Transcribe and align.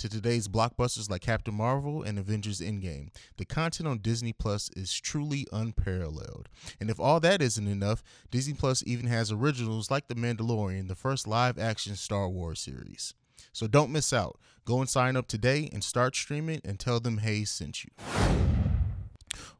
to 0.00 0.08
today's 0.08 0.48
blockbusters 0.48 1.10
like 1.10 1.20
Captain 1.20 1.52
Marvel 1.52 2.02
and 2.02 2.18
Avengers 2.18 2.62
Endgame. 2.62 3.10
The 3.36 3.44
content 3.44 3.86
on 3.86 3.98
Disney 3.98 4.32
Plus 4.32 4.70
is 4.74 4.98
truly 4.98 5.46
unparalleled. 5.52 6.48
And 6.80 6.88
if 6.88 6.98
all 6.98 7.20
that 7.20 7.42
isn't 7.42 7.68
enough, 7.68 8.02
Disney 8.30 8.54
Plus 8.54 8.82
even 8.86 9.08
has 9.08 9.30
originals 9.30 9.90
like 9.90 10.08
The 10.08 10.14
Mandalorian, 10.14 10.88
the 10.88 10.94
first 10.94 11.26
live 11.26 11.58
action 11.58 11.96
Star 11.96 12.30
Wars 12.30 12.60
series. 12.60 13.12
So 13.52 13.66
don't 13.66 13.92
miss 13.92 14.14
out. 14.14 14.38
Go 14.64 14.80
and 14.80 14.88
sign 14.88 15.16
up 15.16 15.28
today 15.28 15.68
and 15.70 15.84
start 15.84 16.16
streaming 16.16 16.62
and 16.64 16.80
tell 16.80 16.98
them 16.98 17.18
Haize 17.18 17.50
sent 17.50 17.84
you. 17.84 17.90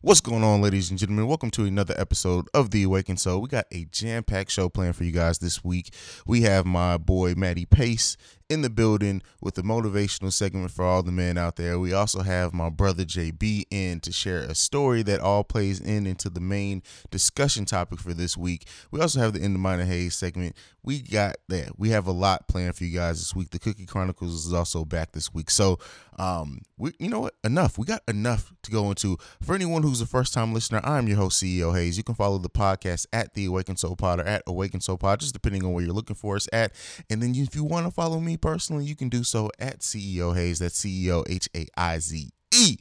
What's 0.00 0.22
going 0.22 0.42
on, 0.42 0.62
ladies 0.62 0.88
and 0.88 0.98
gentlemen? 0.98 1.26
Welcome 1.26 1.50
to 1.50 1.66
another 1.66 1.94
episode 1.98 2.48
of 2.54 2.70
The 2.70 2.84
Awakened 2.84 3.20
Soul. 3.20 3.42
We 3.42 3.48
got 3.48 3.66
a 3.70 3.84
jam 3.92 4.24
packed 4.24 4.50
show 4.50 4.70
planned 4.70 4.96
for 4.96 5.04
you 5.04 5.12
guys 5.12 5.38
this 5.38 5.62
week. 5.62 5.92
We 6.26 6.40
have 6.42 6.64
my 6.64 6.96
boy 6.96 7.34
Matty 7.36 7.66
Pace 7.66 8.16
in 8.50 8.62
the 8.62 8.68
building 8.68 9.22
with 9.40 9.56
a 9.56 9.62
motivational 9.62 10.32
segment 10.32 10.72
for 10.72 10.84
all 10.84 11.04
the 11.04 11.12
men 11.12 11.38
out 11.38 11.54
there. 11.54 11.78
We 11.78 11.92
also 11.92 12.22
have 12.22 12.52
my 12.52 12.68
brother 12.68 13.04
JB 13.04 13.66
in 13.70 14.00
to 14.00 14.10
share 14.12 14.40
a 14.40 14.56
story 14.56 15.02
that 15.04 15.20
all 15.20 15.44
plays 15.44 15.80
in 15.80 16.04
into 16.04 16.28
the 16.28 16.40
main 16.40 16.82
discussion 17.10 17.64
topic 17.64 18.00
for 18.00 18.12
this 18.12 18.36
week. 18.36 18.66
We 18.90 19.00
also 19.00 19.20
have 19.20 19.34
the 19.34 19.42
In 19.42 19.52
the 19.52 19.58
Mind 19.60 19.80
of 19.80 19.86
Haize 19.86 20.16
segment. 20.16 20.56
We 20.82 21.00
got 21.00 21.36
that. 21.48 21.78
We 21.78 21.90
have 21.90 22.06
a 22.06 22.12
lot 22.12 22.48
planned 22.48 22.74
for 22.74 22.84
you 22.84 22.96
guys 22.96 23.18
this 23.18 23.34
week. 23.34 23.50
The 23.50 23.58
Cookie 23.58 23.86
Chronicles 23.86 24.46
is 24.46 24.52
also 24.52 24.84
back 24.84 25.12
this 25.12 25.32
week. 25.32 25.50
So, 25.50 25.78
um, 26.18 26.62
we 26.76 26.92
you 26.98 27.08
know 27.08 27.20
what? 27.20 27.34
Enough. 27.44 27.78
We 27.78 27.84
got 27.84 28.02
enough 28.08 28.52
to 28.62 28.70
go 28.70 28.88
into. 28.88 29.18
For 29.42 29.54
anyone 29.54 29.82
who's 29.82 30.00
a 30.00 30.06
first 30.06 30.32
time 30.32 30.52
listener, 30.54 30.80
I'm 30.82 31.06
your 31.06 31.18
host 31.18 31.42
CEO 31.42 31.74
Haize. 31.74 31.98
You 31.98 32.02
can 32.02 32.14
follow 32.14 32.38
the 32.38 32.48
podcast 32.48 33.06
at 33.12 33.34
the 33.34 33.46
Awakened 33.46 33.78
Soul 33.78 33.94
Pod 33.94 34.20
or 34.20 34.24
at 34.24 34.42
Awakened 34.46 34.82
Soul 34.82 34.96
Pod, 34.96 35.20
just 35.20 35.34
depending 35.34 35.64
on 35.64 35.72
where 35.72 35.84
you're 35.84 35.94
looking 35.94 36.16
for 36.16 36.36
us 36.36 36.48
at. 36.52 36.72
And 37.10 37.22
then 37.22 37.34
if 37.34 37.54
you 37.54 37.64
want 37.64 37.86
to 37.86 37.90
follow 37.90 38.20
me 38.20 38.36
personally, 38.40 38.84
you 38.84 38.96
can 38.96 39.08
do 39.08 39.24
so 39.24 39.50
at 39.58 39.80
CEO 39.80 40.34
Haize. 40.34 40.58
That's 40.58 40.78
CEO 40.78 41.24
H 41.28 41.48
A 41.54 41.66
I 41.76 41.98
Z 41.98 42.30
E. 42.52 42.76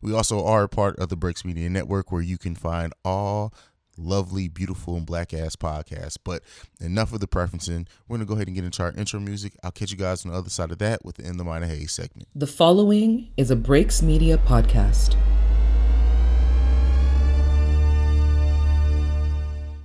We 0.00 0.14
also 0.14 0.44
are 0.44 0.64
a 0.64 0.68
part 0.68 0.98
of 0.98 1.08
the 1.08 1.16
Breaks 1.16 1.44
Media 1.44 1.68
Network 1.68 2.12
where 2.12 2.22
you 2.22 2.38
can 2.38 2.54
find 2.54 2.92
all 3.04 3.52
lovely, 3.98 4.48
beautiful, 4.48 4.96
and 4.96 5.04
black 5.04 5.34
ass 5.34 5.56
podcasts. 5.56 6.16
But 6.22 6.42
enough 6.80 7.12
of 7.12 7.20
the 7.20 7.26
preferencing. 7.26 7.86
We're 8.06 8.16
going 8.16 8.26
to 8.26 8.30
go 8.30 8.34
ahead 8.34 8.46
and 8.46 8.54
get 8.54 8.64
into 8.64 8.82
our 8.82 8.92
intro 8.92 9.20
music. 9.20 9.54
I'll 9.62 9.72
catch 9.72 9.90
you 9.90 9.96
guys 9.96 10.24
on 10.24 10.32
the 10.32 10.38
other 10.38 10.50
side 10.50 10.70
of 10.70 10.78
that 10.78 11.04
with 11.04 11.16
the 11.16 11.24
the 11.24 11.44
Mind 11.44 11.64
of 11.64 11.70
Haize 11.70 11.92
segment. 11.92 12.28
The 12.34 12.46
following 12.46 13.28
is 13.36 13.50
a 13.50 13.56
Breaks 13.56 14.02
Media 14.02 14.38
podcast. 14.38 15.16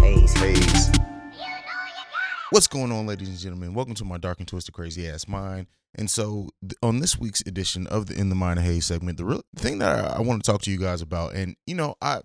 Hey, 0.00 0.14
Haize, 0.14 0.32
Haize. 0.34 0.86
Haize. 0.88 0.98
What's 2.50 2.66
going 2.66 2.90
on, 2.90 3.06
ladies 3.06 3.28
and 3.28 3.38
gentlemen? 3.38 3.74
Welcome 3.74 3.94
to 3.94 4.04
my 4.04 4.18
dark 4.18 4.38
and 4.38 4.48
twisted, 4.48 4.74
crazy 4.74 5.06
ass 5.08 5.28
mind. 5.28 5.66
And 5.94 6.10
so, 6.10 6.48
th- 6.62 6.74
on 6.82 7.00
this 7.00 7.18
week's 7.18 7.42
edition 7.42 7.86
of 7.86 8.06
the 8.06 8.14
In 8.18 8.28
the 8.28 8.34
Mind 8.34 8.58
of 8.58 8.64
Haize 8.64 8.86
segment, 8.86 9.18
the 9.18 9.24
real 9.24 9.42
thing 9.56 9.78
that 9.78 10.04
I, 10.04 10.16
I 10.16 10.20
want 10.20 10.42
to 10.42 10.50
talk 10.50 10.62
to 10.62 10.70
you 10.70 10.78
guys 10.78 11.02
about, 11.02 11.34
and 11.34 11.56
you 11.66 11.74
know, 11.74 11.96
I 12.00 12.22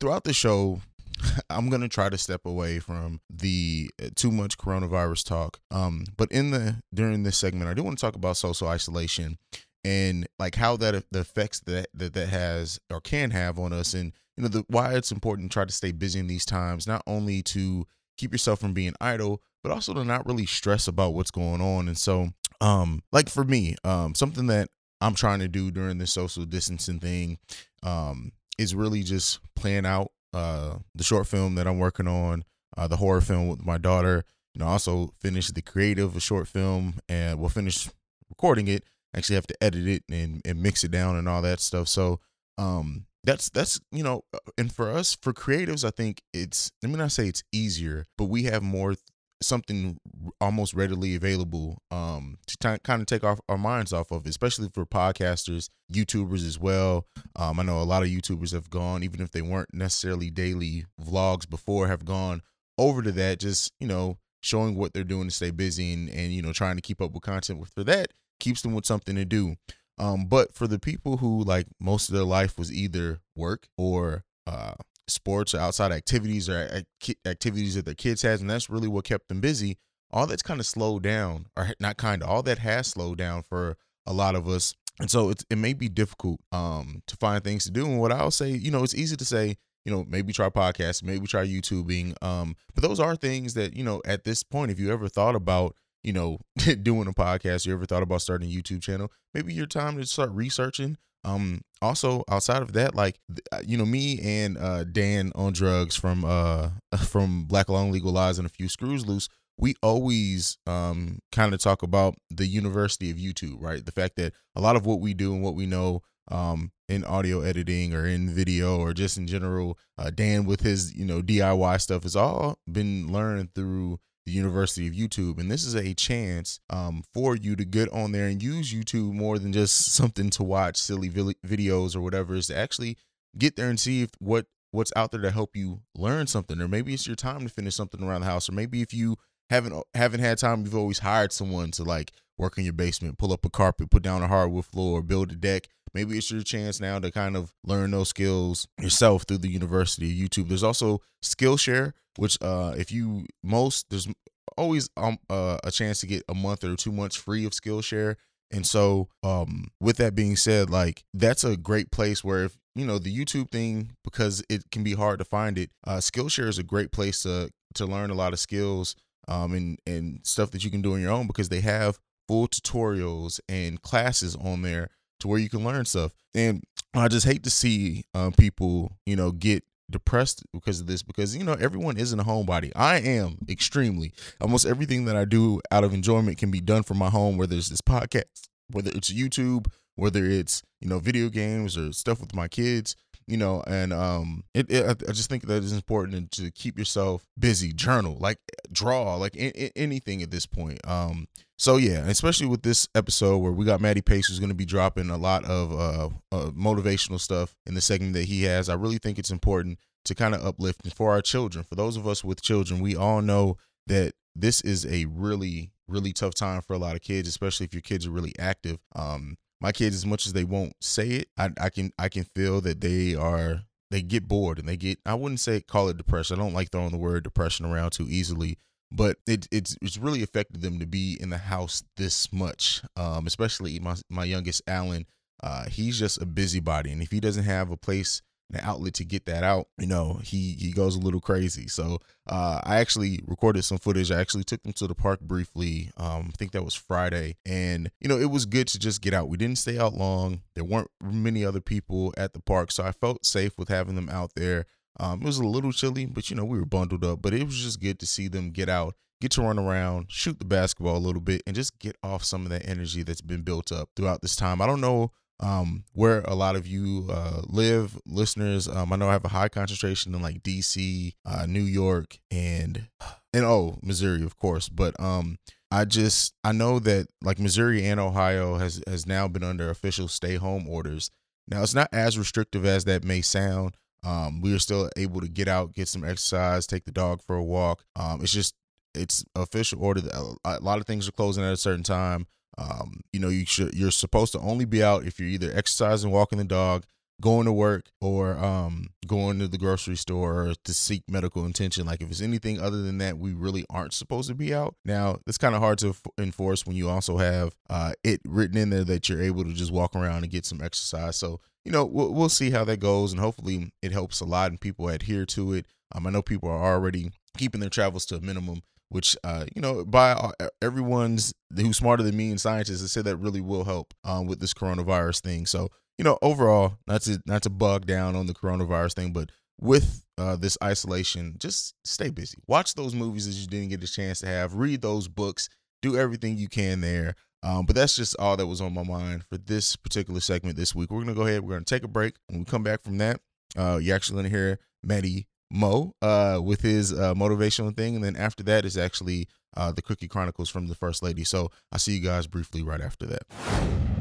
throughout 0.00 0.24
the 0.24 0.32
show, 0.32 0.80
I'm 1.50 1.70
gonna 1.70 1.88
try 1.88 2.08
to 2.08 2.18
step 2.18 2.44
away 2.44 2.78
from 2.78 3.20
the 3.30 3.90
uh, 4.02 4.10
too 4.14 4.30
much 4.30 4.58
coronavirus 4.58 5.24
talk. 5.24 5.60
Um, 5.70 6.04
but 6.16 6.30
in 6.30 6.50
the 6.50 6.76
during 6.92 7.22
this 7.22 7.38
segment, 7.38 7.70
I 7.70 7.74
do 7.74 7.82
want 7.82 7.98
to 7.98 8.04
talk 8.04 8.16
about 8.16 8.36
social 8.36 8.68
isolation 8.68 9.38
and 9.84 10.26
like 10.38 10.54
how 10.56 10.76
that 10.78 11.04
the 11.10 11.20
effects 11.20 11.60
that 11.60 11.88
that 11.94 12.14
that 12.14 12.28
has 12.28 12.80
or 12.90 13.00
can 13.00 13.30
have 13.30 13.58
on 13.58 13.72
us, 13.72 13.94
and 13.94 14.12
you 14.36 14.42
know, 14.42 14.48
the 14.48 14.64
why 14.68 14.94
it's 14.94 15.12
important 15.12 15.50
to 15.50 15.54
try 15.54 15.64
to 15.64 15.72
stay 15.72 15.92
busy 15.92 16.18
in 16.20 16.26
these 16.26 16.44
times, 16.44 16.86
not 16.86 17.02
only 17.06 17.42
to 17.42 17.86
keep 18.16 18.32
yourself 18.32 18.60
from 18.60 18.72
being 18.72 18.94
idle, 19.00 19.42
but 19.62 19.72
also 19.72 19.94
to 19.94 20.04
not 20.04 20.26
really 20.26 20.46
stress 20.46 20.88
about 20.88 21.14
what's 21.14 21.30
going 21.30 21.60
on. 21.60 21.88
And 21.88 21.98
so, 21.98 22.30
um, 22.60 23.02
like 23.12 23.28
for 23.28 23.44
me, 23.44 23.76
um, 23.84 24.14
something 24.14 24.46
that 24.48 24.68
I'm 25.00 25.14
trying 25.14 25.40
to 25.40 25.48
do 25.48 25.70
during 25.70 25.98
this 25.98 26.12
social 26.12 26.44
distancing 26.44 27.00
thing, 27.00 27.38
um, 27.82 28.32
is 28.58 28.74
really 28.74 29.02
just 29.02 29.40
plan 29.56 29.84
out 29.84 30.12
uh 30.32 30.76
the 30.94 31.04
short 31.04 31.26
film 31.26 31.54
that 31.56 31.66
I'm 31.66 31.78
working 31.78 32.08
on, 32.08 32.44
uh, 32.76 32.88
the 32.88 32.96
horror 32.96 33.20
film 33.20 33.48
with 33.48 33.64
my 33.64 33.78
daughter. 33.78 34.24
You 34.54 34.60
know, 34.60 34.68
also 34.68 35.12
finish 35.20 35.48
the 35.48 35.62
creative 35.62 36.14
a 36.16 36.20
short 36.20 36.46
film, 36.46 37.00
and 37.08 37.40
we'll 37.40 37.48
finish 37.48 37.88
recording 38.30 38.68
it. 38.68 38.84
Actually, 39.16 39.34
have 39.36 39.46
to 39.48 39.62
edit 39.62 39.86
it 39.86 40.04
and, 40.10 40.40
and 40.44 40.62
mix 40.62 40.84
it 40.84 40.90
down 40.90 41.16
and 41.16 41.28
all 41.28 41.42
that 41.42 41.60
stuff. 41.60 41.88
So, 41.88 42.20
um, 42.56 43.06
that's 43.24 43.50
that's 43.50 43.80
you 43.90 44.02
know, 44.02 44.22
uh, 44.32 44.38
and 44.58 44.72
for 44.72 44.90
us 44.90 45.16
for 45.20 45.32
creatives, 45.32 45.84
I 45.84 45.90
think 45.90 46.22
it's. 46.32 46.70
Let 46.82 46.90
me 46.90 46.98
not 46.98 47.12
say 47.12 47.26
it's 47.26 47.42
easier, 47.52 48.04
but 48.16 48.24
we 48.24 48.44
have 48.44 48.62
more 48.62 48.94
something 49.42 49.98
almost 50.40 50.74
readily 50.74 51.14
available 51.14 51.78
um 51.90 52.38
to 52.46 52.56
t- 52.56 52.80
kind 52.82 53.02
of 53.02 53.06
take 53.06 53.24
off 53.24 53.40
our 53.48 53.58
minds 53.58 53.92
off 53.92 54.10
of 54.10 54.26
especially 54.26 54.68
for 54.72 54.86
podcasters 54.86 55.68
youtubers 55.92 56.46
as 56.46 56.58
well 56.58 57.04
um 57.36 57.60
i 57.60 57.62
know 57.62 57.80
a 57.80 57.82
lot 57.82 58.02
of 58.02 58.08
youtubers 58.08 58.52
have 58.52 58.70
gone 58.70 59.02
even 59.02 59.20
if 59.20 59.30
they 59.32 59.42
weren't 59.42 59.74
necessarily 59.74 60.30
daily 60.30 60.86
vlogs 61.02 61.48
before 61.48 61.88
have 61.88 62.04
gone 62.04 62.40
over 62.78 63.02
to 63.02 63.12
that 63.12 63.38
just 63.38 63.70
you 63.80 63.86
know 63.86 64.16
showing 64.40 64.76
what 64.76 64.92
they're 64.92 65.04
doing 65.04 65.28
to 65.28 65.34
stay 65.34 65.50
busy 65.50 65.92
and, 65.92 66.08
and 66.10 66.32
you 66.32 66.40
know 66.40 66.52
trying 66.52 66.76
to 66.76 66.82
keep 66.82 67.00
up 67.02 67.12
with 67.12 67.22
content 67.22 67.66
for 67.68 67.84
that 67.84 68.08
keeps 68.40 68.62
them 68.62 68.72
with 68.72 68.86
something 68.86 69.16
to 69.16 69.24
do 69.24 69.56
um 69.98 70.26
but 70.26 70.54
for 70.54 70.66
the 70.66 70.78
people 70.78 71.18
who 71.18 71.42
like 71.44 71.66
most 71.80 72.08
of 72.08 72.14
their 72.14 72.24
life 72.24 72.58
was 72.58 72.72
either 72.72 73.20
work 73.36 73.68
or 73.76 74.24
uh 74.46 74.74
sports 75.06 75.54
or 75.54 75.60
outside 75.60 75.92
activities 75.92 76.48
or 76.48 76.84
ac- 77.02 77.16
activities 77.26 77.74
that 77.74 77.84
their 77.84 77.94
kids 77.94 78.22
has 78.22 78.40
and 78.40 78.48
that's 78.48 78.70
really 78.70 78.88
what 78.88 79.04
kept 79.04 79.28
them 79.28 79.40
busy 79.40 79.76
all 80.14 80.26
that's 80.26 80.42
kind 80.42 80.60
of 80.60 80.66
slowed 80.66 81.02
down 81.02 81.46
or 81.56 81.70
not 81.80 81.96
kind 81.96 82.22
of 82.22 82.28
all 82.28 82.42
that 82.42 82.58
has 82.58 82.86
slowed 82.86 83.18
down 83.18 83.42
for 83.42 83.76
a 84.06 84.12
lot 84.12 84.36
of 84.36 84.48
us. 84.48 84.74
And 85.00 85.10
so 85.10 85.30
it's, 85.30 85.44
it 85.50 85.58
may 85.58 85.72
be 85.72 85.88
difficult 85.88 86.40
um 86.52 87.02
to 87.08 87.16
find 87.16 87.42
things 87.42 87.64
to 87.64 87.70
do. 87.70 87.84
And 87.84 88.00
what 88.00 88.12
i'll 88.12 88.30
say 88.30 88.50
you 88.50 88.70
know 88.70 88.84
it's 88.84 88.94
easy 88.94 89.16
to 89.16 89.24
say 89.24 89.56
you 89.84 89.92
know 89.92 90.04
maybe 90.08 90.32
try 90.32 90.48
podcasts 90.48 91.02
maybe 91.02 91.26
try 91.26 91.44
youtubing 91.44 92.14
um 92.22 92.56
but 92.74 92.82
those 92.82 93.00
are 93.00 93.16
things 93.16 93.54
that 93.54 93.74
you 93.76 93.84
know 93.84 94.00
at 94.06 94.24
this 94.24 94.42
point 94.44 94.70
if 94.70 94.78
you 94.78 94.92
ever 94.92 95.08
thought 95.08 95.34
about 95.34 95.74
you 96.04 96.12
know 96.12 96.38
doing 96.82 97.08
a 97.08 97.12
podcast 97.12 97.66
you 97.66 97.72
ever 97.72 97.86
thought 97.86 98.02
about 98.02 98.22
starting 98.22 98.48
a 98.48 98.52
youtube 98.52 98.82
channel? 98.82 99.10
Maybe 99.32 99.52
your 99.54 99.66
time 99.66 99.96
to 99.98 100.06
start 100.06 100.30
researching. 100.30 100.96
Um 101.24 101.62
also 101.80 102.24
outside 102.30 102.62
of 102.62 102.72
that 102.72 102.94
like 102.94 103.18
uh, 103.52 103.60
you 103.64 103.76
know 103.76 103.84
me 103.84 104.18
and 104.20 104.56
uh 104.56 104.84
dan 104.84 105.32
on 105.34 105.52
drugs 105.52 105.94
from 105.94 106.24
uh 106.24 106.70
from 107.06 107.44
black 107.44 107.68
long 107.68 107.90
legal 107.92 108.12
lies 108.12 108.38
and 108.38 108.46
a 108.46 108.50
few 108.50 108.68
screws 108.68 109.06
loose 109.06 109.28
we 109.58 109.74
always 109.82 110.58
um 110.66 111.18
kind 111.30 111.54
of 111.54 111.60
talk 111.60 111.82
about 111.82 112.14
the 112.30 112.46
university 112.46 113.10
of 113.10 113.16
youtube 113.16 113.56
right? 113.60 113.84
The 113.84 113.92
fact 113.92 114.16
that 114.16 114.32
a 114.56 114.60
lot 114.60 114.76
of 114.76 114.86
what 114.86 115.00
we 115.00 115.14
do 115.14 115.32
and 115.34 115.42
what 115.42 115.54
we 115.54 115.66
know 115.66 116.02
um 116.30 116.72
in 116.88 117.04
audio 117.04 117.40
editing 117.42 117.94
or 117.94 118.06
in 118.06 118.34
video 118.34 118.78
or 118.78 118.94
just 118.94 119.16
in 119.16 119.26
general 119.26 119.78
uh 119.98 120.10
dan 120.10 120.46
with 120.46 120.60
his 120.60 120.94
you 120.94 121.04
know 121.04 121.20
diy 121.20 121.80
stuff 121.80 122.02
has 122.02 122.16
all 122.16 122.58
been 122.70 123.12
learned 123.12 123.54
through 123.54 123.98
the 124.26 124.32
University 124.32 124.86
of 124.86 124.94
YouTube. 124.94 125.38
And 125.38 125.50
this 125.50 125.64
is 125.64 125.74
a 125.74 125.94
chance 125.94 126.60
um, 126.70 127.02
for 127.12 127.36
you 127.36 127.56
to 127.56 127.64
get 127.64 127.92
on 127.92 128.12
there 128.12 128.26
and 128.26 128.42
use 128.42 128.72
YouTube 128.72 129.12
more 129.12 129.38
than 129.38 129.52
just 129.52 129.74
something 129.94 130.30
to 130.30 130.42
watch 130.42 130.76
silly 130.76 131.08
vi- 131.08 131.36
videos 131.46 131.94
or 131.94 132.00
whatever, 132.00 132.34
is 132.34 132.48
to 132.48 132.56
actually 132.56 132.96
get 133.36 133.56
there 133.56 133.68
and 133.68 133.78
see 133.78 134.02
if 134.02 134.10
what 134.18 134.46
what's 134.70 134.92
out 134.96 135.12
there 135.12 135.20
to 135.20 135.30
help 135.30 135.54
you 135.54 135.80
learn 135.94 136.26
something. 136.26 136.60
Or 136.60 136.68
maybe 136.68 136.94
it's 136.94 137.06
your 137.06 137.16
time 137.16 137.42
to 137.42 137.48
finish 137.48 137.74
something 137.74 138.02
around 138.02 138.22
the 138.22 138.26
house. 138.26 138.48
Or 138.48 138.52
maybe 138.52 138.82
if 138.82 138.92
you 138.92 139.16
haven't 139.50 139.74
haven't 139.94 140.20
had 140.20 140.38
time, 140.38 140.62
you've 140.62 140.74
always 140.74 141.00
hired 141.00 141.32
someone 141.32 141.70
to 141.72 141.84
like 141.84 142.12
work 142.36 142.58
in 142.58 142.64
your 142.64 142.72
basement, 142.72 143.18
pull 143.18 143.32
up 143.32 143.44
a 143.44 143.50
carpet, 143.50 143.90
put 143.90 144.02
down 144.02 144.22
a 144.22 144.28
hardwood 144.28 144.66
floor, 144.66 145.02
build 145.02 145.32
a 145.32 145.36
deck. 145.36 145.68
Maybe 145.94 146.18
it's 146.18 146.30
your 146.30 146.42
chance 146.42 146.80
now 146.80 146.98
to 146.98 147.10
kind 147.10 147.36
of 147.36 147.54
learn 147.64 147.92
those 147.92 148.08
skills 148.08 148.66
yourself 148.80 149.22
through 149.22 149.38
the 149.38 149.48
University 149.48 150.12
YouTube. 150.12 150.48
There's 150.48 150.64
also 150.64 151.00
Skillshare, 151.22 151.92
which 152.16 152.36
uh 152.42 152.74
if 152.76 152.90
you 152.90 153.26
most 153.42 153.88
there's 153.90 154.08
always 154.56 154.88
um 154.96 155.18
uh, 155.30 155.58
a 155.64 155.70
chance 155.70 156.00
to 156.00 156.06
get 156.06 156.22
a 156.28 156.34
month 156.34 156.64
or 156.64 156.76
two 156.76 156.92
months 156.92 157.16
free 157.16 157.44
of 157.44 157.52
Skillshare. 157.52 158.16
And 158.50 158.66
so, 158.66 159.08
um, 159.22 159.68
with 159.80 159.96
that 159.96 160.14
being 160.14 160.36
said, 160.36 160.70
like 160.70 161.04
that's 161.12 161.44
a 161.44 161.56
great 161.56 161.90
place 161.90 162.22
where 162.22 162.44
if 162.44 162.58
you 162.74 162.84
know 162.84 162.98
the 162.98 163.14
YouTube 163.14 163.50
thing, 163.50 163.92
because 164.04 164.44
it 164.48 164.70
can 164.70 164.84
be 164.84 164.94
hard 164.94 165.18
to 165.20 165.24
find 165.24 165.58
it, 165.58 165.70
uh, 165.86 165.96
Skillshare 165.96 166.48
is 166.48 166.58
a 166.58 166.62
great 166.62 166.92
place 166.92 167.22
to 167.22 167.50
to 167.74 167.86
learn 167.86 168.10
a 168.10 168.14
lot 168.14 168.32
of 168.32 168.38
skills, 168.38 168.94
um, 169.28 169.54
and 169.54 169.78
and 169.86 170.20
stuff 170.24 170.50
that 170.52 170.64
you 170.64 170.70
can 170.70 170.82
do 170.82 170.94
on 170.94 171.00
your 171.00 171.10
own 171.12 171.26
because 171.26 171.48
they 171.48 171.60
have 171.60 171.98
full 172.28 172.48
tutorials 172.48 173.40
and 173.48 173.82
classes 173.82 174.36
on 174.36 174.62
there 174.62 174.88
to 175.20 175.28
where 175.28 175.38
you 175.38 175.48
can 175.48 175.64
learn 175.64 175.84
stuff. 175.84 176.12
And 176.34 176.62
I 176.94 177.08
just 177.08 177.26
hate 177.26 177.44
to 177.44 177.50
see 177.50 178.04
uh, 178.14 178.30
people, 178.36 178.96
you 179.06 179.16
know, 179.16 179.30
get 179.30 179.64
depressed 179.90 180.42
because 180.52 180.80
of 180.80 180.86
this 180.86 181.02
because 181.02 181.36
you 181.36 181.44
know 181.44 181.52
everyone 181.54 181.96
isn't 181.96 182.18
a 182.18 182.24
homebody. 182.24 182.72
I 182.74 182.96
am 183.00 183.38
extremely. 183.48 184.12
Almost 184.40 184.66
everything 184.66 185.04
that 185.04 185.16
i 185.16 185.24
do 185.24 185.60
out 185.70 185.84
of 185.84 185.92
enjoyment 185.92 186.38
can 186.38 186.50
be 186.50 186.60
done 186.60 186.82
from 186.82 186.98
my 186.98 187.10
home 187.10 187.36
whether 187.36 187.54
it's 187.54 187.68
this 187.68 187.80
podcast 187.80 188.48
whether 188.70 188.90
it's 188.94 189.12
youtube 189.12 189.66
whether 189.96 190.24
it's 190.24 190.62
you 190.80 190.88
know 190.88 190.98
video 190.98 191.28
games 191.28 191.76
or 191.76 191.92
stuff 191.92 192.20
with 192.20 192.34
my 192.34 192.48
kids 192.48 192.96
you 193.26 193.36
know 193.36 193.62
and 193.66 193.92
um 193.92 194.44
it, 194.54 194.70
it 194.70 195.02
i 195.08 195.12
just 195.12 195.28
think 195.28 195.46
that 195.46 195.62
it's 195.62 195.72
important 195.72 196.30
to 196.30 196.50
keep 196.50 196.78
yourself 196.78 197.26
busy. 197.38 197.72
Journal 197.72 198.16
like 198.20 198.38
draw 198.72 199.16
like 199.16 199.36
in, 199.36 199.50
in, 199.52 199.70
anything 199.76 200.22
at 200.22 200.30
this 200.30 200.46
point. 200.46 200.80
Um 200.86 201.28
so 201.56 201.76
yeah 201.76 202.06
especially 202.06 202.46
with 202.46 202.62
this 202.62 202.88
episode 202.94 203.38
where 203.38 203.52
we 203.52 203.64
got 203.64 203.80
Matty 203.80 204.02
pace 204.02 204.26
who's 204.26 204.40
going 204.40 204.48
to 204.50 204.54
be 204.54 204.64
dropping 204.64 205.10
a 205.10 205.16
lot 205.16 205.44
of 205.44 205.72
uh, 205.72 206.08
uh 206.34 206.50
motivational 206.50 207.20
stuff 207.20 207.54
in 207.66 207.74
the 207.74 207.80
segment 207.80 208.14
that 208.14 208.24
he 208.24 208.42
has 208.42 208.68
i 208.68 208.74
really 208.74 208.98
think 208.98 209.18
it's 209.18 209.30
important 209.30 209.78
to 210.04 210.14
kind 210.14 210.34
of 210.34 210.44
uplift 210.44 210.92
for 210.92 211.12
our 211.12 211.22
children 211.22 211.64
for 211.64 211.76
those 211.76 211.96
of 211.96 212.08
us 212.08 212.24
with 212.24 212.42
children 212.42 212.80
we 212.80 212.96
all 212.96 213.22
know 213.22 213.56
that 213.86 214.14
this 214.34 214.60
is 214.62 214.84
a 214.86 215.04
really 215.06 215.70
really 215.88 216.12
tough 216.12 216.34
time 216.34 216.60
for 216.60 216.74
a 216.74 216.78
lot 216.78 216.96
of 216.96 217.02
kids 217.02 217.28
especially 217.28 217.64
if 217.64 217.72
your 217.72 217.82
kids 217.82 218.06
are 218.06 218.10
really 218.10 218.34
active. 218.38 218.78
Um 218.94 219.36
my 219.64 219.72
kids 219.72 219.96
as 219.96 220.04
much 220.04 220.26
as 220.26 220.34
they 220.34 220.44
won't 220.44 220.74
say 220.82 221.08
it 221.08 221.28
I, 221.38 221.48
I 221.58 221.70
can 221.70 221.90
i 221.98 222.10
can 222.10 222.24
feel 222.24 222.60
that 222.60 222.82
they 222.82 223.14
are 223.14 223.62
they 223.90 224.02
get 224.02 224.28
bored 224.28 224.58
and 224.58 224.68
they 224.68 224.76
get 224.76 224.98
i 225.06 225.14
wouldn't 225.14 225.40
say 225.40 225.62
call 225.62 225.88
it 225.88 225.96
depression 225.96 226.38
i 226.38 226.42
don't 226.42 226.52
like 226.52 226.70
throwing 226.70 226.90
the 226.90 226.98
word 226.98 227.24
depression 227.24 227.64
around 227.64 227.92
too 227.92 228.06
easily 228.06 228.58
but 228.92 229.16
it, 229.26 229.48
it's 229.50 229.74
it's 229.80 229.96
really 229.96 230.22
affected 230.22 230.60
them 230.60 230.78
to 230.80 230.86
be 230.86 231.16
in 231.18 231.30
the 231.30 231.38
house 231.38 231.82
this 231.96 232.30
much 232.30 232.82
um 232.96 233.26
especially 233.26 233.80
my 233.80 233.96
my 234.10 234.24
youngest 234.24 234.60
alan 234.66 235.06
uh 235.42 235.64
he's 235.70 235.98
just 235.98 236.20
a 236.20 236.26
busybody 236.26 236.92
and 236.92 237.00
if 237.00 237.10
he 237.10 237.18
doesn't 237.18 237.44
have 237.44 237.70
a 237.70 237.76
place 237.76 238.20
an 238.52 238.60
outlet 238.62 238.94
to 238.94 239.04
get 239.04 239.26
that 239.26 239.42
out 239.42 239.68
you 239.78 239.86
know 239.86 240.20
he 240.22 240.52
he 240.52 240.70
goes 240.70 240.96
a 240.96 241.00
little 241.00 241.20
crazy. 241.20 241.68
So 241.68 241.98
uh 242.26 242.60
i 242.64 242.76
actually 242.76 243.20
recorded 243.26 243.64
some 243.64 243.78
footage. 243.78 244.10
I 244.10 244.20
actually 244.20 244.44
took 244.44 244.62
them 244.62 244.72
to 244.74 244.86
the 244.86 244.94
park 244.94 245.20
briefly. 245.20 245.90
Um 245.96 246.30
i 246.32 246.36
think 246.36 246.52
that 246.52 246.64
was 246.64 246.74
friday. 246.74 247.36
And 247.46 247.90
you 248.00 248.08
know 248.08 248.18
it 248.18 248.30
was 248.30 248.46
good 248.46 248.68
to 248.68 248.78
just 248.78 249.00
get 249.00 249.14
out. 249.14 249.28
We 249.28 249.36
didn't 249.36 249.58
stay 249.58 249.78
out 249.78 249.94
long. 249.94 250.42
There 250.54 250.64
weren't 250.64 250.90
many 251.02 251.44
other 251.44 251.60
people 251.60 252.12
at 252.16 252.32
the 252.32 252.40
park 252.40 252.70
so 252.70 252.84
i 252.84 252.92
felt 252.92 253.24
safe 253.24 253.58
with 253.58 253.68
having 253.68 253.94
them 253.94 254.08
out 254.08 254.32
there. 254.34 254.66
Um 254.98 255.22
it 255.22 255.26
was 255.26 255.38
a 255.38 255.46
little 255.46 255.72
chilly 255.72 256.06
but 256.06 256.30
you 256.30 256.36
know 256.36 256.44
we 256.44 256.58
were 256.58 256.66
bundled 256.66 257.04
up. 257.04 257.22
But 257.22 257.34
it 257.34 257.44
was 257.44 257.58
just 257.58 257.80
good 257.80 257.98
to 258.00 258.06
see 258.06 258.28
them 258.28 258.50
get 258.50 258.68
out 258.68 258.94
get 259.20 259.30
to 259.32 259.42
run 259.42 259.58
around 259.58 260.06
shoot 260.10 260.38
the 260.38 260.44
basketball 260.44 260.96
a 260.96 260.98
little 260.98 261.20
bit 261.20 261.42
and 261.46 261.56
just 261.56 261.78
get 261.78 261.96
off 262.02 262.22
some 262.22 262.42
of 262.42 262.50
that 262.50 262.68
energy 262.68 263.02
that's 263.02 263.22
been 263.22 263.42
built 263.42 263.72
up 263.72 263.88
throughout 263.96 264.20
this 264.20 264.36
time. 264.36 264.60
I 264.60 264.66
don't 264.66 264.80
know 264.80 265.12
um, 265.40 265.84
where 265.92 266.20
a 266.20 266.34
lot 266.34 266.56
of 266.56 266.66
you 266.66 267.08
uh, 267.10 267.42
live, 267.46 267.98
listeners. 268.06 268.68
Um, 268.68 268.92
I 268.92 268.96
know 268.96 269.08
I 269.08 269.12
have 269.12 269.24
a 269.24 269.28
high 269.28 269.48
concentration 269.48 270.14
in 270.14 270.22
like 270.22 270.42
DC, 270.42 271.14
uh, 271.24 271.46
New 271.46 271.62
York, 271.62 272.18
and 272.30 272.88
and 273.32 273.44
oh, 273.44 273.78
Missouri, 273.82 274.22
of 274.22 274.36
course. 274.36 274.68
But 274.68 274.98
um, 275.00 275.38
I 275.70 275.84
just 275.84 276.34
I 276.44 276.52
know 276.52 276.78
that 276.80 277.08
like 277.22 277.38
Missouri 277.38 277.84
and 277.84 277.98
Ohio 277.98 278.56
has 278.56 278.82
has 278.86 279.06
now 279.06 279.28
been 279.28 279.44
under 279.44 279.70
official 279.70 280.08
stay 280.08 280.36
home 280.36 280.68
orders. 280.68 281.10
Now 281.48 281.62
it's 281.62 281.74
not 281.74 281.88
as 281.92 282.18
restrictive 282.18 282.64
as 282.64 282.84
that 282.84 283.04
may 283.04 283.20
sound. 283.20 283.76
Um, 284.04 284.40
we 284.40 284.54
are 284.54 284.58
still 284.58 284.90
able 284.96 285.20
to 285.20 285.28
get 285.28 285.48
out, 285.48 285.74
get 285.74 285.88
some 285.88 286.04
exercise, 286.04 286.66
take 286.66 286.84
the 286.84 286.92
dog 286.92 287.22
for 287.22 287.36
a 287.36 287.42
walk. 287.42 287.84
Um, 287.96 288.20
it's 288.22 288.32
just 288.32 288.54
it's 288.94 289.24
official 289.34 289.82
order. 289.82 290.02
That 290.02 290.36
a 290.44 290.60
lot 290.60 290.78
of 290.78 290.86
things 290.86 291.08
are 291.08 291.12
closing 291.12 291.42
at 291.42 291.52
a 291.52 291.56
certain 291.56 291.82
time. 291.82 292.26
Um, 292.58 293.00
you 293.12 293.20
know, 293.20 293.28
you 293.28 293.46
should 293.46 293.74
you're 293.74 293.90
supposed 293.90 294.32
to 294.32 294.40
only 294.40 294.64
be 294.64 294.82
out 294.82 295.04
if 295.04 295.18
you're 295.18 295.28
either 295.28 295.52
exercising, 295.54 296.10
walking 296.10 296.38
the 296.38 296.44
dog, 296.44 296.84
going 297.20 297.46
to 297.46 297.52
work, 297.52 297.86
or 298.00 298.36
um, 298.36 298.88
going 299.06 299.38
to 299.38 299.48
the 299.48 299.58
grocery 299.58 299.96
store 299.96 300.48
or 300.48 300.54
to 300.64 300.74
seek 300.74 301.02
medical 301.08 301.44
attention. 301.46 301.86
Like 301.86 302.02
if 302.02 302.10
it's 302.10 302.20
anything 302.20 302.60
other 302.60 302.82
than 302.82 302.98
that, 302.98 303.18
we 303.18 303.32
really 303.32 303.64
aren't 303.70 303.94
supposed 303.94 304.28
to 304.28 304.34
be 304.34 304.54
out. 304.54 304.76
Now, 304.84 305.18
it's 305.26 305.38
kind 305.38 305.54
of 305.54 305.60
hard 305.60 305.78
to 305.78 305.94
enforce 306.18 306.66
when 306.66 306.76
you 306.76 306.88
also 306.88 307.18
have 307.18 307.54
uh, 307.68 307.92
it 308.02 308.20
written 308.26 308.56
in 308.56 308.70
there 308.70 308.84
that 308.84 309.08
you're 309.08 309.22
able 309.22 309.44
to 309.44 309.52
just 309.52 309.72
walk 309.72 309.96
around 309.96 310.22
and 310.22 310.32
get 310.32 310.46
some 310.46 310.62
exercise. 310.62 311.16
So 311.16 311.40
you 311.64 311.72
know, 311.72 311.84
we'll, 311.84 312.12
we'll 312.12 312.28
see 312.28 312.50
how 312.50 312.64
that 312.64 312.78
goes, 312.78 313.12
and 313.12 313.20
hopefully 313.20 313.72
it 313.82 313.92
helps 313.92 314.20
a 314.20 314.24
lot 314.24 314.50
and 314.50 314.60
people 314.60 314.88
adhere 314.88 315.24
to 315.26 315.54
it. 315.54 315.66
Um, 315.92 316.06
I 316.06 316.10
know 316.10 316.22
people 316.22 316.48
are 316.48 316.74
already 316.74 317.10
keeping 317.36 317.60
their 317.60 317.70
travels 317.70 318.06
to 318.06 318.16
a 318.16 318.20
minimum 318.20 318.62
which 318.94 319.16
uh, 319.24 319.44
you 319.56 319.60
know 319.60 319.84
by 319.84 320.30
everyone's 320.62 321.34
who's 321.56 321.76
smarter 321.76 322.04
than 322.04 322.16
me 322.16 322.30
and 322.30 322.40
scientists 322.40 322.80
have 322.80 322.90
said 322.90 323.04
that 323.04 323.16
really 323.16 323.40
will 323.40 323.64
help 323.64 323.92
um, 324.04 324.28
with 324.28 324.38
this 324.38 324.54
coronavirus 324.54 325.20
thing. 325.20 325.46
So 325.46 325.68
you 325.98 326.04
know 326.04 326.16
overall, 326.22 326.78
not 326.86 327.02
to 327.02 327.20
not 327.26 327.42
to 327.42 327.50
bug 327.50 327.86
down 327.86 328.14
on 328.14 328.26
the 328.26 328.34
coronavirus 328.34 328.94
thing, 328.94 329.12
but 329.12 329.30
with 329.60 330.04
uh, 330.16 330.36
this 330.36 330.56
isolation, 330.62 331.34
just 331.38 331.74
stay 331.84 332.10
busy. 332.10 332.38
Watch 332.46 332.74
those 332.74 332.94
movies 332.94 333.26
that 333.26 333.34
you 333.34 333.48
didn't 333.48 333.70
get 333.70 333.82
a 333.82 333.92
chance 333.92 334.20
to 334.20 334.26
have. 334.26 334.54
Read 334.54 334.80
those 334.80 335.08
books. 335.08 335.48
Do 335.82 335.96
everything 335.96 336.36
you 336.36 336.48
can 336.48 336.80
there. 336.80 337.16
Um, 337.42 337.66
but 337.66 337.74
that's 337.74 337.96
just 337.96 338.14
all 338.20 338.36
that 338.36 338.46
was 338.46 338.60
on 338.60 338.72
my 338.72 338.84
mind 338.84 339.24
for 339.28 339.38
this 339.38 339.74
particular 339.74 340.20
segment 340.20 340.56
this 340.56 340.72
week. 340.72 340.92
We're 340.92 341.00
gonna 341.00 341.14
go 341.14 341.26
ahead. 341.26 341.42
We're 341.42 341.54
gonna 341.54 341.64
take 341.64 341.82
a 341.82 341.88
break. 341.88 342.14
When 342.28 342.38
we 342.38 342.44
come 342.44 342.62
back 342.62 342.84
from 342.84 342.98
that, 342.98 343.20
uh, 343.56 343.80
you're 343.82 343.96
actually 343.96 344.18
gonna 344.18 344.28
hear 344.28 344.60
Matty 344.84 345.26
Mo 345.54 345.94
uh, 346.02 346.40
with 346.42 346.62
his 346.62 346.92
uh, 346.92 347.14
motivational 347.14 347.74
thing, 347.74 347.94
and 347.94 348.04
then 348.04 348.16
after 348.16 348.42
that 348.42 348.64
is 348.64 348.76
actually 348.76 349.28
uh, 349.56 349.70
the 349.70 349.82
Cookie 349.82 350.08
Chronicles 350.08 350.50
from 350.50 350.66
the 350.66 350.74
First 350.74 351.02
Lady. 351.02 351.22
So 351.22 351.50
I'll 351.70 351.78
see 351.78 351.92
you 351.92 352.00
guys 352.00 352.26
briefly 352.26 352.62
right 352.62 352.80
after 352.80 353.06
that. 353.06 353.93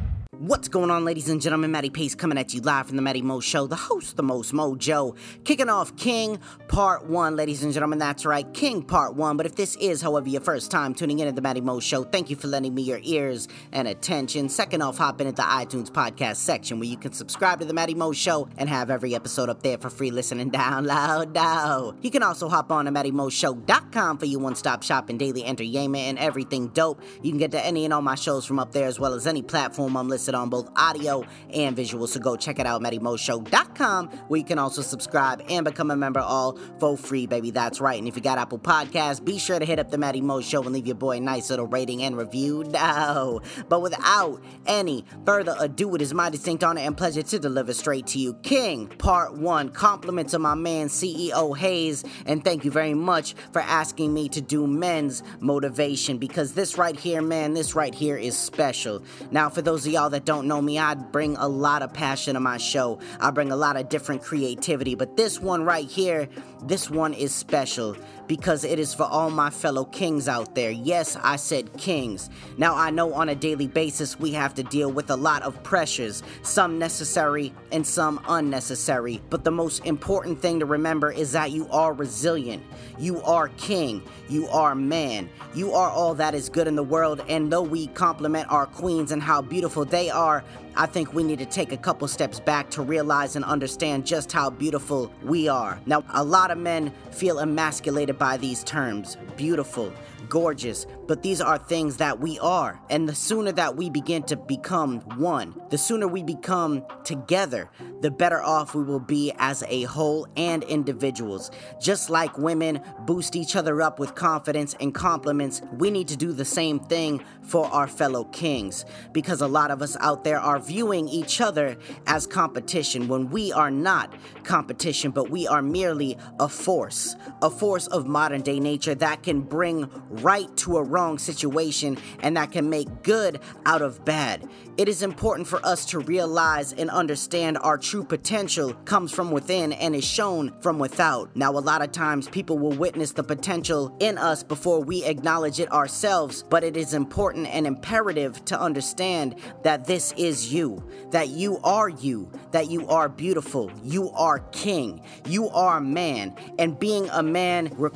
What's 0.44 0.68
going 0.68 0.92
on, 0.92 1.06
ladies 1.06 1.30
and 1.30 1.42
gentlemen? 1.42 1.72
Matty 1.72 1.90
Pace 1.90 2.16
coming 2.16 2.38
at 2.38 2.54
you 2.54 2.60
live 2.60 2.88
from 2.88 2.98
the 2.98 3.02
Matty 3.02 3.22
Mo 3.22 3.40
Show, 3.40 3.66
the 3.66 3.78
host, 3.78 4.18
the 4.18 4.24
most 4.24 4.52
mojo. 4.52 5.16
Kicking 5.46 5.70
off 5.70 5.96
King 5.96 6.38
Part 6.68 7.06
1, 7.06 7.38
ladies 7.38 7.64
and 7.64 7.72
gentlemen. 7.72 7.98
That's 7.98 8.26
right, 8.26 8.54
King 8.54 8.82
Part 8.82 9.16
1. 9.16 9.38
But 9.38 9.46
if 9.46 9.56
this 9.56 9.78
is, 9.78 10.02
however, 10.02 10.28
your 10.28 10.42
first 10.42 10.70
time 10.70 10.94
tuning 10.96 11.20
in 11.20 11.28
to 11.28 11.32
the 11.32 11.42
Matty 11.42 11.62
Mo 11.62 11.80
Show, 11.80 12.04
thank 12.04 12.30
you 12.30 12.36
for 12.36 12.50
lending 12.50 12.76
me 12.76 12.82
your 12.82 13.00
ears 13.04 13.48
and 13.72 13.88
attention. 13.88 14.50
Second 14.50 14.82
off, 14.82 14.98
hop 14.98 15.22
in 15.22 15.28
at 15.28 15.38
the 15.38 15.44
iTunes 15.44 15.90
podcast 15.90 16.36
section 16.36 16.78
where 16.78 16.90
you 16.90 16.98
can 16.98 17.14
subscribe 17.14 17.62
to 17.62 17.66
the 17.66 17.74
Matty 17.74 17.94
Mo 17.94 18.12
Show 18.12 18.50
and 18.58 18.68
have 18.68 18.90
every 18.90 19.16
episode 19.16 19.48
up 19.48 19.64
there 19.64 19.78
for 19.78 19.90
free 19.90 20.12
listening 20.12 20.52
download. 20.52 21.34
Now. 21.44 21.94
You 22.02 22.12
can 22.12 22.22
also 22.22 22.50
hop 22.50 22.70
on 22.70 22.84
to 22.84 22.92
MattyMoShow.com 22.92 24.18
for 24.18 24.26
your 24.26 24.42
one 24.42 24.56
stop 24.56 24.84
shop 24.84 25.08
and 25.08 25.18
daily 25.18 25.46
entertainment 25.46 26.04
and 26.04 26.20
everything 26.20 26.68
dope. 26.68 27.02
You 27.22 27.32
can 27.32 27.38
get 27.38 27.52
to 27.52 27.66
any 27.66 27.86
and 27.86 27.94
all 27.94 28.02
my 28.02 28.16
shows 28.16 28.46
from 28.46 28.60
up 28.60 28.74
there 28.74 28.88
as 28.88 29.00
well 29.00 29.14
as 29.14 29.26
any 29.26 29.42
platform 29.42 29.96
I'm 29.96 30.10
listed 30.34 30.36
on 30.36 30.50
both 30.50 30.70
audio 30.76 31.26
and 31.54 31.76
visual. 31.76 32.08
So 32.08 32.20
go 32.20 32.36
check 32.36 32.60
it 32.60 32.66
out, 32.66 32.82
MattyMoShow.com, 32.82 34.08
where 34.28 34.38
you 34.38 34.46
can 34.46 34.60
also 34.60 34.82
subscribe 34.82 35.44
and 35.50 35.66
become 35.66 35.92
a 35.92 35.96
member 35.96 36.20
all 36.20 36.58
for 36.80 36.98
free, 36.98 37.28
baby. 37.28 37.52
That's 37.52 37.80
right. 37.80 37.98
And 37.98 38.08
if 38.08 38.16
you 38.16 38.22
got 38.22 38.38
Apple 38.38 38.60
Podcasts, 38.60 39.24
be 39.24 39.38
sure 39.38 39.60
to 39.60 39.66
hit 39.66 39.80
up 39.80 39.92
the 39.92 39.98
Matty 39.98 40.22
Mo 40.22 40.42
Show 40.42 40.64
and 40.64 40.74
leave 40.74 40.88
your 40.88 40.96
boy 40.96 41.18
a 41.18 41.20
nice 41.20 41.50
little 41.50 41.68
rating 41.68 42.04
and 42.04 42.18
review. 42.18 42.64
No. 42.66 43.42
But 43.70 43.82
without 43.82 44.44
any 44.66 45.06
further 45.26 45.56
ado, 45.60 45.96
it 45.96 46.02
is 46.02 46.14
my 46.14 46.30
distinct 46.30 46.64
honor 46.64 46.82
and 46.82 46.98
pleasure 46.98 47.24
to 47.24 47.40
deliver 47.40 47.74
straight 47.74 48.08
to 48.08 48.20
you 48.20 48.34
King 48.36 48.88
Part 48.88 49.36
1. 49.38 49.70
Compliments 49.70 50.32
to 50.32 50.40
my 50.40 50.56
man 50.56 50.88
CEO 50.88 51.56
Haize. 51.58 52.04
And 52.26 52.44
thank 52.44 52.66
you 52.66 52.72
very 52.72 52.94
much 52.94 53.36
for 53.52 53.62
asking 53.62 54.14
me 54.14 54.30
to 54.30 54.42
do 54.42 54.66
men's 54.68 55.24
motivation 55.40 56.18
because 56.18 56.54
this 56.54 56.78
right 56.78 57.00
here, 57.00 57.22
man, 57.22 57.54
this 57.54 57.76
right 57.76 57.94
here 57.94 58.18
is 58.18 58.38
special. 58.38 59.04
Now, 59.32 59.50
for 59.50 59.62
those 59.62 59.86
of 59.86 59.94
y'all 59.94 60.10
that 60.10 60.23
don't 60.26 60.48
know 60.48 60.62
me, 60.62 60.80
I 60.80 60.94
bring 60.96 61.36
a 61.38 61.48
lot 61.48 61.82
of 61.82 61.94
passion 61.94 62.36
to 62.36 62.40
my 62.40 62.58
show. 62.58 63.00
I 63.20 63.32
bring 63.32 63.52
a 63.52 63.56
lot 63.56 63.78
of 63.78 63.90
different 63.90 64.24
creativity, 64.24 64.96
but 64.96 65.18
this 65.18 65.40
one 65.40 65.64
right 65.64 65.88
here, 65.88 66.30
this 66.64 66.90
one 66.90 67.14
is 67.14 67.34
special 67.34 67.96
because 68.34 68.64
it 68.64 68.80
is 68.80 68.96
for 68.96 69.04
all 69.04 69.30
my 69.30 69.52
fellow 69.52 69.86
kings 69.86 70.28
out 70.28 70.56
there. 70.56 70.72
Yes, 70.72 71.16
I 71.22 71.36
said 71.36 71.72
kings. 71.78 72.32
Now, 72.58 72.74
I 72.76 72.90
know 72.90 73.14
on 73.14 73.30
a 73.30 73.36
daily 73.36 73.68
basis 73.68 74.20
we 74.20 74.32
have 74.32 74.56
to 74.56 74.64
deal 74.64 74.92
with 74.92 75.12
a 75.12 75.16
lot 75.16 75.44
of 75.44 75.62
pressures, 75.62 76.24
some 76.42 76.80
necessary 76.80 77.54
and 77.72 77.86
some 77.86 78.20
unnecessary. 78.28 79.22
But 79.30 79.44
the 79.44 79.52
most 79.52 79.86
important 79.86 80.42
thing 80.42 80.60
to 80.62 80.66
remember 80.66 81.12
is 81.12 81.32
that 81.34 81.52
you 81.52 81.68
are 81.70 81.94
resilient. 81.94 82.64
You 82.98 83.22
are 83.22 83.50
king. 83.50 84.02
You 84.30 84.48
are 84.48 84.74
man. 84.74 85.30
You 85.54 85.74
are 85.74 85.92
all 85.92 86.16
that 86.16 86.34
is 86.34 86.50
good 86.50 86.68
in 86.68 86.76
the 86.76 86.82
world. 86.82 87.24
And 87.30 87.54
though 87.54 87.62
we 87.62 87.86
compliment 87.86 88.52
our 88.52 88.66
queens 88.66 89.12
and 89.12 89.22
how 89.22 89.44
beautiful 89.44 89.86
they 89.86 90.10
are, 90.10 90.44
I 90.76 90.88
think 90.88 91.14
we 91.14 91.24
need 91.24 91.38
to 91.38 91.46
take 91.46 91.72
a 91.72 91.78
couple 91.78 92.08
steps 92.08 92.40
back 92.40 92.72
to 92.72 92.82
realize 92.82 93.36
and 93.36 93.46
understand 93.46 94.08
just 94.08 94.32
how 94.32 94.50
beautiful 94.50 95.12
we 95.22 95.48
are. 95.48 95.80
Now, 95.86 96.04
a 96.14 96.24
lot 96.24 96.50
of 96.50 96.58
men 96.58 96.92
feel 97.12 97.38
emasculated 97.40 98.18
by 98.24 98.38
these 98.38 98.64
terms 98.64 99.18
beautiful, 99.36 99.92
gorgeous, 100.30 100.88
but 101.08 101.22
these 101.22 101.42
are 101.42 101.58
things 101.58 101.98
that 101.98 102.22
we 102.22 102.40
are. 102.40 102.80
And 102.90 103.08
the 103.10 103.14
sooner 103.14 103.52
that 103.52 103.76
we 103.76 103.90
begin 103.90 104.24
to 104.24 104.38
become 104.38 105.02
one, 105.18 105.54
the 105.70 105.78
sooner 105.78 106.08
we 106.08 106.24
become 106.24 106.86
together, 107.04 107.70
the 108.00 108.10
better 108.10 108.42
off 108.42 108.76
we 108.76 108.84
will 108.84 109.00
be 109.00 109.34
as 109.40 109.64
a 109.68 109.84
whole 109.84 110.28
and 110.38 110.64
individuals. 110.64 111.52
Just 111.82 112.10
like 112.10 112.38
women 112.38 112.82
boost 113.06 113.36
each 113.36 113.56
other 113.56 113.82
up 113.82 114.00
with 114.00 114.16
confidence 114.16 114.76
and 114.80 114.94
compliments, 114.94 115.62
we 115.78 115.92
need 115.92 116.08
to 116.08 116.16
do 116.16 116.32
the 116.32 116.46
same 116.46 116.80
thing 116.80 117.24
for 117.42 117.66
our 117.68 117.88
fellow 117.88 118.24
kings. 118.26 118.86
Because 119.12 119.42
a 119.42 119.48
lot 119.48 119.70
of 119.70 119.82
us 119.82 119.98
out 120.00 120.24
there 120.24 120.40
are 120.40 120.60
viewing 120.60 121.10
each 121.10 121.42
other 121.42 121.78
as 122.08 122.26
competition 122.26 123.08
when 123.08 123.30
we 123.30 123.52
are 123.52 123.72
not 123.72 124.14
competition, 124.44 125.12
but 125.12 125.30
we 125.30 125.46
are 125.48 125.62
merely 125.62 126.18
a 126.40 126.48
force, 126.48 127.16
a 127.42 127.50
force 127.50 127.88
of 128.04 128.10
modern 128.10 128.42
day 128.42 128.60
nature 128.60 128.94
that 128.96 129.24
can 129.24 129.40
bring 129.40 129.90
right 130.10 130.56
to 130.58 130.78
a 130.78 130.84
wrong 130.84 131.18
situation 131.18 131.98
and 132.20 132.36
that 132.36 132.52
can 132.52 132.70
make 132.70 133.04
good 133.04 133.40
out 133.66 133.82
of 133.82 134.04
bad. 134.04 134.48
It 134.76 134.90
is 134.90 135.04
important 135.04 135.48
for 135.48 135.64
us 135.66 135.86
to 135.88 136.00
realize 136.00 136.74
and 136.74 136.90
understand 136.90 137.60
our 137.60 137.78
true 137.78 138.04
potential 138.04 138.74
comes 138.86 139.12
from 139.12 139.32
within 139.32 139.72
and 139.72 139.96
is 139.96 140.04
shown 140.04 140.52
from 140.62 140.80
without. 140.80 141.34
Now, 141.36 141.52
a 141.52 141.60
lot 141.60 141.84
of 141.84 141.92
times 141.92 142.28
people 142.28 142.58
will 142.58 142.72
witness 142.72 143.12
the 143.12 143.24
potential 143.24 143.96
in 144.00 144.18
us 144.18 144.44
before 144.44 144.82
we 144.82 145.06
acknowledge 145.06 145.60
it 145.60 145.72
ourselves, 145.72 146.44
but 146.50 146.64
it 146.64 146.76
is 146.76 146.94
important 146.94 147.48
and 147.48 147.68
imperative 147.68 148.44
to 148.46 148.60
understand 148.60 149.36
that 149.64 149.86
this 149.86 150.12
is 150.18 150.52
you, 150.52 150.84
that 151.12 151.30
you 151.30 151.60
are 151.64 151.90
you, 151.90 152.32
that 152.52 152.70
you 152.70 152.88
are 152.88 153.08
beautiful, 153.08 153.72
you 153.84 154.10
are 154.10 154.40
king, 154.52 155.02
you 155.28 155.50
are 155.50 155.80
man, 155.80 156.36
and 156.58 156.80
being 156.80 157.08
a 157.12 157.22
man 157.22 157.72
requires 157.78 157.93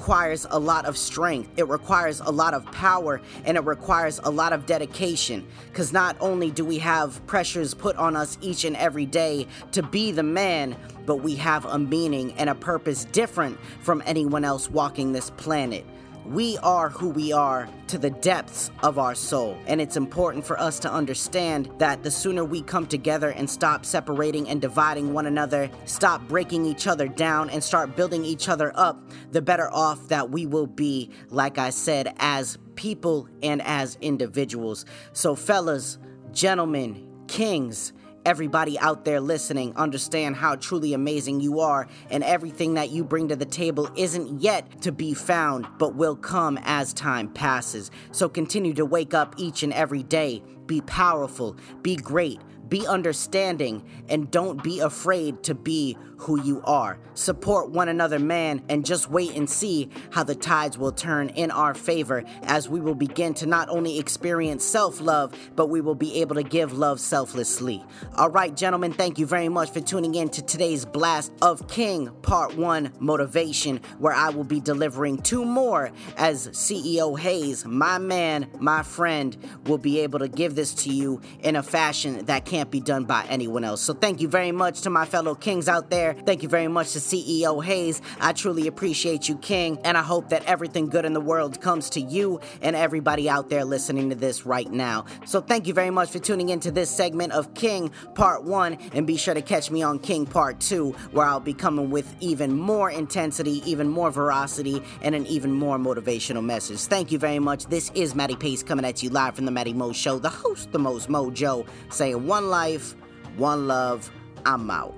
a 0.49 0.59
lot 0.59 0.85
of 0.85 0.97
strength, 0.97 1.49
it 1.57 1.67
requires 1.67 2.21
a 2.21 2.31
lot 2.31 2.53
of 2.53 2.65
power, 2.71 3.21
and 3.45 3.57
it 3.57 3.63
requires 3.65 4.19
a 4.23 4.29
lot 4.29 4.53
of 4.53 4.65
dedication. 4.65 5.45
Because 5.67 5.91
not 5.91 6.15
only 6.19 6.51
do 6.51 6.63
we 6.63 6.77
have 6.79 7.25
pressures 7.27 7.73
put 7.73 7.95
on 7.97 8.15
us 8.15 8.37
each 8.41 8.63
and 8.63 8.75
every 8.77 9.05
day 9.05 9.47
to 9.73 9.83
be 9.83 10.11
the 10.11 10.23
man, 10.23 10.75
but 11.05 11.17
we 11.17 11.35
have 11.35 11.65
a 11.65 11.77
meaning 11.77 12.33
and 12.33 12.49
a 12.49 12.55
purpose 12.55 13.05
different 13.05 13.59
from 13.81 14.01
anyone 14.05 14.45
else 14.45 14.69
walking 14.69 15.11
this 15.11 15.29
planet. 15.31 15.85
We 16.27 16.57
are 16.57 16.89
who 16.89 17.07
we 17.07 17.31
are 17.31 17.69
to 17.87 17.97
the 17.97 18.09
depths 18.09 18.69
of 18.83 18.99
our 18.99 19.15
soul. 19.15 19.57
And 19.65 19.79
it's 19.79 19.95
important 19.95 20.45
for 20.45 20.59
us 20.59 20.77
to 20.79 20.91
understand 20.91 21.71
that 21.77 22.03
the 22.03 22.11
sooner 22.11 22.43
we 22.43 22.61
come 22.63 22.85
together 22.85 23.29
and 23.29 23.49
stop 23.49 23.85
separating 23.85 24.49
and 24.49 24.59
dividing 24.59 25.13
one 25.13 25.25
another, 25.25 25.69
stop 25.85 26.27
breaking 26.27 26.65
each 26.65 26.85
other 26.85 27.07
down, 27.07 27.49
and 27.49 27.63
start 27.63 27.95
building 27.95 28.25
each 28.25 28.49
other 28.49 28.73
up, 28.75 29.09
the 29.31 29.41
better 29.41 29.71
off 29.71 30.09
that 30.09 30.29
we 30.29 30.45
will 30.45 30.67
be, 30.67 31.11
like 31.29 31.57
I 31.57 31.69
said, 31.69 32.13
as 32.17 32.57
people 32.75 33.29
and 33.41 33.61
as 33.61 33.97
individuals. 34.01 34.83
So, 35.13 35.33
fellas, 35.33 35.97
gentlemen, 36.33 37.07
kings, 37.27 37.93
everybody 38.27 38.77
out 38.79 39.05
there 39.05 39.21
listening 39.21 39.73
understand 39.77 40.35
how 40.35 40.53
truly 40.53 40.93
amazing 40.93 41.39
you 41.39 41.61
are, 41.61 41.87
and 42.11 42.25
everything 42.25 42.73
that 42.73 42.89
you 42.89 43.01
bring 43.01 43.29
to 43.29 43.37
the 43.37 43.45
table 43.45 43.89
isn't 43.95 44.41
yet 44.41 44.81
to 44.81 44.91
be 44.91 45.13
found, 45.13 45.65
but 45.79 45.95
will 45.95 46.17
come 46.17 46.59
as 46.63 46.93
time 46.93 47.29
passes. 47.29 47.89
So 48.11 48.27
continue 48.27 48.73
to 48.73 48.85
wake 48.85 49.13
up 49.13 49.35
each 49.37 49.63
and 49.63 49.71
every 49.71 50.03
day. 50.03 50.43
Be 50.65 50.81
powerful, 50.81 51.55
be 51.81 51.95
great, 51.95 52.41
be 52.69 52.85
understanding, 52.87 53.83
and 54.09 54.29
don't 54.31 54.63
be 54.63 54.79
afraid 54.79 55.43
to 55.43 55.55
be 55.55 55.97
who 56.17 56.41
you 56.41 56.61
are. 56.65 56.97
Support 57.13 57.69
one 57.71 57.89
another, 57.89 58.19
man, 58.19 58.63
and 58.69 58.85
just 58.85 59.09
wait 59.09 59.35
and 59.35 59.49
see 59.49 59.89
how 60.11 60.23
the 60.23 60.35
tides 60.35 60.77
will 60.77 60.91
turn 60.91 61.29
in 61.29 61.51
our 61.51 61.73
favor 61.73 62.23
as 62.43 62.67
we 62.67 62.79
will 62.79 62.95
begin 62.95 63.33
to 63.35 63.45
not 63.45 63.69
only 63.69 63.99
experience 63.99 64.63
self 64.63 64.99
love, 64.99 65.33
but 65.55 65.67
we 65.67 65.81
will 65.81 65.95
be 65.95 66.21
able 66.21 66.35
to 66.35 66.43
give 66.43 66.73
love 66.73 66.99
selflessly. 66.99 67.83
All 68.15 68.29
right, 68.29 68.55
gentlemen, 68.55 68.93
thank 68.93 69.19
you 69.19 69.25
very 69.25 69.49
much 69.49 69.71
for 69.71 69.79
tuning 69.79 70.15
in 70.15 70.29
to 70.29 70.41
today's 70.41 70.85
Blast 70.85 71.31
of 71.41 71.67
King 71.67 72.09
Part 72.21 72.55
1 72.55 72.93
Motivation, 72.99 73.79
where 73.99 74.13
I 74.13 74.29
will 74.29 74.43
be 74.43 74.59
delivering 74.59 75.17
two 75.17 75.45
more 75.45 75.91
as 76.17 76.47
CEO 76.49 77.17
Haize, 77.17 77.65
my 77.65 77.97
man, 77.97 78.49
my 78.59 78.83
friend, 78.83 79.37
will 79.65 79.77
be 79.77 79.99
able 79.99 80.19
to 80.19 80.27
give 80.27 80.55
this 80.55 80.73
to 80.75 80.89
you 80.93 81.21
in 81.41 81.55
a 81.55 81.63
fashion 81.63 82.25
that 82.25 82.45
can't 82.57 82.71
be 82.71 82.79
done 82.79 83.05
by 83.05 83.23
anyone 83.29 83.63
else. 83.63 83.81
So 83.81 83.93
thank 83.93 84.19
you 84.19 84.27
very 84.27 84.51
much 84.51 84.81
to 84.81 84.89
my 84.89 85.05
fellow 85.05 85.35
kings 85.35 85.67
out 85.67 85.91
there. 85.91 86.15
Thank 86.25 86.41
you 86.41 86.49
very 86.49 86.67
much 86.67 86.93
to 86.93 86.99
CEO 86.99 87.63
Haize. 87.63 88.01
I 88.19 88.33
truly 88.33 88.65
appreciate 88.65 89.29
you, 89.29 89.37
King, 89.37 89.77
and 89.83 89.95
I 89.95 90.01
hope 90.01 90.29
that 90.29 90.43
everything 90.45 90.89
good 90.89 91.05
in 91.05 91.13
the 91.13 91.21
world 91.21 91.61
comes 91.61 91.87
to 91.91 92.01
you 92.01 92.39
and 92.63 92.75
everybody 92.75 93.29
out 93.29 93.51
there 93.51 93.63
listening 93.63 94.09
to 94.09 94.15
this 94.15 94.43
right 94.43 94.71
now. 94.71 95.05
So 95.23 95.39
thank 95.39 95.67
you 95.67 95.73
very 95.75 95.91
much 95.91 96.09
for 96.09 96.17
tuning 96.17 96.49
into 96.49 96.71
this 96.71 96.89
segment 96.89 97.31
of 97.33 97.53
King 97.53 97.91
Part 98.15 98.43
1, 98.43 98.73
and 98.93 99.05
be 99.05 99.17
sure 99.17 99.35
to 99.35 99.43
catch 99.43 99.69
me 99.69 99.83
on 99.83 99.99
King 99.99 100.25
Part 100.25 100.59
2, 100.59 100.89
where 101.11 101.27
I'll 101.27 101.39
be 101.39 101.53
coming 101.53 101.91
with 101.91 102.11
even 102.21 102.57
more 102.57 102.89
intensity, 102.89 103.61
even 103.69 103.87
more 103.87 104.09
veracity, 104.09 104.81
and 105.03 105.13
an 105.13 105.27
even 105.27 105.51
more 105.51 105.77
motivational 105.77 106.43
message. 106.43 106.79
Thank 106.79 107.11
you 107.11 107.19
very 107.19 107.37
much. 107.37 107.67
This 107.67 107.91
is 107.93 108.15
Matty 108.15 108.35
Pace 108.35 108.63
coming 108.63 108.83
at 108.83 109.03
you 109.03 109.11
live 109.11 109.35
from 109.35 109.45
the 109.45 109.51
Matty 109.51 109.73
Mo 109.73 109.91
Show, 109.91 110.17
the 110.17 110.29
host, 110.29 110.71
the 110.71 110.79
most 110.79 111.07
mojo, 111.07 111.67
saying 111.91 112.25
one 112.25 112.46
life, 112.49 112.95
one 113.35 113.67
love, 113.67 114.09
I'm 114.45 114.69
out. 114.71 114.95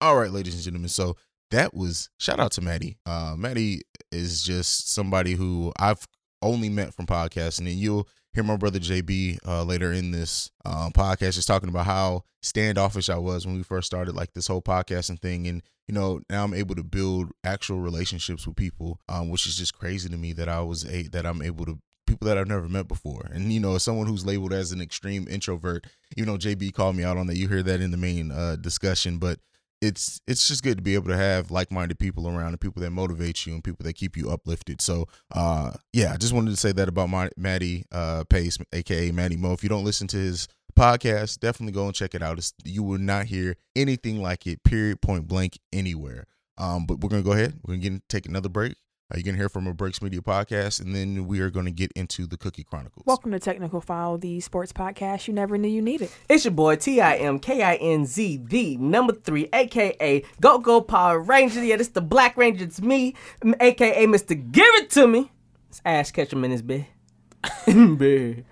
All 0.00 0.16
right, 0.16 0.30
ladies 0.30 0.54
and 0.54 0.62
gentlemen. 0.62 0.90
So 0.90 1.16
that 1.50 1.74
was 1.74 2.10
shout 2.18 2.38
out 2.38 2.52
to 2.52 2.60
Matty. 2.60 2.98
Uh, 3.06 3.34
Matty 3.38 3.82
is 4.12 4.42
just 4.42 4.92
somebody 4.92 5.32
who 5.32 5.72
I've 5.78 6.06
only 6.42 6.68
met 6.68 6.92
from 6.92 7.06
podcasting, 7.06 7.60
and 7.60 7.70
you'll 7.70 8.06
hear 8.34 8.44
my 8.44 8.56
brother 8.56 8.78
JB 8.78 9.38
uh, 9.46 9.62
later 9.62 9.92
in 9.92 10.10
this 10.10 10.50
um, 10.64 10.92
podcast 10.92 11.34
just 11.34 11.48
talking 11.48 11.68
about 11.68 11.86
how 11.86 12.24
standoffish 12.42 13.08
I 13.08 13.16
was 13.16 13.46
when 13.46 13.56
we 13.56 13.62
first 13.62 13.86
started 13.86 14.14
like 14.14 14.34
this 14.34 14.46
whole 14.46 14.60
podcasting 14.60 15.20
thing, 15.20 15.46
and 15.46 15.62
you 15.88 15.94
know 15.94 16.20
now 16.28 16.44
I'm 16.44 16.54
able 16.54 16.74
to 16.74 16.84
build 16.84 17.30
actual 17.42 17.80
relationships 17.80 18.46
with 18.46 18.56
people, 18.56 19.00
um, 19.08 19.30
which 19.30 19.46
is 19.46 19.56
just 19.56 19.74
crazy 19.74 20.08
to 20.08 20.16
me 20.16 20.32
that 20.34 20.48
I 20.48 20.60
was 20.60 20.84
a 20.84 21.04
that 21.08 21.24
I'm 21.24 21.40
able 21.40 21.64
to 21.64 21.78
people 22.14 22.28
that 22.28 22.38
I've 22.38 22.48
never 22.48 22.68
met 22.68 22.88
before. 22.88 23.28
And 23.32 23.52
you 23.52 23.60
know, 23.60 23.74
as 23.74 23.82
someone 23.82 24.06
who's 24.06 24.24
labeled 24.24 24.52
as 24.52 24.72
an 24.72 24.80
extreme 24.80 25.26
introvert, 25.28 25.86
you 26.16 26.24
know, 26.24 26.36
JB 26.36 26.72
called 26.74 26.96
me 26.96 27.04
out 27.04 27.16
on 27.16 27.26
that. 27.26 27.36
You 27.36 27.48
hear 27.48 27.62
that 27.62 27.80
in 27.80 27.90
the 27.90 27.96
main 27.96 28.30
uh, 28.30 28.56
discussion, 28.56 29.18
but 29.18 29.38
it's 29.80 30.20
it's 30.26 30.48
just 30.48 30.62
good 30.62 30.78
to 30.78 30.82
be 30.82 30.94
able 30.94 31.08
to 31.08 31.16
have 31.16 31.50
like-minded 31.50 31.98
people 31.98 32.28
around 32.28 32.48
and 32.48 32.60
people 32.60 32.80
that 32.82 32.90
motivate 32.90 33.44
you 33.46 33.54
and 33.54 33.62
people 33.62 33.84
that 33.84 33.94
keep 33.94 34.16
you 34.16 34.30
uplifted. 34.30 34.80
So, 34.80 35.06
uh, 35.34 35.72
yeah, 35.92 36.12
I 36.12 36.16
just 36.16 36.32
wanted 36.32 36.52
to 36.52 36.56
say 36.56 36.72
that 36.72 36.88
about 36.88 37.10
my 37.10 37.30
Matty 37.36 37.84
uh, 37.92 38.24
Pace, 38.30 38.58
aka 38.72 39.10
Matty 39.10 39.36
Mo. 39.36 39.52
If 39.52 39.62
you 39.62 39.68
don't 39.68 39.84
listen 39.84 40.06
to 40.08 40.16
his 40.16 40.48
podcast, 40.78 41.40
definitely 41.40 41.72
go 41.72 41.86
and 41.86 41.94
check 41.94 42.14
it 42.14 42.22
out. 42.22 42.38
It's, 42.38 42.54
you 42.64 42.82
will 42.82 42.98
not 42.98 43.26
hear 43.26 43.56
anything 43.76 44.22
like 44.22 44.46
it. 44.46 44.62
Period. 44.62 45.00
Point 45.00 45.28
blank. 45.28 45.58
Anywhere. 45.72 46.26
Um, 46.56 46.86
but 46.86 47.00
we're 47.00 47.10
gonna 47.10 47.22
go 47.22 47.32
ahead. 47.32 47.58
We're 47.66 47.74
gonna 47.74 47.90
get, 47.90 48.08
take 48.08 48.26
another 48.26 48.48
break. 48.48 48.76
Uh, 49.12 49.16
you're 49.18 49.22
gonna 49.22 49.36
hear 49.36 49.50
from 49.50 49.66
a 49.66 49.74
Breaks 49.74 50.00
Media 50.00 50.22
podcast, 50.22 50.80
and 50.80 50.94
then 50.96 51.26
we 51.26 51.40
are 51.40 51.50
gonna 51.50 51.70
get 51.70 51.92
into 51.92 52.26
the 52.26 52.38
Cookie 52.38 52.64
Chronicles. 52.64 53.04
Welcome 53.04 53.32
to 53.32 53.38
Technical 53.38 53.82
Foul, 53.82 54.16
the 54.16 54.40
sports 54.40 54.72
podcast 54.72 55.28
you 55.28 55.34
never 55.34 55.58
knew 55.58 55.68
you 55.68 55.82
needed. 55.82 56.08
It's 56.26 56.46
your 56.46 56.52
boy 56.52 56.76
T 56.76 57.02
I 57.02 57.16
M 57.16 57.38
K 57.38 57.62
I 57.62 57.74
N 57.74 58.06
Z, 58.06 58.40
the 58.46 58.78
number 58.78 59.12
three, 59.12 59.50
aka 59.52 60.24
Go 60.40 60.58
Go 60.58 60.80
Power 60.80 61.20
Ranger. 61.20 61.62
Yeah, 61.62 61.76
this 61.76 61.88
the 61.88 62.00
Black 62.00 62.34
Ranger. 62.38 62.64
It's 62.64 62.80
me, 62.80 63.14
aka 63.60 64.06
Mr. 64.06 64.50
Give 64.50 64.64
It 64.76 64.88
To 64.92 65.06
Me. 65.06 65.30
It's 65.68 65.82
Ash 65.84 66.10
Ketchum 66.10 66.42
in 66.42 66.50
his 66.50 66.62
bed. 66.62 66.86
bed. 67.66 68.46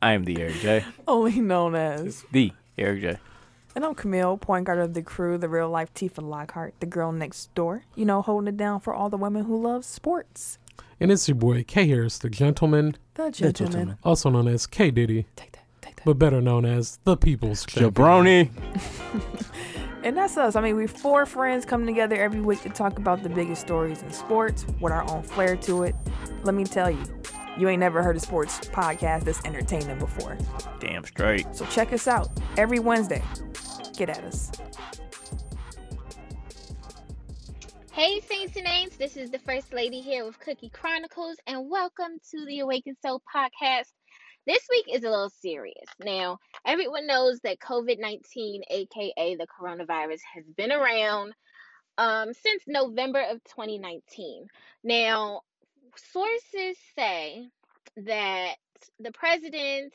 I 0.00 0.12
am 0.12 0.22
the 0.24 0.40
Eric 0.40 0.54
J. 0.60 0.84
Only 1.08 1.40
known 1.40 1.74
as. 1.74 2.24
The 2.30 2.52
Eric 2.78 3.00
J. 3.00 3.18
And 3.74 3.84
I'm 3.84 3.94
Camille, 3.94 4.36
point 4.36 4.66
guard 4.66 4.78
of 4.78 4.94
the 4.94 5.02
crew, 5.02 5.36
the 5.36 5.48
real 5.48 5.68
life 5.68 5.92
Tifa 5.94 6.22
Lockhart, 6.22 6.74
the 6.80 6.86
girl 6.86 7.10
next 7.10 7.52
door. 7.54 7.82
You 7.96 8.04
know, 8.04 8.22
holding 8.22 8.48
it 8.48 8.56
down 8.56 8.80
for 8.80 8.94
all 8.94 9.08
the 9.10 9.16
women 9.16 9.44
who 9.44 9.60
love 9.60 9.84
sports. 9.84 10.58
And 11.00 11.10
it's 11.10 11.26
your 11.28 11.34
boy 11.34 11.64
K 11.66 11.86
Harris, 11.88 12.18
the 12.18 12.30
gentleman, 12.30 12.96
The 13.14 13.30
gentleman. 13.30 13.98
also 14.04 14.30
known 14.30 14.46
as 14.46 14.66
K 14.66 14.90
Diddy, 14.92 15.26
Take 15.34 15.52
that, 15.52 15.64
take 15.82 15.96
that. 15.96 16.04
but 16.04 16.18
better 16.20 16.40
known 16.40 16.64
as 16.64 16.98
the 17.04 17.16
People's 17.16 17.66
Jabroni. 17.66 18.50
And 20.04 20.18
that's 20.18 20.36
us. 20.36 20.54
I 20.54 20.60
mean, 20.60 20.76
we're 20.76 20.86
four 20.86 21.24
friends 21.24 21.64
coming 21.64 21.86
together 21.86 22.14
every 22.16 22.42
week 22.42 22.60
to 22.64 22.68
talk 22.68 22.98
about 22.98 23.22
the 23.22 23.30
biggest 23.30 23.62
stories 23.62 24.02
in 24.02 24.12
sports 24.12 24.66
with 24.78 24.92
our 24.92 25.02
own 25.10 25.22
flair 25.22 25.56
to 25.56 25.84
it. 25.84 25.94
Let 26.42 26.54
me 26.54 26.64
tell 26.64 26.90
you, 26.90 27.02
you 27.56 27.70
ain't 27.70 27.80
never 27.80 28.02
heard 28.02 28.14
a 28.14 28.20
sports 28.20 28.60
podcast 28.68 29.24
that's 29.24 29.42
entertaining 29.46 29.98
before. 29.98 30.36
Damn 30.78 31.04
straight. 31.06 31.46
So 31.56 31.64
check 31.70 31.90
us 31.94 32.06
out 32.06 32.28
every 32.58 32.80
Wednesday. 32.80 33.22
Get 33.96 34.10
at 34.10 34.24
us. 34.24 34.50
Hey, 37.92 38.20
Saints 38.20 38.56
and 38.56 38.66
Aints, 38.66 38.98
this 38.98 39.16
is 39.16 39.30
the 39.30 39.38
First 39.38 39.72
Lady 39.72 40.00
here 40.00 40.24
with 40.24 40.40
Cookie 40.40 40.70
Chronicles, 40.70 41.36
and 41.46 41.70
welcome 41.70 42.18
to 42.32 42.44
the 42.44 42.58
Awakened 42.58 42.96
Soul 43.00 43.22
podcast. 43.32 43.92
This 44.48 44.66
week 44.68 44.86
is 44.92 45.04
a 45.04 45.10
little 45.10 45.30
serious. 45.30 45.86
Now, 46.00 46.38
everyone 46.66 47.06
knows 47.06 47.38
that 47.44 47.60
COVID 47.60 48.00
19, 48.00 48.62
aka 48.68 49.36
the 49.36 49.46
coronavirus, 49.46 50.18
has 50.34 50.44
been 50.56 50.72
around 50.72 51.32
um, 51.96 52.32
since 52.34 52.64
November 52.66 53.20
of 53.20 53.44
2019. 53.44 54.48
Now, 54.82 55.42
sources 56.12 56.76
say 56.98 57.48
that 57.98 58.56
the 58.98 59.12
president 59.12 59.94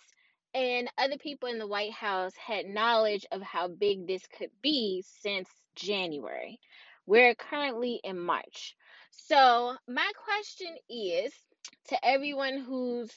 and 0.53 0.89
other 0.97 1.17
people 1.17 1.49
in 1.49 1.59
the 1.59 1.67
White 1.67 1.93
House 1.93 2.33
had 2.35 2.65
knowledge 2.65 3.25
of 3.31 3.41
how 3.41 3.67
big 3.67 4.07
this 4.07 4.25
could 4.27 4.51
be 4.61 5.03
since 5.21 5.49
January. 5.75 6.59
We're 7.05 7.35
currently 7.35 7.99
in 8.03 8.19
March. 8.19 8.75
So, 9.11 9.75
my 9.87 10.11
question 10.23 10.75
is 10.89 11.33
to 11.89 12.05
everyone 12.05 12.59
who's 12.59 13.11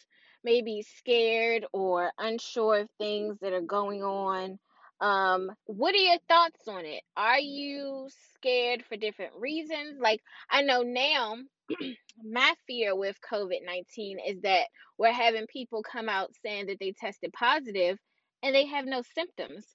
maybe 0.45 0.83
scared 0.99 1.67
or 1.73 2.13
unsure 2.19 2.81
of 2.81 2.91
things 2.99 3.39
that 3.41 3.53
are 3.53 3.61
going 3.61 4.03
on, 4.03 4.59
um, 5.01 5.51
what 5.65 5.95
are 5.95 5.99
your 5.99 6.19
thoughts 6.29 6.69
on 6.69 6.85
it? 6.87 7.03
Are 7.17 7.41
you 7.41 8.09
scared 8.35 8.85
for 8.85 8.97
different 8.97 9.33
reasons? 9.37 10.01
Like, 10.01 10.21
I 10.51 10.63
know 10.63 10.83
now 10.83 11.37
my 12.25 12.55
fear 12.67 12.97
with 12.97 13.17
COVID 13.31 13.65
19 13.65 14.19
is 14.27 14.41
that 14.43 14.67
we're 14.99 15.13
having 15.13 15.47
people 15.47 15.83
come 15.83 16.09
out 16.09 16.31
saying 16.45 16.67
that 16.67 16.79
they 16.81 16.93
tested 16.93 17.33
positive 17.33 17.99
and 18.43 18.55
they 18.55 18.67
have 18.67 18.85
no 18.85 19.03
symptoms. 19.15 19.67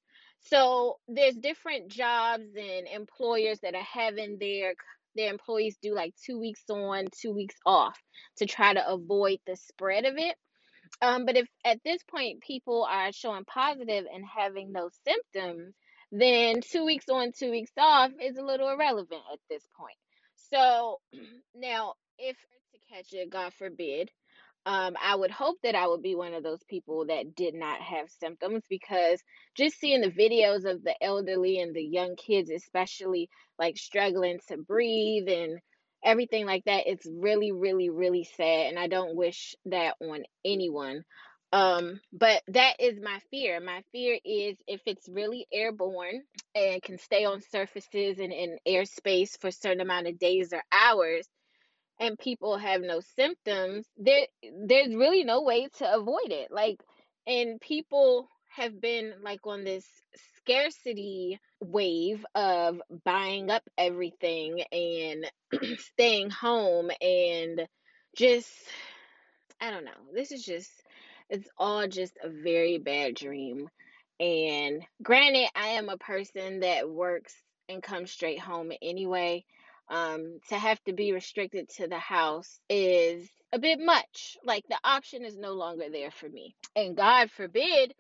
So 0.42 0.98
there's 1.08 1.36
different 1.36 1.90
jobs 1.90 2.46
and 2.56 2.88
employers 2.88 3.60
that 3.62 3.76
are 3.76 3.82
having 3.82 4.38
their 4.40 4.74
their 5.16 5.32
employees 5.32 5.78
do 5.82 5.96
like 5.96 6.14
two 6.24 6.40
weeks 6.40 6.64
on, 6.70 7.06
two 7.20 7.34
weeks 7.34 7.56
off 7.66 7.98
to 8.38 8.46
try 8.46 8.74
to 8.74 8.88
avoid 8.88 9.40
the 9.48 9.56
spread 9.56 10.06
of 10.06 10.16
it. 10.18 10.36
Um, 11.02 11.26
but 11.26 11.36
if 11.36 11.48
at 11.66 11.80
this 11.84 12.02
point 12.04 12.42
people 12.42 12.88
are 12.90 13.12
showing 13.12 13.44
positive 13.46 14.06
and 14.14 14.24
having 14.26 14.72
no 14.72 14.90
symptoms, 15.06 15.74
then 16.12 16.62
two 16.62 16.86
weeks 16.86 17.10
on, 17.10 17.32
two 17.38 17.52
weeks 17.52 17.72
off 17.78 18.12
is 18.22 18.38
a 18.38 18.46
little 18.46 18.70
irrelevant 18.70 19.22
at 19.34 19.40
this 19.50 19.64
point. 19.78 19.98
So 20.54 21.00
now, 21.56 21.96
if 22.18 22.38
to 22.74 22.80
catch 22.96 23.14
it, 23.14 23.30
God 23.30 23.54
forbid, 23.54 24.10
um, 24.66 24.96
I 25.02 25.16
would 25.16 25.32
hope 25.32 25.58
that 25.64 25.76
I 25.76 25.88
would 25.88 26.04
be 26.04 26.16
one 26.16 26.34
of 26.34 26.44
those 26.44 26.64
people 26.70 27.06
that 27.08 27.36
did 27.36 27.54
not 27.56 27.82
have 27.82 28.10
symptoms 28.12 28.64
because 28.70 29.22
just 29.56 29.80
seeing 29.80 30.02
the 30.02 30.12
videos 30.12 30.66
of 30.70 30.84
the 30.84 30.96
elderly 31.02 31.60
and 31.60 31.74
the 31.76 31.84
young 31.84 32.16
kids, 32.18 32.50
especially 32.52 33.30
like 33.58 33.78
struggling 33.78 34.40
to 34.50 34.58
breathe 34.58 35.30
and 35.30 35.60
everything 36.04 36.46
like 36.46 36.66
that, 36.66 36.88
it's 36.88 37.08
really, 37.10 37.52
really, 37.54 37.90
really 37.90 38.26
sad. 38.26 38.68
And 38.68 38.80
I 38.80 38.88
don't 38.88 39.16
wish 39.16 39.56
that 39.68 39.96
on 40.02 40.24
anyone. 40.46 41.04
Um, 41.54 42.02
but 42.12 42.44
that 42.50 42.76
is 42.80 43.00
my 43.02 43.20
fear. 43.32 43.60
My 43.60 43.82
fear 43.92 44.20
is 44.26 44.58
if 44.68 44.82
it's 44.86 45.08
really 45.08 45.48
airborne 45.52 46.24
and 46.54 46.82
can 46.82 46.98
stay 46.98 47.26
on 47.26 47.42
surfaces 47.42 48.20
and 48.20 48.34
in 48.34 48.58
airspace 48.68 49.40
for 49.40 49.48
a 49.48 49.52
certain 49.52 49.82
amount 49.82 50.08
of 50.08 50.20
days 50.20 50.52
or 50.54 50.62
hours, 50.72 51.28
and 52.00 52.20
people 52.20 52.58
have 52.58 52.82
no 52.82 53.00
symptoms, 53.16 53.88
there 53.98 54.28
there's 54.66 54.94
really 54.94 55.24
no 55.24 55.42
way 55.42 55.68
to 55.78 55.94
avoid 55.96 56.32
it. 56.32 56.52
Like 56.52 56.82
and 57.26 57.60
people 57.60 58.30
have 58.56 58.80
been 58.82 59.14
like 59.24 59.46
on 59.46 59.64
this 59.64 59.86
scarcity 60.38 61.40
wave 61.60 62.26
of 62.36 62.82
buying 63.04 63.50
up 63.50 63.64
everything 63.78 64.62
and 64.72 65.32
staying 65.80 66.30
home 66.30 66.90
and 67.02 67.68
just 68.16 68.50
I 69.60 69.72
don't 69.72 69.86
know. 69.86 69.92
This 70.14 70.32
is 70.32 70.44
just 70.44 70.72
it's 71.30 71.50
all 71.58 71.88
just 71.88 72.14
a 72.24 72.30
very 72.30 72.78
bad 72.78 73.16
dream. 73.16 73.70
And 74.20 74.84
granted, 75.02 75.50
I 75.56 75.68
am 75.70 75.90
a 75.90 75.98
person 75.98 76.62
that 76.62 76.90
works 76.90 77.36
and 77.70 77.84
comes 77.84 78.12
straight 78.12 78.40
home 78.40 78.72
anyway 78.82 79.46
um, 79.90 80.40
to 80.50 80.58
have 80.58 80.84
to 80.86 80.94
be 80.94 81.14
restricted 81.14 81.70
to 81.78 81.88
the 81.88 82.00
house 82.00 82.60
is 82.70 83.30
a 83.54 83.60
bit 83.60 83.80
much. 83.80 84.38
Like 84.44 84.64
the 84.70 84.80
option 84.84 85.24
is 85.24 85.38
no 85.38 85.54
longer 85.54 85.86
there 85.92 86.12
for 86.12 86.28
me. 86.28 86.56
And 86.76 86.96
God 86.98 87.30
forbid 87.32 87.94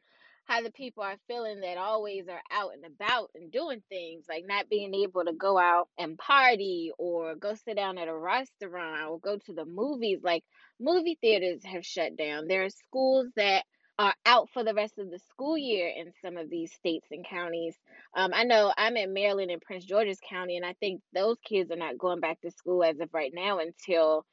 how 0.48 0.62
the 0.62 0.72
people 0.72 1.04
are 1.04 1.18
feeling 1.28 1.60
that 1.60 1.78
always 1.78 2.28
are 2.30 2.42
out 2.52 2.72
and 2.74 2.86
about 2.86 3.30
and 3.36 3.52
doing 3.52 3.82
things, 3.90 4.26
like 4.30 4.46
not 4.48 4.70
being 4.70 4.94
able 4.94 5.26
to 5.26 5.34
go 5.34 5.58
out 5.58 5.90
and 5.98 6.18
party 6.18 6.92
or 6.98 7.36
go 7.36 7.54
sit 7.54 7.76
down 7.76 7.98
at 7.98 8.08
a 8.08 8.18
restaurant 8.18 9.10
or 9.10 9.20
go 9.20 9.38
to 9.38 9.54
the 9.54 9.66
movies. 9.66 10.20
Like 10.24 10.44
movie 10.80 11.18
theaters 11.20 11.64
have 11.66 11.86
shut 11.86 12.16
down. 12.18 12.48
There 12.48 12.64
are 12.64 12.70
schools 12.70 13.28
that 13.36 13.66
are 14.00 14.14
out 14.26 14.48
for 14.54 14.64
the 14.64 14.74
rest 14.74 14.98
of 15.00 15.10
the 15.10 15.20
school 15.30 15.58
year 15.58 15.90
in 15.90 16.14
some 16.24 16.38
of 16.38 16.50
these 16.50 16.72
states 16.72 17.08
and 17.12 17.26
counties. 17.28 17.76
Um, 18.16 18.32
I 18.34 18.44
know 18.44 18.72
I'm 18.78 18.96
in 18.96 19.14
Maryland 19.14 19.52
and 19.52 19.62
Prince 19.62 19.86
George's 19.86 20.20
County, 20.30 20.56
and 20.56 20.66
I 20.66 20.74
think 20.80 21.02
those 21.14 21.38
kids 21.44 21.72
are 21.72 21.78
not 21.78 21.98
going 21.98 22.20
back 22.20 22.40
to 22.42 22.52
school 22.52 22.84
as 22.84 23.00
of 23.00 23.10
right 23.12 23.32
now 23.34 23.60
until 23.60 24.24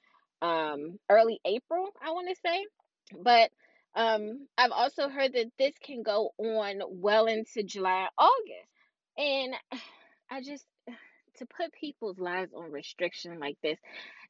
um, 0.42 0.98
early 1.08 1.40
April, 1.44 1.88
I 2.00 2.10
want 2.10 2.28
to 2.28 2.36
say. 2.44 2.66
But 3.20 3.50
um, 3.94 4.46
I've 4.58 4.72
also 4.72 5.08
heard 5.08 5.32
that 5.34 5.52
this 5.58 5.74
can 5.82 6.02
go 6.02 6.30
on 6.38 6.80
well 6.88 7.26
into 7.26 7.62
July, 7.62 8.08
August. 8.18 8.68
And 9.16 9.54
I 10.30 10.40
just, 10.42 10.64
to 11.38 11.46
put 11.46 11.72
people's 11.72 12.18
lives 12.18 12.52
on 12.54 12.70
restriction 12.70 13.38
like 13.38 13.56
this. 13.62 13.78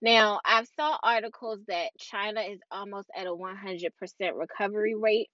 Now, 0.00 0.40
I've 0.44 0.68
saw 0.76 0.98
articles 1.02 1.60
that 1.68 1.90
China 1.98 2.40
is 2.40 2.58
almost 2.70 3.08
at 3.16 3.26
a 3.26 3.30
100% 3.30 3.90
recovery 4.34 4.94
rate, 4.94 5.28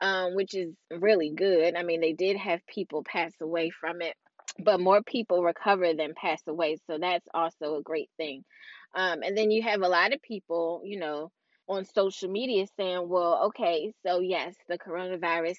um, 0.00 0.34
which 0.34 0.54
is 0.54 0.74
really 0.90 1.30
good. 1.30 1.76
I 1.76 1.82
mean, 1.82 2.00
they 2.00 2.12
did 2.12 2.36
have 2.36 2.66
people 2.66 3.04
pass 3.04 3.32
away 3.40 3.70
from 3.70 4.02
it, 4.02 4.14
but 4.58 4.80
more 4.80 5.02
people 5.02 5.42
recover 5.42 5.94
than 5.94 6.14
pass 6.14 6.40
away. 6.48 6.78
So 6.86 6.98
that's 6.98 7.28
also 7.34 7.76
a 7.76 7.82
great 7.82 8.10
thing. 8.16 8.44
Um, 8.94 9.22
and 9.22 9.36
then 9.36 9.50
you 9.50 9.62
have 9.62 9.82
a 9.82 9.88
lot 9.88 10.12
of 10.12 10.22
people, 10.22 10.82
you 10.84 10.98
know, 10.98 11.30
on 11.70 11.84
social 11.84 12.28
media 12.28 12.66
saying, 12.76 13.08
well, 13.08 13.44
okay, 13.46 13.92
so 14.04 14.18
yes, 14.18 14.54
the 14.68 14.76
coronavirus 14.76 15.54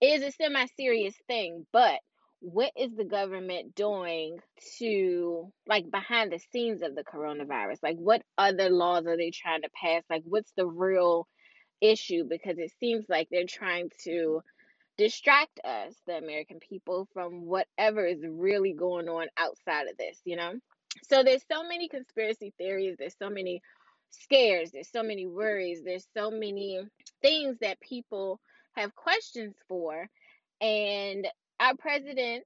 is 0.00 0.22
a 0.22 0.32
semi 0.32 0.66
serious 0.76 1.14
thing, 1.28 1.66
but 1.70 2.00
what 2.40 2.72
is 2.74 2.90
the 2.96 3.04
government 3.04 3.74
doing 3.74 4.38
to 4.78 5.52
like 5.66 5.90
behind 5.90 6.32
the 6.32 6.40
scenes 6.50 6.80
of 6.80 6.94
the 6.94 7.04
coronavirus? 7.04 7.76
Like 7.82 7.98
what 7.98 8.22
other 8.38 8.70
laws 8.70 9.06
are 9.06 9.18
they 9.18 9.30
trying 9.30 9.60
to 9.60 9.68
pass? 9.78 10.02
Like 10.08 10.22
what's 10.24 10.50
the 10.56 10.66
real 10.66 11.28
issue? 11.82 12.24
Because 12.26 12.56
it 12.56 12.72
seems 12.80 13.04
like 13.10 13.28
they're 13.30 13.44
trying 13.46 13.90
to 14.04 14.40
distract 14.96 15.60
us, 15.62 15.94
the 16.06 16.16
American 16.16 16.58
people, 16.66 17.06
from 17.12 17.44
whatever 17.44 18.06
is 18.06 18.24
really 18.26 18.72
going 18.72 19.08
on 19.10 19.26
outside 19.36 19.88
of 19.88 19.98
this, 19.98 20.18
you 20.24 20.36
know? 20.36 20.54
So 21.08 21.22
there's 21.22 21.44
so 21.52 21.62
many 21.62 21.88
conspiracy 21.88 22.54
theories, 22.56 22.96
there's 22.98 23.16
so 23.18 23.28
many 23.28 23.60
scares, 24.10 24.70
there's 24.70 24.90
so 24.90 25.02
many 25.02 25.26
worries, 25.26 25.82
there's 25.84 26.06
so 26.16 26.30
many 26.30 26.80
things 27.22 27.58
that 27.60 27.80
people 27.80 28.40
have 28.76 28.94
questions 28.94 29.54
for. 29.68 30.08
And 30.60 31.26
our 31.58 31.76
president, 31.76 32.44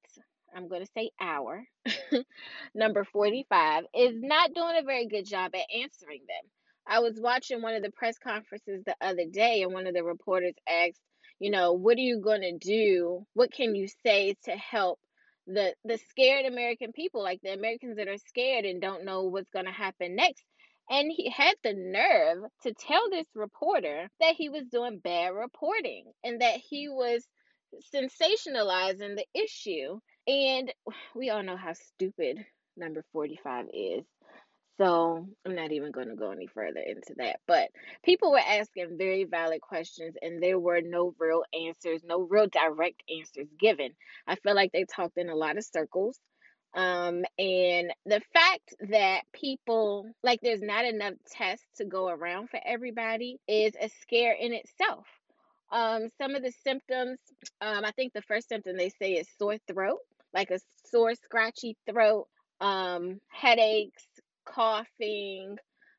I'm 0.55 0.68
going 0.68 0.83
to 0.85 0.90
say 0.96 1.11
our, 1.20 1.64
number 2.74 3.05
45, 3.05 3.85
is 3.94 4.14
not 4.20 4.55
doing 4.55 4.77
a 4.79 4.85
very 4.85 5.07
good 5.07 5.27
job 5.27 5.53
at 5.55 5.74
answering 5.74 6.22
them. 6.29 6.50
I 6.87 7.00
was 7.00 7.18
watching 7.18 7.62
one 7.62 7.74
of 7.74 7.83
the 7.83 7.90
press 7.90 8.18
conferences 8.18 8.83
the 8.85 8.96
other 9.00 9.24
day, 9.31 9.62
and 9.62 9.72
one 9.72 9.87
of 9.87 9.94
the 9.94 10.05
reporters 10.05 10.55
asked, 10.68 11.00
you 11.40 11.50
know, 11.50 11.72
what 11.72 11.96
are 11.96 12.00
you 12.00 12.20
going 12.20 12.42
to 12.42 12.57
do? 12.59 13.27
What 13.35 13.53
can 13.53 13.74
you 13.74 13.88
say 14.05 14.37
to 14.44 14.53
help 14.53 15.00
the 15.46 15.74
the 15.85 15.98
scared 16.11 16.46
American 16.46 16.92
people, 16.92 17.22
like 17.22 17.40
the 17.42 17.53
Americans 17.53 17.96
that 17.96 18.09
are 18.09 18.18
scared 18.18 18.64
and 18.64 18.81
don't 18.81 19.05
know 19.05 19.24
what's 19.24 19.50
going 19.50 19.66
to 19.66 19.72
happen 19.72 20.14
next? 20.16 20.44
And 20.90 21.10
he 21.10 21.30
had 21.30 21.54
the 21.62 21.72
nerve 21.72 22.44
to 22.62 22.74
tell 22.74 23.10
this 23.10 23.26
reporter 23.34 24.08
that 24.20 24.34
he 24.36 24.48
was 24.48 24.64
doing 24.70 25.00
bad 25.02 25.34
reporting 25.34 26.04
and 26.22 26.40
that 26.40 26.58
he 26.68 26.88
was 26.88 27.26
sensationalizing 27.94 29.16
the 29.16 29.26
issue. 29.34 29.98
And 30.26 30.72
we 31.14 31.30
all 31.30 31.42
know 31.42 31.56
how 31.56 31.72
stupid 31.72 32.44
number 32.76 33.04
45 33.12 33.66
is. 33.72 34.04
So 34.78 35.28
I'm 35.46 35.54
not 35.54 35.70
even 35.70 35.92
going 35.92 36.08
to 36.08 36.16
go 36.16 36.32
any 36.32 36.48
further 36.48 36.80
into 36.80 37.14
that. 37.18 37.38
But 37.46 37.68
people 38.04 38.32
were 38.32 38.40
asking 38.40 38.98
very 38.98 39.24
valid 39.24 39.60
questions, 39.60 40.16
and 40.20 40.42
there 40.42 40.58
were 40.58 40.80
no 40.82 41.14
real 41.18 41.44
answers, 41.66 42.02
no 42.04 42.20
real 42.20 42.48
direct 42.48 43.02
answers 43.08 43.46
given. 43.58 43.90
I 44.26 44.34
feel 44.36 44.54
like 44.54 44.72
they 44.72 44.84
talked 44.84 45.16
in 45.16 45.28
a 45.28 45.36
lot 45.36 45.58
of 45.58 45.64
circles. 45.64 46.18
Um, 46.74 47.24
and 47.38 47.92
the 48.06 48.20
fact 48.32 48.74
that 48.90 49.22
people 49.32 50.06
like 50.22 50.40
there's 50.42 50.62
not 50.62 50.84
enough 50.84 51.14
tests 51.30 51.66
to 51.76 51.84
go 51.84 52.08
around 52.08 52.50
for 52.50 52.60
everybody 52.64 53.38
is 53.48 53.74
a 53.80 53.88
scare 54.02 54.34
in 54.34 54.52
itself. 54.52 55.06
Um, 55.72 56.08
some 56.20 56.34
of 56.34 56.42
the 56.42 56.52
symptoms, 56.64 57.18
um, 57.60 57.84
I 57.84 57.92
think 57.92 58.12
the 58.12 58.22
first 58.22 58.48
symptom 58.48 58.76
they 58.76 58.90
say 58.90 59.12
is 59.14 59.28
sore 59.38 59.58
throat, 59.68 59.98
like 60.32 60.50
a 60.50 60.60
sore, 60.87 61.14
scratchy 61.14 61.76
throat, 61.88 62.26
um, 62.60 63.20
headaches, 63.28 64.04
coughing. 64.44 65.56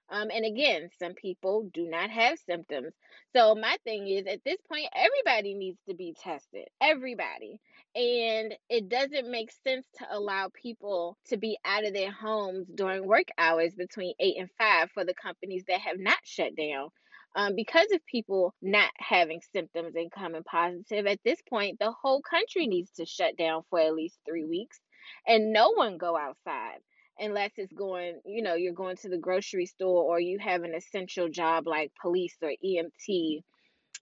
Um, 0.09 0.29
and 0.33 0.45
again, 0.45 0.89
some 0.99 1.13
people 1.13 1.69
do 1.73 1.89
not 1.89 2.09
have 2.09 2.37
symptoms. 2.39 2.93
So 3.35 3.55
my 3.55 3.77
thing 3.83 4.07
is 4.07 4.27
at 4.27 4.43
this 4.45 4.57
point, 4.69 4.87
everybody 4.95 5.55
needs 5.55 5.79
to 5.89 5.95
be 5.95 6.15
tested. 6.21 6.67
Everybody. 6.81 7.59
And 7.95 8.55
it 8.69 8.89
doesn't 8.89 9.31
make 9.31 9.51
sense 9.63 9.85
to 9.97 10.05
allow 10.11 10.49
people 10.53 11.17
to 11.27 11.37
be 11.37 11.57
out 11.65 11.85
of 11.85 11.93
their 11.93 12.11
homes 12.11 12.67
during 12.75 13.07
work 13.07 13.27
hours 13.37 13.73
between 13.75 14.13
eight 14.19 14.37
and 14.37 14.49
five 14.57 14.91
for 14.93 15.05
the 15.05 15.15
companies 15.15 15.63
that 15.67 15.81
have 15.81 15.99
not 15.99 16.19
shut 16.23 16.55
down. 16.55 16.89
Um, 17.35 17.55
because 17.55 17.87
of 17.93 18.05
people 18.05 18.53
not 18.61 18.91
having 18.97 19.41
symptoms 19.51 19.95
and 19.95 20.11
coming 20.11 20.43
positive, 20.43 21.05
at 21.05 21.19
this 21.25 21.41
point, 21.49 21.79
the 21.79 21.91
whole 21.91 22.21
country 22.21 22.67
needs 22.67 22.91
to 22.91 23.05
shut 23.05 23.37
down 23.37 23.63
for 23.69 23.79
at 23.79 23.93
least 23.93 24.17
three 24.25 24.45
weeks 24.45 24.79
and 25.27 25.51
no 25.51 25.71
one 25.71 25.97
go 25.97 26.17
outside 26.17 26.79
unless 27.19 27.51
it's 27.57 27.73
going, 27.73 28.19
you 28.25 28.41
know, 28.41 28.55
you're 28.55 28.73
going 28.73 28.97
to 28.97 29.09
the 29.09 29.17
grocery 29.17 29.65
store 29.65 30.03
or 30.03 30.19
you 30.19 30.39
have 30.39 30.63
an 30.63 30.73
essential 30.75 31.29
job 31.29 31.67
like 31.67 31.91
police 32.01 32.35
or 32.41 32.51
EMT 32.63 33.43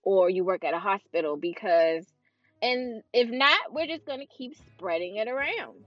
or 0.03 0.29
you 0.29 0.43
work 0.43 0.63
at 0.63 0.73
a 0.73 0.79
hospital 0.79 1.37
because 1.37 2.05
and 2.61 3.03
if 3.11 3.29
not, 3.29 3.73
we're 3.73 3.87
just 3.87 4.05
going 4.05 4.21
to 4.21 4.25
keep 4.25 4.55
spreading 4.55 5.17
it 5.17 5.27
around. 5.27 5.83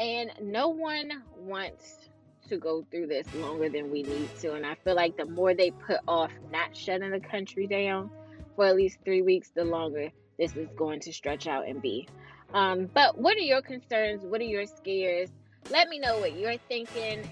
And 0.00 0.32
no 0.42 0.68
one 0.68 1.22
wants 1.36 2.08
to 2.48 2.56
go 2.56 2.84
through 2.90 3.06
this 3.06 3.32
longer 3.34 3.68
than 3.68 3.90
we 3.90 4.02
need 4.02 4.28
to. 4.40 4.54
And 4.54 4.66
I 4.66 4.74
feel 4.74 4.96
like 4.96 5.16
the 5.16 5.26
more 5.26 5.54
they 5.54 5.70
put 5.70 6.00
off 6.08 6.32
not 6.50 6.76
shutting 6.76 7.10
the 7.10 7.20
country 7.20 7.68
down 7.68 8.10
for 8.56 8.66
at 8.66 8.74
least 8.74 8.98
three 9.04 9.22
weeks, 9.22 9.50
the 9.54 9.64
longer 9.64 10.10
this 10.38 10.56
is 10.56 10.68
going 10.76 11.00
to 11.00 11.12
stretch 11.12 11.46
out 11.46 11.68
and 11.68 11.80
be. 11.80 12.08
Um, 12.52 12.90
but 12.92 13.16
what 13.16 13.36
are 13.36 13.40
your 13.40 13.62
concerns? 13.62 14.24
What 14.24 14.40
are 14.40 14.44
your 14.44 14.66
scares? 14.66 15.30
Let 15.68 15.88
me 15.88 15.98
know 15.98 16.18
what 16.18 16.36
you're 16.36 16.56
thinking. 16.68 17.28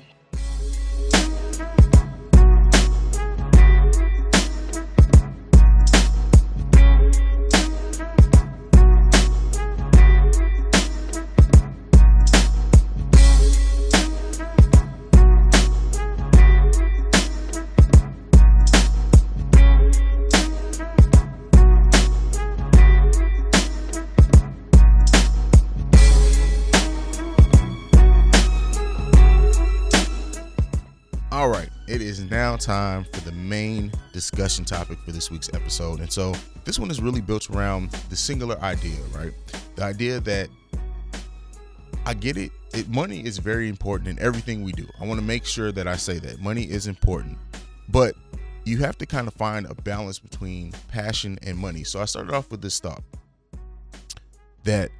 Time 32.58 33.04
for 33.04 33.20
the 33.20 33.32
main 33.32 33.92
discussion 34.12 34.64
topic 34.64 34.98
for 35.04 35.12
this 35.12 35.30
week's 35.30 35.52
episode. 35.54 36.00
And 36.00 36.12
so 36.12 36.34
this 36.64 36.78
one 36.78 36.90
is 36.90 37.00
really 37.00 37.20
built 37.20 37.50
around 37.50 37.90
the 38.10 38.16
singular 38.16 38.58
idea, 38.60 38.98
right? 39.14 39.32
The 39.76 39.84
idea 39.84 40.20
that 40.20 40.48
I 42.04 42.14
get 42.14 42.36
it, 42.36 42.52
it 42.74 42.88
money 42.88 43.24
is 43.24 43.38
very 43.38 43.68
important 43.68 44.08
in 44.08 44.18
everything 44.18 44.62
we 44.62 44.72
do. 44.72 44.86
I 45.00 45.06
want 45.06 45.20
to 45.20 45.26
make 45.26 45.44
sure 45.44 45.72
that 45.72 45.86
I 45.86 45.96
say 45.96 46.18
that 46.18 46.40
money 46.40 46.64
is 46.64 46.86
important. 46.86 47.38
But 47.88 48.14
you 48.64 48.78
have 48.78 48.98
to 48.98 49.06
kind 49.06 49.28
of 49.28 49.34
find 49.34 49.66
a 49.66 49.74
balance 49.74 50.18
between 50.18 50.72
passion 50.88 51.38
and 51.42 51.56
money. 51.56 51.84
So 51.84 52.00
I 52.00 52.04
started 52.04 52.34
off 52.34 52.50
with 52.50 52.60
this 52.60 52.80
thought 52.80 53.02
that 54.64 54.90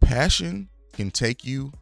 passion 0.00 0.68
can 0.94 1.10
take 1.10 1.44
you 1.44 1.72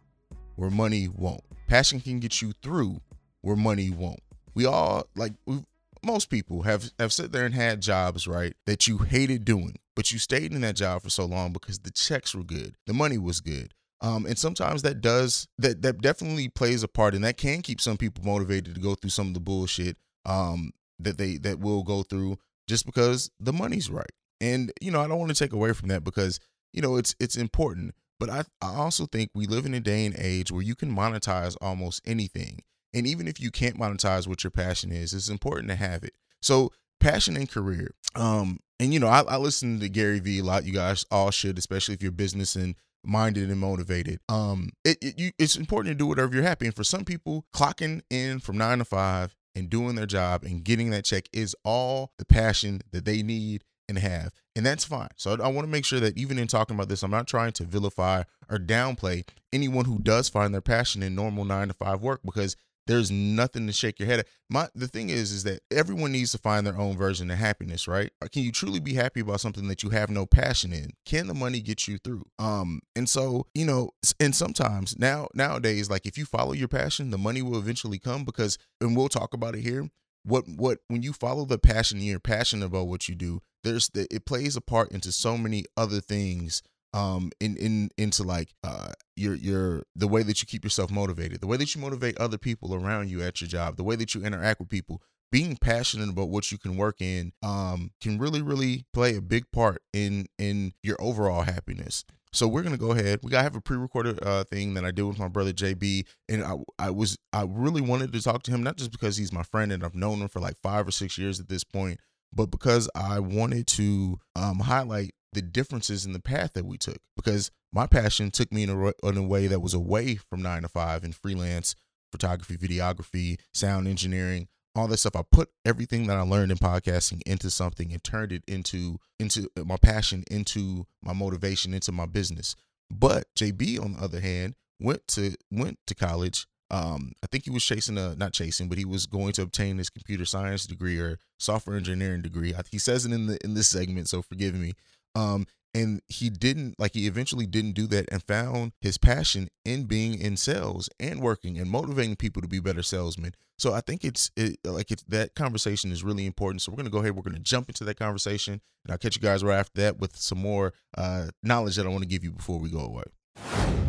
where 0.57 0.71
money 0.71 1.09
won't. 1.09 1.45
Passion 1.67 2.01
can 2.01 2.21
get 2.21 2.41
you 2.41 2.53
through 2.63 3.01
where 3.43 3.57
money 3.57 3.91
won't. 3.91 4.21
We 4.55 4.67
all 4.67 5.07
like 5.15 5.33
we 5.47 5.63
most 6.05 6.31
people 6.31 6.63
have 6.63 6.91
have 6.99 7.13
sit 7.13 7.33
there 7.33 7.45
and 7.45 7.55
had 7.55 7.81
jobs, 7.81 8.27
right, 8.27 8.55
that 8.67 8.87
you 8.87 8.99
hated 8.99 9.45
doing, 9.45 9.77
but 9.95 10.13
you 10.13 10.19
stayed 10.19 10.53
in 10.53 10.61
that 10.63 10.77
job 10.77 11.03
for 11.03 11.11
so 11.11 11.25
long 11.25 11.53
because 11.53 11.81
the 11.81 11.91
checks 11.91 12.35
were 12.35 12.45
good, 12.45 12.77
the 12.87 12.95
money 12.95 13.19
was 13.19 13.41
good. 13.41 13.75
Um, 14.03 14.27
and 14.27 14.39
sometimes 14.39 14.83
that 14.83 15.01
does 15.01 15.49
that 15.59 15.83
that 15.83 16.01
definitely 16.01 16.49
plays 16.49 16.83
a 16.83 16.89
part, 16.89 17.15
and 17.15 17.25
that 17.25 17.37
can 17.37 17.63
keep 17.63 17.81
some 17.81 17.97
people 17.97 18.25
motivated 18.25 18.75
to 18.75 18.81
go 18.81 18.95
through 18.95 19.11
some 19.11 19.29
of 19.29 19.35
the 19.35 19.41
bullshit 19.41 19.97
um 20.25 20.73
that 20.99 21.19
they 21.19 21.37
that 21.39 21.61
will 21.61 21.83
go 21.83 22.03
through 22.03 22.39
just 22.69 22.87
because 22.87 23.31
the 23.41 23.53
money's 23.53 23.91
right. 23.91 24.11
And 24.41 24.73
you 24.81 24.91
know, 24.91 25.01
I 25.01 25.09
don't 25.09 25.19
want 25.19 25.35
to 25.35 25.39
take 25.39 25.53
away 25.53 25.73
from 25.73 25.89
that 25.89 26.05
because 26.05 26.41
you 26.73 26.83
know 26.83 26.97
it's 26.97 27.15
it's 27.19 27.37
important. 27.37 27.95
But 28.19 28.31
I, 28.31 28.45
I 28.63 28.75
also 28.75 29.07
think 29.07 29.31
we 29.35 29.47
live 29.47 29.67
in 29.67 29.75
a 29.75 29.81
day 29.81 30.07
and 30.07 30.15
age 30.19 30.51
where 30.51 30.63
you 30.63 30.75
can 30.75 30.95
monetize 30.95 31.57
almost 31.61 32.01
anything. 32.07 32.61
And 32.95 33.07
even 33.07 33.29
if 33.29 33.41
you 33.41 33.51
can't 33.51 33.79
monetize 33.79 34.27
what 34.27 34.43
your 34.43 34.51
passion 34.51 34.91
is, 34.91 35.13
it's 35.13 35.29
important 35.29 35.69
to 35.69 35.77
have 35.77 36.03
it. 36.03 36.15
So 36.41 36.73
passion 37.01 37.37
and 37.37 37.51
career. 37.51 37.91
Um, 38.15 38.61
and 38.81 38.93
you 38.93 39.01
know, 39.01 39.09
I, 39.09 39.21
I 39.23 39.37
listen 39.37 39.81
to 39.81 39.89
Gary 39.89 40.19
Vee 40.19 40.39
a 40.39 40.45
lot. 40.45 40.65
You 40.65 40.73
guys 40.73 41.05
all 41.11 41.31
should, 41.31 41.59
especially 41.59 41.95
if 41.95 42.03
you're 42.03 42.13
business 42.13 42.57
and 42.57 42.75
minded 43.05 43.51
and 43.51 43.61
motivated. 43.61 44.21
Um, 44.29 44.71
it, 44.85 44.99
it 45.01 45.19
you, 45.19 45.31
it's 45.39 45.57
important 45.57 45.93
to 45.93 45.99
do 45.99 46.07
whatever 46.07 46.35
you're 46.35 46.43
happy. 46.43 46.67
And 46.67 46.75
for 46.75 46.85
some 46.85 47.05
people, 47.05 47.45
clocking 47.55 48.01
in 48.11 48.41
from 48.41 48.59
nine 48.59 48.79
to 48.79 48.85
five 48.85 49.35
and 49.55 49.71
doing 49.71 49.95
their 49.95 50.07
job 50.07 50.45
and 50.45 50.65
getting 50.65 50.91
that 50.91 51.05
check 51.05 51.29
is 51.33 51.57
all 51.65 52.13
the 52.19 52.25
passion 52.25 52.83
that 52.93 53.05
they 53.05 53.23
need 53.23 53.65
and 53.89 53.99
have. 53.99 54.33
And 54.55 54.65
that's 54.65 54.85
fine. 54.85 55.09
So 55.17 55.37
I 55.43 55.49
want 55.49 55.67
to 55.67 55.73
make 55.73 55.85
sure 55.85 56.01
that 56.01 56.19
even 56.19 56.39
in 56.39 56.47
talking 56.47 56.77
about 56.77 56.89
this, 56.89 57.03
I'm 57.03 57.11
not 57.11 57.27
trying 57.27 57.53
to 57.53 57.65
vilify 57.65 58.23
or 58.51 58.59
downplay 58.59 59.25
anyone 59.53 59.85
who 59.85 59.99
does 59.99 60.29
find 60.29 60.53
their 60.53 60.61
passion 60.61 61.03
in 61.03 61.15
normal 61.15 61.45
nine 61.45 61.69
to 61.69 61.75
five 61.75 62.01
work 62.01 62.21
because 62.25 62.57
there's 62.87 63.11
nothing 63.11 63.67
to 63.67 63.73
shake 63.73 63.99
your 63.99 64.09
head 64.09 64.21
at. 64.21 64.27
My 64.49 64.69
the 64.75 64.87
thing 64.87 65.11
is 65.11 65.33
is 65.33 65.45
that 65.45 65.61
everyone 65.71 66.13
needs 66.13 66.33
to 66.33 66.39
find 66.39 66.67
their 66.67 66.79
own 66.79 66.97
version 66.97 67.31
of 67.31 67.39
happiness, 67.39 67.89
right? 67.89 68.11
Can 68.33 68.43
you 68.43 68.53
truly 68.53 68.81
be 68.81 68.95
happy 68.95 69.21
about 69.21 69.41
something 69.41 69.67
that 69.69 69.83
you 69.83 69.91
have 69.91 70.09
no 70.09 70.25
passion 70.25 70.73
in? 70.73 70.91
Can 71.05 71.27
the 71.27 71.35
money 71.35 71.61
get 71.61 71.89
you 71.89 71.99
through? 71.99 72.25
Um 72.39 72.81
and 72.95 73.09
so, 73.09 73.47
you 73.55 73.65
know, 73.65 73.91
and 74.21 74.35
sometimes 74.35 74.99
now 74.99 75.29
nowadays 75.35 75.91
like 75.91 76.07
if 76.07 76.17
you 76.17 76.25
follow 76.25 76.53
your 76.53 76.69
passion, 76.69 77.11
the 77.11 77.19
money 77.19 77.43
will 77.43 77.59
eventually 77.59 77.99
come 77.99 78.25
because 78.25 78.57
and 78.81 78.97
we'll 78.97 79.09
talk 79.09 79.35
about 79.35 79.57
it 79.57 79.63
here. 79.63 79.91
What 80.23 80.45
what 80.49 80.79
when 80.89 81.03
you 81.03 81.13
follow 81.13 81.45
the 81.45 81.59
passion 81.59 82.01
you're 82.01 82.21
passionate 82.21 82.67
about 82.67 82.87
what 82.87 83.09
you 83.09 83.15
do, 83.17 83.41
there's 83.67 83.89
the, 83.91 84.07
it 84.15 84.25
plays 84.25 84.57
a 84.57 84.61
part 84.61 84.91
into 84.93 85.13
so 85.13 85.37
many 85.37 85.65
other 85.77 86.01
things 86.01 86.63
um 86.95 87.31
in 87.41 87.57
in 87.57 87.91
into 87.99 88.23
like 88.23 88.55
uh 88.63 88.93
your 89.17 89.35
your 89.35 89.83
the 89.97 90.09
way 90.09 90.23
that 90.23 90.41
you 90.41 90.47
keep 90.47 90.65
yourself 90.65 90.91
motivated 90.91 91.41
the 91.41 91.47
way 91.47 91.57
that 91.57 91.75
you 91.75 91.81
motivate 91.81 92.17
other 92.19 92.39
people 92.39 92.75
around 92.75 93.11
you 93.11 93.23
at 93.23 93.41
your 93.41 93.49
job 93.49 93.77
the 93.77 93.85
way 93.85 93.97
that 93.97 94.15
you 94.15 94.23
interact 94.23 94.61
with 94.61 94.69
people 94.69 95.03
being 95.33 95.57
passionate 95.57 96.09
about 96.09 96.29
what 96.29 96.53
you 96.53 96.59
can 96.59 96.77
work 96.77 97.01
in 97.01 97.33
um 97.43 97.91
can 98.01 98.19
really 98.19 98.41
really 98.41 98.85
play 98.93 99.17
a 99.17 99.21
big 99.21 99.51
part 99.51 99.83
in 99.93 100.27
in 100.39 100.73
your 100.83 100.97
overall 101.01 101.43
happiness 101.43 102.05
so 102.37 102.47
we're 102.47 102.63
gonna 102.63 102.77
go 102.77 102.91
ahead. 102.91 103.21
We 103.23 103.31
gotta 103.31 103.45
have 103.45 103.57
a 103.57 103.63
pre-recorded 103.63 104.23
uh, 104.23 104.45
thing 104.45 104.75
that 104.75 104.85
I 104.85 104.91
did 104.91 105.05
with 105.05 105.19
my 105.19 105.29
brother 105.29 105.55
JB, 105.55 106.05
and 106.29 106.45
I 106.45 106.57
I 106.79 106.91
was 106.91 107.17
I 107.33 107.47
really 107.49 107.81
wanted 107.81 108.13
to 108.13 108.21
talk 108.21 108.43
to 108.43 108.51
him 108.51 108.63
not 108.63 108.77
just 108.77 108.93
because 108.93 109.17
he's 109.17 109.33
my 109.33 109.43
friend 109.43 109.73
and 109.73 109.83
I've 109.83 109.95
known 109.95 110.21
him 110.21 110.29
for 110.29 110.41
like 110.41 110.57
five 110.63 110.87
or 110.87 110.91
six 110.91 111.17
years 111.17 111.41
at 111.41 111.49
this 111.49 111.65
point, 111.65 111.99
but 112.33 112.47
because 112.47 112.89
I 112.95 113.21
wanted 113.21 113.67
to 113.69 114.19
um, 114.35 114.61
highlight 114.61 115.13
the 115.33 115.43
differences 115.43 116.07
in 116.07 116.13
the 116.13 116.21
path 116.21 116.55
that 116.55 116.65
we 116.65 116.79
took. 116.79 116.99
Because 117.15 117.51
my 117.73 117.87
passion 117.87 118.31
took 118.31 118.51
me 118.53 118.63
in 118.63 118.71
a, 118.71 119.07
in 119.07 119.17
a 119.17 119.23
way 119.23 119.47
that 119.47 119.61
was 119.61 119.75
away 119.75 120.17
from 120.17 120.43
nine 120.43 120.63
to 120.63 120.69
five 120.69 121.05
and 121.05 121.15
freelance 121.15 121.75
photography, 122.11 122.57
videography, 122.57 123.39
sound 123.53 123.87
engineering, 123.87 124.49
all 124.75 124.89
that 124.89 124.97
stuff. 124.97 125.17
I 125.17 125.23
put 125.31 125.51
everything 125.65 126.07
that 126.07 126.17
I 126.17 126.23
learned 126.23 126.53
in 126.53 126.59
podcasting 126.59 127.21
into 127.27 127.51
something 127.51 127.93
and 127.93 128.03
turned 128.03 128.33
it 128.33 128.43
into 128.47 128.99
into 129.19 129.49
my 129.65 129.77
passion, 129.77 130.25
into 130.31 130.87
my 131.03 131.13
motivation, 131.13 131.75
into 131.75 131.93
my 131.93 132.07
business. 132.07 132.55
But 132.91 133.27
JB, 133.39 133.83
on 133.83 133.95
the 133.95 134.03
other 134.03 134.21
hand, 134.21 134.55
went 134.81 135.07
to 135.09 135.35
went 135.51 135.79
to 135.87 135.95
college 135.95 136.47
um 136.71 137.13
i 137.23 137.27
think 137.27 137.45
he 137.45 137.51
was 137.51 137.65
chasing 137.65 137.97
a 137.99 138.15
not 138.17 138.33
chasing 138.33 138.69
but 138.69 138.79
he 138.79 138.85
was 138.85 139.07
going 139.07 139.33
to 139.33 139.43
obtain 139.43 139.79
his 139.79 139.91
computer 139.91 140.25
science 140.25 140.67
degree 140.67 140.99
or 140.99 141.19
software 141.39 141.77
engineering 141.77 142.23
degree 142.23 142.55
he 142.71 142.79
says 142.79 143.07
it 143.07 143.13
in 143.13 143.27
the 143.27 143.39
in 143.45 143.55
this 143.55 143.69
segment 143.69 144.09
so 144.09 144.23
forgive 144.23 144.55
me 144.55 144.73
um 145.15 145.47
and 145.77 146.01
he 146.09 146.31
didn't 146.31 146.79
like 146.79 146.95
he 146.95 147.07
eventually 147.07 147.47
didn't 147.47 147.73
do 147.73 147.87
that 147.87 148.07
and 148.11 148.23
found 148.23 148.73
his 148.81 148.97
passion 148.97 149.49
in 149.65 149.85
being 149.85 150.19
in 150.19 150.37
sales 150.37 150.89
and 150.99 151.21
working 151.21 151.59
and 151.59 151.71
motivating 151.71 152.17
people 152.17 152.41
to 152.41 152.49
be 152.49 152.61
better 152.61 152.83
salesmen. 152.83 153.35
So 153.59 153.75
I 153.75 153.83
think 153.83 154.03
it's 154.03 154.31
it, 154.37 154.59
like 154.65 154.91
it's 154.91 155.03
that 155.05 155.35
conversation 155.35 155.93
is 155.93 156.03
really 156.03 156.25
important. 156.25 156.63
So 156.63 156.73
we're 156.73 156.77
gonna 156.77 156.91
go 156.91 156.99
ahead. 156.99 157.15
We're 157.15 157.23
gonna 157.23 157.41
jump 157.41 157.69
into 157.69 157.85
that 157.85 157.99
conversation, 157.99 158.55
and 158.85 158.93
I'll 158.93 158.99
catch 158.99 159.17
you 159.17 159.23
guys 159.23 159.45
right 159.45 159.59
after 159.59 159.83
that 159.83 159.99
with 159.99 160.17
some 160.17 160.39
more 160.39 160.73
uh, 160.97 161.27
knowledge 161.43 161.77
that 161.77 161.87
I 161.87 161.91
want 161.91 162.03
to 162.03 162.09
give 162.09 162.25
you 162.25 162.33
before 162.33 162.59
we 162.59 162.71
go 162.71 162.81
away. 162.81 163.85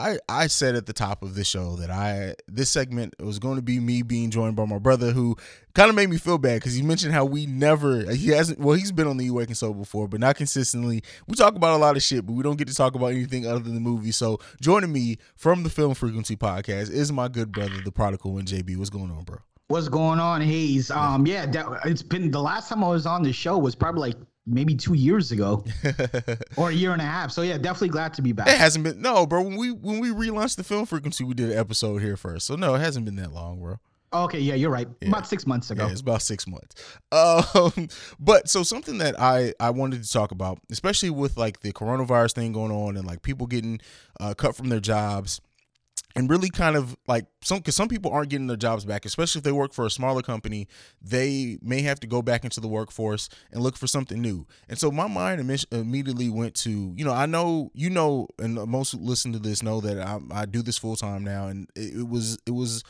I, 0.00 0.18
I 0.28 0.46
said 0.46 0.74
at 0.74 0.86
the 0.86 0.92
top 0.92 1.22
of 1.22 1.34
the 1.34 1.44
show 1.44 1.76
that 1.76 1.90
I 1.90 2.34
this 2.48 2.70
segment 2.70 3.14
was 3.20 3.38
going 3.38 3.56
to 3.56 3.62
be 3.62 3.78
me 3.78 4.02
being 4.02 4.30
joined 4.30 4.56
by 4.56 4.64
my 4.64 4.78
brother 4.78 5.12
who 5.12 5.36
kind 5.74 5.90
of 5.90 5.96
made 5.96 6.08
me 6.08 6.16
feel 6.16 6.38
bad 6.38 6.56
because 6.56 6.74
he 6.74 6.82
mentioned 6.82 7.12
how 7.12 7.24
we 7.24 7.46
never 7.46 8.10
he 8.12 8.28
hasn't 8.28 8.58
well 8.58 8.76
he's 8.76 8.92
been 8.92 9.06
on 9.06 9.18
the 9.18 9.28
Awakened 9.28 9.56
Soul 9.56 9.74
before 9.74 10.08
but 10.08 10.20
not 10.20 10.36
consistently. 10.36 11.02
We 11.26 11.36
talk 11.36 11.54
about 11.54 11.74
a 11.74 11.78
lot 11.78 11.96
of 11.96 12.02
shit 12.02 12.26
but 12.26 12.32
we 12.32 12.42
don't 12.42 12.56
get 12.56 12.68
to 12.68 12.74
talk 12.74 12.94
about 12.94 13.08
anything 13.08 13.46
other 13.46 13.60
than 13.60 13.74
the 13.74 13.80
movie. 13.80 14.12
So 14.12 14.38
joining 14.60 14.92
me 14.92 15.18
from 15.36 15.62
the 15.62 15.70
Film 15.70 15.94
Frequency 15.94 16.36
podcast 16.36 16.90
is 16.90 17.12
my 17.12 17.28
good 17.28 17.52
brother 17.52 17.80
the 17.84 17.92
prodigal 17.92 18.38
and 18.38 18.48
JB 18.48 18.76
what's 18.78 18.90
going 18.90 19.10
on 19.10 19.24
bro? 19.24 19.38
What's 19.68 19.88
going 19.88 20.18
on, 20.18 20.40
Haize? 20.40 20.90
Um, 20.90 21.28
yeah, 21.28 21.46
that, 21.46 21.64
it's 21.84 22.02
been 22.02 22.32
the 22.32 22.42
last 22.42 22.68
time 22.68 22.82
I 22.82 22.88
was 22.88 23.06
on 23.06 23.22
the 23.22 23.32
show 23.32 23.56
was 23.56 23.76
probably 23.76 24.00
like 24.00 24.16
maybe 24.46 24.74
two 24.74 24.94
years 24.94 25.32
ago 25.32 25.64
or 26.56 26.70
a 26.70 26.74
year 26.74 26.92
and 26.92 27.00
a 27.00 27.04
half. 27.04 27.30
So 27.30 27.42
yeah, 27.42 27.58
definitely 27.58 27.90
glad 27.90 28.14
to 28.14 28.22
be 28.22 28.32
back. 28.32 28.48
It 28.48 28.58
hasn't 28.58 28.84
been 28.84 29.00
no, 29.00 29.26
bro. 29.26 29.42
When 29.42 29.56
we 29.56 29.70
when 29.70 30.00
we 30.00 30.10
relaunched 30.10 30.56
the 30.56 30.64
film 30.64 30.86
frequency, 30.86 31.24
we 31.24 31.34
did 31.34 31.50
an 31.50 31.58
episode 31.58 31.98
here 31.98 32.16
first. 32.16 32.46
So 32.46 32.56
no, 32.56 32.74
it 32.74 32.80
hasn't 32.80 33.04
been 33.04 33.16
that 33.16 33.32
long, 33.32 33.60
bro. 33.60 33.76
Okay, 34.12 34.40
yeah, 34.40 34.54
you're 34.54 34.70
right. 34.70 34.88
Yeah. 35.00 35.08
About 35.08 35.28
six 35.28 35.46
months 35.46 35.70
ago. 35.70 35.86
Yeah, 35.86 35.92
it's 35.92 36.00
about 36.00 36.22
six 36.22 36.44
months. 36.46 36.74
Um, 37.12 37.88
but 38.20 38.48
so 38.48 38.62
something 38.64 38.98
that 38.98 39.20
I 39.20 39.54
I 39.60 39.70
wanted 39.70 40.02
to 40.02 40.10
talk 40.10 40.32
about, 40.32 40.58
especially 40.70 41.10
with 41.10 41.36
like 41.36 41.60
the 41.60 41.72
coronavirus 41.72 42.32
thing 42.32 42.52
going 42.52 42.72
on 42.72 42.96
and 42.96 43.06
like 43.06 43.22
people 43.22 43.46
getting 43.46 43.80
uh, 44.18 44.34
cut 44.34 44.56
from 44.56 44.68
their 44.68 44.80
jobs 44.80 45.40
and 46.16 46.28
really 46.28 46.50
kind 46.50 46.76
of 46.76 46.96
like 47.06 47.26
some 47.42 47.58
because 47.58 47.76
some 47.76 47.88
people 47.88 48.10
aren't 48.10 48.30
getting 48.30 48.46
their 48.46 48.56
jobs 48.56 48.84
back 48.84 49.04
especially 49.04 49.38
if 49.38 49.44
they 49.44 49.52
work 49.52 49.72
for 49.72 49.86
a 49.86 49.90
smaller 49.90 50.22
company. 50.22 50.66
They 51.00 51.58
may 51.62 51.82
have 51.82 52.00
to 52.00 52.06
go 52.06 52.22
back 52.22 52.44
into 52.44 52.60
the 52.60 52.68
workforce 52.68 53.28
and 53.52 53.62
look 53.62 53.76
for 53.76 53.86
something 53.86 54.20
new. 54.20 54.46
And 54.68 54.78
so 54.78 54.90
my 54.90 55.08
mind 55.08 55.40
imme- 55.40 55.72
immediately 55.72 56.28
went 56.28 56.54
to 56.56 56.92
you 56.96 57.04
know 57.04 57.12
i 57.12 57.26
know 57.26 57.70
you 57.74 57.90
know 57.90 58.28
and 58.38 58.54
most 58.66 58.94
listen 58.94 59.32
to 59.32 59.38
this 59.38 59.62
know 59.62 59.80
that 59.80 59.98
i, 59.98 60.18
I 60.32 60.46
do 60.46 60.62
this 60.62 60.78
full 60.78 60.96
time 60.96 61.24
now 61.24 61.46
and 61.46 61.68
it, 61.76 62.00
it 62.00 62.08
was 62.08 62.38
it 62.46 62.52
was 62.52 62.82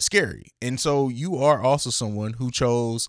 scary. 0.00 0.52
And 0.60 0.78
so 0.78 1.08
you 1.08 1.36
are 1.36 1.60
also 1.60 1.90
someone 1.90 2.34
who 2.34 2.50
chose 2.50 3.08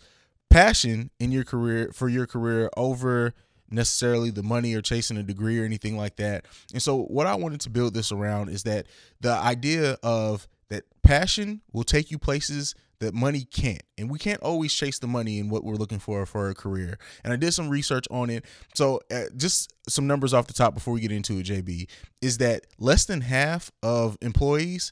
passion 0.50 1.12
in 1.20 1.32
your 1.32 1.44
career 1.44 1.92
for 1.94 2.10
your 2.10 2.26
career 2.26 2.70
over 2.76 3.34
necessarily 3.72 4.32
the 4.32 4.44
money 4.44 4.74
or 4.74 4.82
chasing 4.82 5.18
a 5.18 5.24
degree 5.24 5.60
or 5.60 5.66
anything 5.66 5.98
like 5.98 6.16
that. 6.18 6.46
And 6.74 6.82
so 6.82 7.04
what 7.04 7.28
I 7.28 7.36
wanted 7.36 7.62
to 7.62 7.70
build 7.70 7.94
this 7.94 8.12
around 8.12 8.50
is 8.50 8.64
that 8.64 8.88
the 9.22 9.34
idea 9.34 9.98
of 10.04 10.48
that 10.70 10.84
passion 11.04 11.62
will 11.72 11.84
take 11.84 12.12
you 12.12 12.18
places 12.18 12.76
that 13.00 13.14
money 13.14 13.44
can't. 13.44 13.82
And 13.98 14.10
we 14.10 14.20
can't 14.20 14.42
always 14.42 14.74
chase 14.74 15.00
the 15.00 15.08
money 15.08 15.40
in 15.40 15.50
what 15.50 15.64
we're 15.64 15.76
looking 15.76 16.00
for 16.00 16.26
for 16.26 16.50
a 16.50 16.56
career. 16.56 16.98
And 17.24 17.32
I 17.32 17.38
did 17.38 17.54
some 17.54 17.70
research 17.70 18.06
on 18.12 18.30
it. 18.30 18.46
So 18.76 19.00
uh, 19.12 19.24
just 19.38 19.74
some 19.88 20.06
numbers 20.06 20.34
off 20.34 20.48
the 20.48 20.54
top 20.54 20.74
before 20.74 20.94
we 20.94 21.00
get 21.00 21.12
into 21.12 21.40
it, 21.40 21.46
JB, 21.46 21.90
is 22.22 22.38
that 22.40 22.68
less 22.78 23.06
than 23.06 23.22
half 23.22 23.72
of 23.82 24.18
employees 24.22 24.92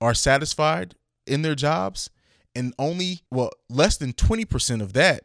are 0.00 0.14
satisfied 0.14 0.94
in 1.26 1.42
their 1.42 1.54
jobs 1.54 2.10
and 2.54 2.74
only 2.78 3.20
well 3.30 3.50
less 3.68 3.96
than 3.96 4.12
20% 4.12 4.82
of 4.82 4.92
that 4.94 5.24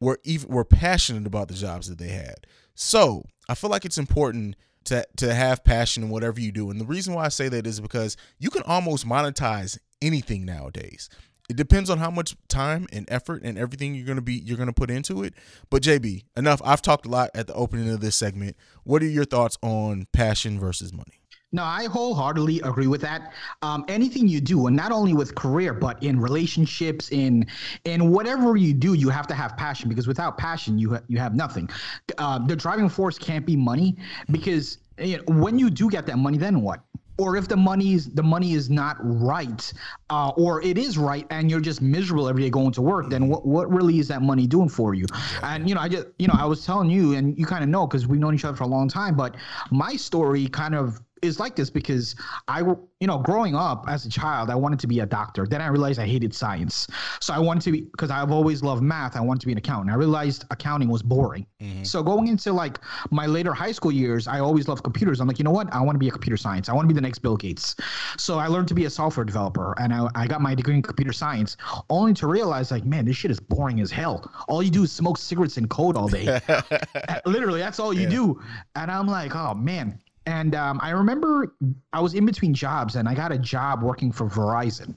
were 0.00 0.18
even 0.24 0.48
were 0.50 0.64
passionate 0.64 1.26
about 1.26 1.48
the 1.48 1.54
jobs 1.54 1.88
that 1.88 1.98
they 1.98 2.08
had. 2.08 2.46
So 2.74 3.24
I 3.48 3.54
feel 3.54 3.70
like 3.70 3.84
it's 3.84 3.98
important 3.98 4.56
to 4.84 5.06
to 5.16 5.34
have 5.34 5.64
passion 5.64 6.04
in 6.04 6.10
whatever 6.10 6.40
you 6.40 6.52
do. 6.52 6.70
And 6.70 6.80
the 6.80 6.86
reason 6.86 7.14
why 7.14 7.24
I 7.24 7.28
say 7.28 7.48
that 7.48 7.66
is 7.66 7.80
because 7.80 8.16
you 8.38 8.50
can 8.50 8.62
almost 8.62 9.06
monetize 9.06 9.78
anything 10.00 10.44
nowadays. 10.44 11.08
It 11.48 11.56
depends 11.56 11.88
on 11.88 11.96
how 11.98 12.10
much 12.10 12.36
time 12.48 12.86
and 12.92 13.06
effort 13.10 13.42
and 13.42 13.58
everything 13.58 13.94
you're 13.94 14.06
gonna 14.06 14.20
be 14.20 14.34
you're 14.34 14.58
gonna 14.58 14.72
put 14.72 14.90
into 14.90 15.22
it. 15.22 15.34
But 15.70 15.82
JB, 15.82 16.24
enough. 16.36 16.60
I've 16.64 16.82
talked 16.82 17.06
a 17.06 17.10
lot 17.10 17.30
at 17.34 17.46
the 17.46 17.54
opening 17.54 17.90
of 17.90 18.00
this 18.00 18.16
segment. 18.16 18.56
What 18.84 19.02
are 19.02 19.06
your 19.06 19.24
thoughts 19.24 19.56
on 19.62 20.06
passion 20.12 20.60
versus 20.60 20.92
money? 20.92 21.20
No, 21.50 21.64
I 21.64 21.86
wholeheartedly 21.86 22.60
agree 22.60 22.88
with 22.88 23.00
that. 23.00 23.32
Um, 23.62 23.84
anything 23.88 24.28
you 24.28 24.38
do, 24.40 24.66
and 24.66 24.76
not 24.76 24.92
only 24.92 25.14
with 25.14 25.34
career, 25.34 25.72
but 25.72 26.02
in 26.02 26.20
relationships, 26.20 27.10
in 27.10 27.46
in 27.84 28.10
whatever 28.10 28.56
you 28.56 28.74
do, 28.74 28.92
you 28.92 29.08
have 29.08 29.26
to 29.28 29.34
have 29.34 29.56
passion 29.56 29.88
because 29.88 30.06
without 30.06 30.36
passion, 30.36 30.78
you 30.78 30.94
ha- 30.94 31.00
you 31.08 31.18
have 31.18 31.34
nothing. 31.34 31.70
Uh, 32.18 32.38
the 32.38 32.54
driving 32.54 32.90
force 32.90 33.18
can't 33.18 33.46
be 33.46 33.56
money 33.56 33.96
because 34.30 34.78
you 34.98 35.16
know, 35.16 35.22
when 35.40 35.58
you 35.58 35.70
do 35.70 35.88
get 35.88 36.04
that 36.06 36.18
money, 36.18 36.36
then 36.36 36.60
what? 36.60 36.80
Or 37.16 37.36
if 37.36 37.48
the 37.48 37.56
money 37.56 37.94
is 37.94 38.10
the 38.10 38.22
money 38.22 38.52
is 38.52 38.68
not 38.68 38.96
right, 39.00 39.72
uh, 40.10 40.28
or 40.36 40.62
it 40.62 40.76
is 40.76 40.98
right, 40.98 41.26
and 41.30 41.50
you're 41.50 41.60
just 41.60 41.80
miserable 41.80 42.28
every 42.28 42.42
day 42.42 42.50
going 42.50 42.72
to 42.72 42.82
work, 42.82 43.08
then 43.08 43.26
what 43.26 43.46
what 43.46 43.72
really 43.72 43.98
is 43.98 44.06
that 44.08 44.20
money 44.20 44.46
doing 44.46 44.68
for 44.68 44.92
you? 44.94 45.06
And 45.42 45.66
you 45.66 45.74
know, 45.74 45.80
I 45.80 45.88
just 45.88 46.08
you 46.18 46.28
know, 46.28 46.34
I 46.38 46.44
was 46.44 46.64
telling 46.64 46.90
you, 46.90 47.14
and 47.14 47.36
you 47.38 47.46
kind 47.46 47.64
of 47.64 47.70
know 47.70 47.86
because 47.86 48.06
we've 48.06 48.20
known 48.20 48.34
each 48.34 48.44
other 48.44 48.56
for 48.56 48.64
a 48.64 48.68
long 48.68 48.88
time, 48.88 49.16
but 49.16 49.34
my 49.70 49.96
story 49.96 50.46
kind 50.46 50.74
of 50.74 51.00
is 51.22 51.38
like 51.40 51.56
this 51.56 51.70
because 51.70 52.14
I, 52.46 52.60
you 52.60 53.06
know, 53.06 53.18
growing 53.18 53.54
up 53.54 53.84
as 53.88 54.06
a 54.06 54.08
child, 54.08 54.50
I 54.50 54.54
wanted 54.54 54.78
to 54.80 54.86
be 54.86 55.00
a 55.00 55.06
doctor. 55.06 55.46
Then 55.46 55.60
I 55.60 55.68
realized 55.68 55.98
I 55.98 56.06
hated 56.06 56.34
science. 56.34 56.86
So 57.20 57.32
I 57.34 57.38
wanted 57.38 57.62
to 57.64 57.72
be, 57.72 57.80
because 57.82 58.10
I've 58.10 58.30
always 58.30 58.62
loved 58.62 58.82
math, 58.82 59.16
I 59.16 59.20
wanted 59.20 59.40
to 59.40 59.46
be 59.46 59.52
an 59.52 59.58
accountant. 59.58 59.90
I 59.90 59.94
realized 59.96 60.44
accounting 60.50 60.88
was 60.88 61.02
boring. 61.02 61.46
Mm-hmm. 61.62 61.84
So 61.84 62.02
going 62.02 62.28
into 62.28 62.52
like 62.52 62.78
my 63.10 63.26
later 63.26 63.52
high 63.52 63.72
school 63.72 63.92
years, 63.92 64.26
I 64.28 64.40
always 64.40 64.68
loved 64.68 64.82
computers. 64.84 65.20
I'm 65.20 65.28
like, 65.28 65.38
you 65.38 65.44
know 65.44 65.50
what? 65.50 65.72
I 65.72 65.80
want 65.80 65.94
to 65.94 66.00
be 66.00 66.08
a 66.08 66.12
computer 66.12 66.36
science. 66.36 66.68
I 66.68 66.72
want 66.72 66.88
to 66.88 66.94
be 66.94 66.98
the 66.98 67.00
next 67.06 67.18
Bill 67.20 67.36
Gates. 67.36 67.76
So 68.16 68.38
I 68.38 68.46
learned 68.46 68.68
to 68.68 68.74
be 68.74 68.84
a 68.86 68.90
software 68.90 69.24
developer 69.24 69.74
and 69.78 69.92
I, 69.92 70.08
I 70.14 70.26
got 70.26 70.40
my 70.40 70.54
degree 70.54 70.74
in 70.74 70.82
computer 70.82 71.12
science, 71.12 71.56
only 71.90 72.14
to 72.14 72.26
realize 72.26 72.70
like, 72.70 72.84
man, 72.84 73.04
this 73.04 73.16
shit 73.16 73.30
is 73.30 73.40
boring 73.40 73.80
as 73.80 73.90
hell. 73.90 74.30
All 74.48 74.62
you 74.62 74.70
do 74.70 74.84
is 74.84 74.92
smoke 74.92 75.18
cigarettes 75.18 75.56
and 75.56 75.68
code 75.68 75.96
all 75.96 76.08
day. 76.08 76.40
Literally, 77.26 77.60
that's 77.60 77.78
all 77.78 77.92
you 77.92 78.02
Yeah. 78.02 78.08
do. 78.08 78.42
And 78.76 78.90
I'm 78.90 79.06
like, 79.06 79.34
oh 79.34 79.54
man. 79.54 80.00
And 80.28 80.54
um, 80.54 80.78
I 80.82 80.90
remember 80.90 81.54
I 81.94 82.02
was 82.02 82.12
in 82.12 82.26
between 82.26 82.52
jobs 82.52 82.96
and 82.96 83.08
I 83.08 83.14
got 83.14 83.32
a 83.32 83.38
job 83.38 83.82
working 83.82 84.12
for 84.12 84.28
Verizon. 84.28 84.94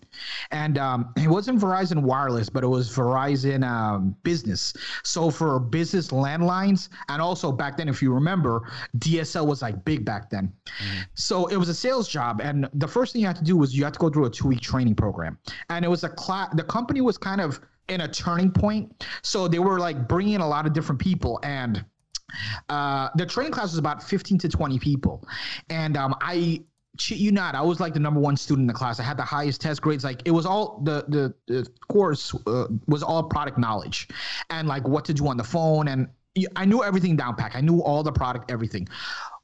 And 0.51 0.77
um, 0.77 1.13
it 1.15 1.29
wasn't 1.29 1.57
Verizon 1.57 2.01
Wireless, 2.01 2.49
but 2.49 2.65
it 2.65 2.67
was 2.67 2.89
Verizon 2.89 3.65
um, 3.65 4.13
Business. 4.23 4.73
So 5.05 5.31
for 5.31 5.57
business 5.57 6.09
landlines, 6.09 6.89
and 7.07 7.21
also 7.21 7.49
back 7.49 7.77
then, 7.77 7.87
if 7.87 8.01
you 8.01 8.13
remember, 8.13 8.69
DSL 8.97 9.47
was 9.47 9.61
like 9.61 9.85
big 9.85 10.03
back 10.03 10.29
then. 10.29 10.51
So 11.13 11.47
it 11.47 11.55
was 11.55 11.69
a 11.69 11.75
sales 11.75 12.09
job. 12.09 12.41
And 12.43 12.67
the 12.73 12.87
first 12.87 13.13
thing 13.13 13.21
you 13.21 13.27
had 13.27 13.37
to 13.37 13.45
do 13.45 13.55
was 13.55 13.73
you 13.73 13.85
had 13.85 13.93
to 13.93 13.99
go 13.99 14.09
through 14.09 14.25
a 14.25 14.29
two 14.29 14.49
week 14.49 14.59
training 14.59 14.95
program. 14.95 15.37
And 15.69 15.85
it 15.85 15.87
was 15.87 16.03
a 16.03 16.09
class, 16.09 16.53
the 16.55 16.63
company 16.63 16.99
was 16.99 17.17
kind 17.17 17.39
of 17.39 17.61
in 17.87 18.01
a 18.01 18.07
turning 18.09 18.51
point. 18.51 19.05
So 19.21 19.47
they 19.47 19.59
were 19.59 19.79
like 19.79 20.09
bringing 20.09 20.33
in 20.33 20.41
a 20.41 20.47
lot 20.47 20.65
of 20.65 20.73
different 20.73 20.99
people. 20.99 21.39
And 21.41 21.85
uh, 22.69 23.09
the 23.15 23.25
training 23.25 23.51
class 23.51 23.71
was 23.71 23.77
about 23.77 24.03
15 24.03 24.37
to 24.39 24.49
20 24.49 24.79
people. 24.79 25.27
And 25.69 25.97
um, 25.97 26.15
I 26.21 26.63
cheat 26.97 27.19
you 27.19 27.31
not, 27.31 27.55
I 27.55 27.61
was 27.61 27.79
like 27.79 27.93
the 27.93 27.99
number 27.99 28.19
one 28.19 28.35
student 28.37 28.63
in 28.63 28.67
the 28.67 28.73
class. 28.73 28.99
I 28.99 29.03
had 29.03 29.17
the 29.17 29.23
highest 29.23 29.61
test 29.61 29.81
grades. 29.81 30.03
Like 30.03 30.21
it 30.25 30.31
was 30.31 30.45
all 30.45 30.81
the 30.83 31.05
the, 31.07 31.33
the 31.47 31.67
course 31.87 32.35
uh, 32.47 32.67
was 32.87 33.03
all 33.03 33.23
product 33.23 33.57
knowledge 33.57 34.07
and 34.49 34.67
like 34.67 34.87
what 34.87 35.05
to 35.05 35.13
do 35.13 35.27
on 35.27 35.37
the 35.37 35.43
phone. 35.43 35.87
And 35.87 36.07
I 36.55 36.65
knew 36.65 36.83
everything 36.83 37.15
down 37.15 37.35
pack. 37.35 37.55
I 37.55 37.61
knew 37.61 37.81
all 37.81 38.03
the 38.03 38.11
product, 38.11 38.51
everything. 38.51 38.87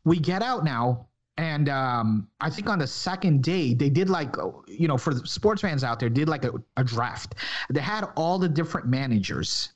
We 0.03 0.19
get 0.19 0.41
out 0.41 0.63
now. 0.63 1.07
And 1.39 1.69
um, 1.69 2.27
I 2.41 2.49
think 2.49 2.67
on 2.67 2.79
the 2.79 2.87
second 2.87 3.43
day, 3.43 3.75
they 3.75 3.89
did 3.89 4.09
like, 4.09 4.35
you 4.67 4.87
know, 4.87 4.97
for 4.97 5.13
the 5.13 5.25
sports 5.27 5.61
fans 5.61 5.83
out 5.83 5.99
there, 5.99 6.09
did 6.09 6.27
like 6.27 6.43
a, 6.45 6.51
a 6.77 6.83
draft. 6.83 7.35
They 7.69 7.79
had 7.79 8.05
all 8.15 8.39
the 8.39 8.49
different 8.49 8.87
managers 8.87 9.73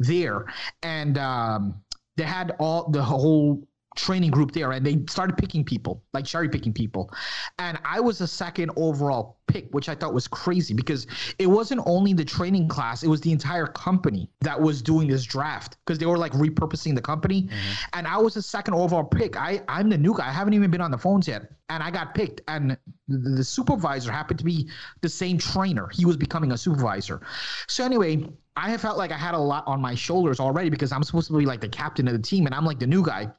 there. 0.00 0.46
And 0.82 1.16
um, 1.16 1.80
they 2.16 2.24
had 2.24 2.54
all 2.58 2.90
the 2.90 3.02
whole 3.02 3.62
training 3.94 4.30
group 4.30 4.52
there 4.52 4.72
and 4.72 4.84
they 4.84 5.02
started 5.08 5.36
picking 5.38 5.64
people 5.64 6.02
like 6.12 6.24
cherry 6.24 6.48
picking 6.48 6.72
people. 6.72 7.10
And 7.58 7.78
i 7.84 8.00
was 8.00 8.18
the 8.18 8.26
second 8.26 8.70
overall 8.76 9.35
pick 9.46 9.68
which 9.72 9.88
i 9.88 9.94
thought 9.94 10.12
was 10.12 10.26
crazy 10.28 10.74
because 10.74 11.06
it 11.38 11.46
wasn't 11.46 11.80
only 11.86 12.12
the 12.12 12.24
training 12.24 12.68
class 12.68 13.02
it 13.02 13.08
was 13.08 13.20
the 13.20 13.32
entire 13.32 13.66
company 13.66 14.28
that 14.40 14.60
was 14.60 14.82
doing 14.82 15.08
this 15.08 15.24
draft 15.24 15.76
because 15.84 15.98
they 15.98 16.06
were 16.06 16.18
like 16.18 16.32
repurposing 16.32 16.94
the 16.94 17.00
company. 17.00 17.42
Mm-hmm. 17.42 17.72
And 17.94 18.06
i 18.06 18.16
was 18.18 18.34
the 18.34 18.42
second 18.42 18.74
overall 18.74 19.04
pick. 19.04 19.36
I 19.36 19.62
i'm 19.68 19.88
the 19.88 19.98
new 19.98 20.16
guy. 20.16 20.28
I 20.28 20.32
haven't 20.32 20.54
even 20.54 20.70
been 20.70 20.80
on 20.80 20.90
the 20.90 20.98
phones 20.98 21.28
yet. 21.28 21.50
And 21.68 21.82
i 21.82 21.90
got 21.90 22.14
picked. 22.14 22.40
And 22.48 22.76
the, 23.08 23.18
the 23.18 23.44
supervisor 23.44 24.10
happened 24.10 24.38
to 24.38 24.44
be 24.44 24.68
the 25.00 25.08
same 25.08 25.38
trainer. 25.38 25.88
He 25.92 26.04
was 26.04 26.16
becoming 26.16 26.52
a 26.52 26.58
supervisor. 26.58 27.20
So 27.68 27.84
anyway 27.84 28.26
I 28.58 28.70
have 28.70 28.80
felt 28.80 28.96
like 28.96 29.12
I 29.12 29.18
had 29.18 29.34
a 29.34 29.38
lot 29.38 29.64
on 29.66 29.82
my 29.82 29.94
shoulders 29.94 30.40
already 30.40 30.70
because 30.70 30.90
I'm 30.90 31.02
supposed 31.02 31.28
to 31.28 31.38
be 31.38 31.44
like 31.44 31.60
the 31.60 31.68
captain 31.68 32.08
of 32.08 32.14
the 32.14 32.22
team 32.22 32.46
and 32.46 32.54
I'm 32.54 32.64
like 32.64 32.78
the 32.78 32.86
new 32.86 33.04
guy. 33.04 33.30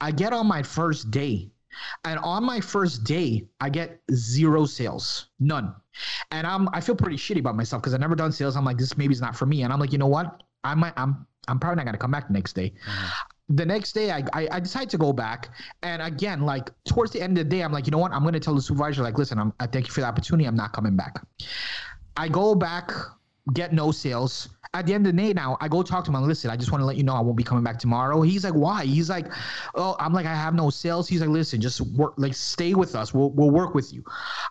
I 0.00 0.10
get 0.10 0.32
on 0.32 0.46
my 0.46 0.62
first 0.62 1.10
day, 1.10 1.50
and 2.04 2.18
on 2.20 2.44
my 2.44 2.60
first 2.60 3.04
day, 3.04 3.46
I 3.60 3.68
get 3.68 4.00
zero 4.12 4.66
sales, 4.66 5.28
none. 5.40 5.74
And 6.30 6.46
I'm 6.46 6.68
I 6.72 6.80
feel 6.80 6.96
pretty 6.96 7.16
shitty 7.16 7.40
about 7.40 7.56
myself 7.56 7.82
because 7.82 7.94
I've 7.94 8.00
never 8.00 8.14
done 8.14 8.32
sales. 8.32 8.56
I'm 8.56 8.64
like, 8.64 8.78
this 8.78 8.96
maybe 8.96 9.12
is 9.12 9.20
not 9.20 9.36
for 9.36 9.46
me. 9.46 9.62
And 9.62 9.72
I'm 9.72 9.80
like, 9.80 9.92
you 9.92 9.98
know 9.98 10.06
what? 10.06 10.42
I 10.64 10.74
might 10.74 10.94
I'm 10.96 11.26
I'm 11.48 11.58
probably 11.58 11.76
not 11.76 11.86
gonna 11.86 11.98
come 11.98 12.10
back 12.10 12.28
the 12.28 12.34
next 12.34 12.54
day. 12.54 12.70
Mm-hmm. 12.70 13.56
the 13.56 13.66
next 13.66 13.92
day 13.92 14.10
I, 14.10 14.22
I 14.32 14.48
I 14.52 14.60
decide 14.60 14.88
to 14.90 14.98
go 14.98 15.12
back 15.12 15.50
and 15.82 16.00
again 16.00 16.42
like 16.42 16.70
towards 16.84 17.12
the 17.12 17.20
end 17.20 17.36
of 17.38 17.44
the 17.44 17.56
day 17.56 17.62
I'm 17.62 17.72
like 17.72 17.86
you 17.86 17.90
know 17.90 17.98
what 17.98 18.12
I'm 18.12 18.24
gonna 18.24 18.40
tell 18.40 18.54
the 18.54 18.62
supervisor 18.62 19.02
like 19.02 19.18
listen 19.18 19.38
I'm 19.38 19.52
I 19.60 19.66
thank 19.66 19.86
you 19.88 19.92
for 19.92 20.00
the 20.00 20.06
opportunity 20.06 20.46
I'm 20.46 20.56
not 20.56 20.72
coming 20.72 20.96
back. 20.96 21.20
I 22.16 22.28
go 22.28 22.54
back 22.54 22.92
get 23.52 23.72
no 23.72 23.90
sales. 23.90 24.48
At 24.74 24.86
the 24.86 24.94
end 24.94 25.06
of 25.06 25.14
the 25.14 25.22
day 25.22 25.32
now 25.32 25.58
I 25.60 25.68
go 25.68 25.82
talk 25.82 26.04
to 26.04 26.10
him 26.10 26.14
and 26.16 26.26
listen 26.26 26.50
I 26.50 26.56
just 26.56 26.72
want 26.72 26.80
to 26.80 26.86
let 26.86 26.96
you 26.96 27.02
know 27.02 27.14
I 27.14 27.20
won't 27.20 27.36
be 27.36 27.44
coming 27.44 27.64
back 27.64 27.78
tomorrow. 27.78 28.22
He's 28.22 28.44
like 28.44 28.54
why? 28.54 28.84
He's 28.84 29.10
like 29.10 29.26
oh 29.74 29.96
I'm 29.98 30.12
like 30.12 30.26
I 30.26 30.34
have 30.34 30.54
no 30.54 30.70
sales. 30.70 31.08
He's 31.08 31.20
like 31.20 31.30
listen 31.30 31.60
just 31.60 31.80
work 31.80 32.14
like 32.16 32.34
stay 32.34 32.74
with 32.74 32.94
us. 32.94 33.12
We'll 33.12 33.30
we'll 33.30 33.50
work 33.50 33.74
with 33.74 33.92
you. 33.92 34.04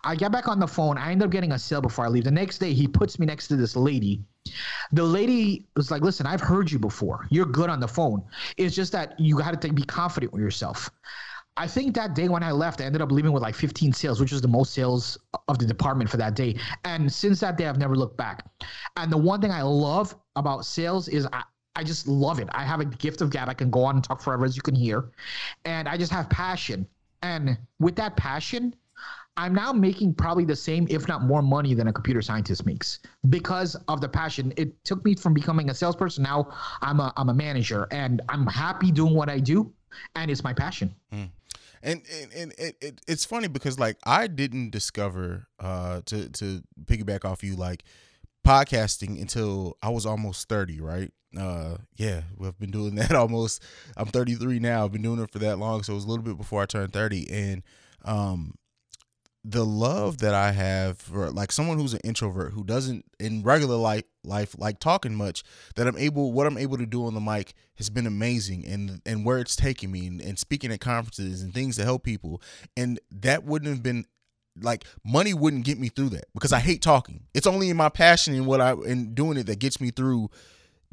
I 0.04 0.14
get 0.14 0.32
back 0.32 0.48
on 0.48 0.60
the 0.60 0.68
phone. 0.68 0.98
I 0.98 1.10
end 1.10 1.22
up 1.22 1.30
getting 1.30 1.52
a 1.52 1.58
sale 1.58 1.80
before 1.80 2.04
I 2.04 2.08
leave. 2.08 2.24
The 2.24 2.30
next 2.30 2.58
day 2.58 2.72
he 2.72 2.86
puts 2.86 3.18
me 3.18 3.26
next 3.26 3.48
to 3.48 3.56
this 3.56 3.76
lady 3.76 4.22
the 4.92 5.04
lady 5.04 5.66
was 5.76 5.90
like, 5.90 6.02
"Listen, 6.02 6.26
I've 6.26 6.40
heard 6.40 6.70
you 6.70 6.78
before. 6.78 7.26
You're 7.30 7.46
good 7.46 7.70
on 7.70 7.80
the 7.80 7.88
phone. 7.88 8.22
It's 8.56 8.74
just 8.74 8.92
that 8.92 9.18
you 9.18 9.38
got 9.38 9.60
to 9.60 9.72
be 9.72 9.84
confident 9.84 10.32
with 10.32 10.42
yourself." 10.42 10.90
I 11.56 11.66
think 11.66 11.94
that 11.94 12.14
day 12.14 12.28
when 12.28 12.42
I 12.42 12.50
left, 12.50 12.80
I 12.80 12.84
ended 12.84 13.02
up 13.02 13.12
leaving 13.12 13.32
with 13.32 13.42
like 13.42 13.54
15 13.54 13.92
sales, 13.92 14.20
which 14.20 14.32
was 14.32 14.40
the 14.40 14.48
most 14.48 14.72
sales 14.72 15.18
of 15.48 15.58
the 15.58 15.66
department 15.66 16.08
for 16.08 16.16
that 16.16 16.34
day. 16.34 16.56
And 16.84 17.12
since 17.12 17.40
that 17.40 17.58
day, 17.58 17.66
I've 17.66 17.78
never 17.78 17.94
looked 17.94 18.16
back. 18.16 18.46
And 18.96 19.12
the 19.12 19.18
one 19.18 19.40
thing 19.40 19.50
I 19.50 19.62
love 19.62 20.14
about 20.34 20.64
sales 20.64 21.08
is 21.08 21.26
I, 21.32 21.42
I 21.76 21.84
just 21.84 22.08
love 22.08 22.38
it. 22.38 22.48
I 22.52 22.64
have 22.64 22.80
a 22.80 22.84
gift 22.86 23.20
of 23.20 23.30
gab. 23.30 23.48
I 23.48 23.54
can 23.54 23.70
go 23.70 23.84
on 23.84 23.96
and 23.96 24.04
talk 24.04 24.22
forever, 24.22 24.44
as 24.44 24.56
you 24.56 24.62
can 24.62 24.74
hear. 24.74 25.10
And 25.64 25.88
I 25.88 25.96
just 25.96 26.12
have 26.12 26.28
passion. 26.30 26.86
And 27.22 27.58
with 27.78 27.96
that 27.96 28.16
passion, 28.16 28.74
I'm 29.36 29.54
now 29.54 29.72
making 29.72 30.14
probably 30.14 30.44
the 30.44 30.56
same, 30.56 30.86
if 30.90 31.08
not 31.08 31.22
more 31.22 31.42
money 31.42 31.72
than 31.74 31.88
a 31.88 31.92
computer 31.92 32.20
scientist 32.20 32.66
makes 32.66 32.98
because 33.30 33.74
of 33.88 34.00
the 34.00 34.08
passion. 34.08 34.52
It 34.56 34.84
took 34.84 35.04
me 35.04 35.14
from 35.14 35.32
becoming 35.32 35.70
a 35.70 35.74
salesperson. 35.74 36.24
Now 36.24 36.52
I'm 36.82 37.00
a, 37.00 37.12
I'm 37.16 37.30
a 37.30 37.34
manager 37.34 37.88
and 37.90 38.20
I'm 38.28 38.46
happy 38.46 38.90
doing 38.90 39.14
what 39.14 39.30
I 39.30 39.38
do. 39.38 39.72
And 40.14 40.30
it's 40.30 40.44
my 40.44 40.52
passion. 40.52 40.94
Hmm. 41.10 41.24
And 41.82 42.02
and, 42.20 42.32
and 42.32 42.52
it, 42.58 42.76
it, 42.80 43.00
it's 43.08 43.24
funny 43.24 43.48
because 43.48 43.78
like 43.78 43.96
I 44.04 44.26
didn't 44.26 44.70
discover 44.70 45.48
uh 45.58 46.02
to 46.06 46.28
to 46.28 46.62
piggyback 46.84 47.24
off 47.24 47.42
you 47.42 47.56
like 47.56 47.84
podcasting 48.46 49.20
until 49.20 49.76
I 49.82 49.90
was 49.90 50.06
almost 50.06 50.48
30, 50.48 50.80
right? 50.80 51.12
Uh 51.36 51.78
yeah, 51.96 52.22
we've 52.36 52.58
been 52.58 52.70
doing 52.70 52.94
that 52.96 53.12
almost 53.12 53.62
I'm 53.96 54.06
33 54.06 54.58
now. 54.58 54.84
I've 54.84 54.92
been 54.92 55.02
doing 55.02 55.20
it 55.20 55.30
for 55.30 55.38
that 55.40 55.58
long, 55.58 55.82
so 55.82 55.92
it 55.92 55.96
was 55.96 56.04
a 56.04 56.08
little 56.08 56.24
bit 56.24 56.36
before 56.38 56.62
I 56.62 56.66
turned 56.66 56.92
30 56.92 57.30
and 57.30 57.62
um 58.04 58.54
the 59.44 59.64
love 59.64 60.18
that 60.18 60.34
I 60.34 60.52
have 60.52 60.98
for 60.98 61.30
like 61.30 61.50
someone 61.50 61.76
who's 61.78 61.94
an 61.94 62.00
introvert 62.04 62.52
who 62.52 62.62
doesn't 62.62 63.04
in 63.18 63.42
regular 63.42 63.74
life 63.74 64.04
life 64.22 64.54
like 64.56 64.78
talking 64.78 65.16
much 65.16 65.42
that 65.74 65.88
I'm 65.88 65.98
able 65.98 66.32
what 66.32 66.46
I'm 66.46 66.56
able 66.56 66.78
to 66.78 66.86
do 66.86 67.06
on 67.06 67.14
the 67.14 67.20
mic 67.20 67.54
has 67.76 67.90
been 67.90 68.06
amazing 68.06 68.64
and 68.66 69.00
and 69.04 69.24
where 69.24 69.38
it's 69.38 69.56
taking 69.56 69.90
me 69.90 70.06
and, 70.06 70.20
and 70.20 70.38
speaking 70.38 70.70
at 70.70 70.80
conferences 70.80 71.42
and 71.42 71.52
things 71.52 71.76
to 71.76 71.84
help 71.84 72.04
people 72.04 72.40
and 72.76 73.00
that 73.10 73.42
wouldn't 73.42 73.68
have 73.68 73.82
been 73.82 74.06
like 74.60 74.84
money 75.04 75.34
wouldn't 75.34 75.64
get 75.64 75.78
me 75.78 75.88
through 75.88 76.10
that 76.10 76.26
because 76.34 76.52
I 76.52 76.58
hate 76.60 76.82
talking. 76.82 77.24
It's 77.34 77.46
only 77.46 77.70
in 77.70 77.76
my 77.76 77.88
passion 77.88 78.34
and 78.34 78.46
what 78.46 78.60
I 78.60 78.72
and 78.72 79.14
doing 79.14 79.38
it 79.38 79.46
that 79.46 79.58
gets 79.58 79.80
me 79.80 79.90
through 79.90 80.30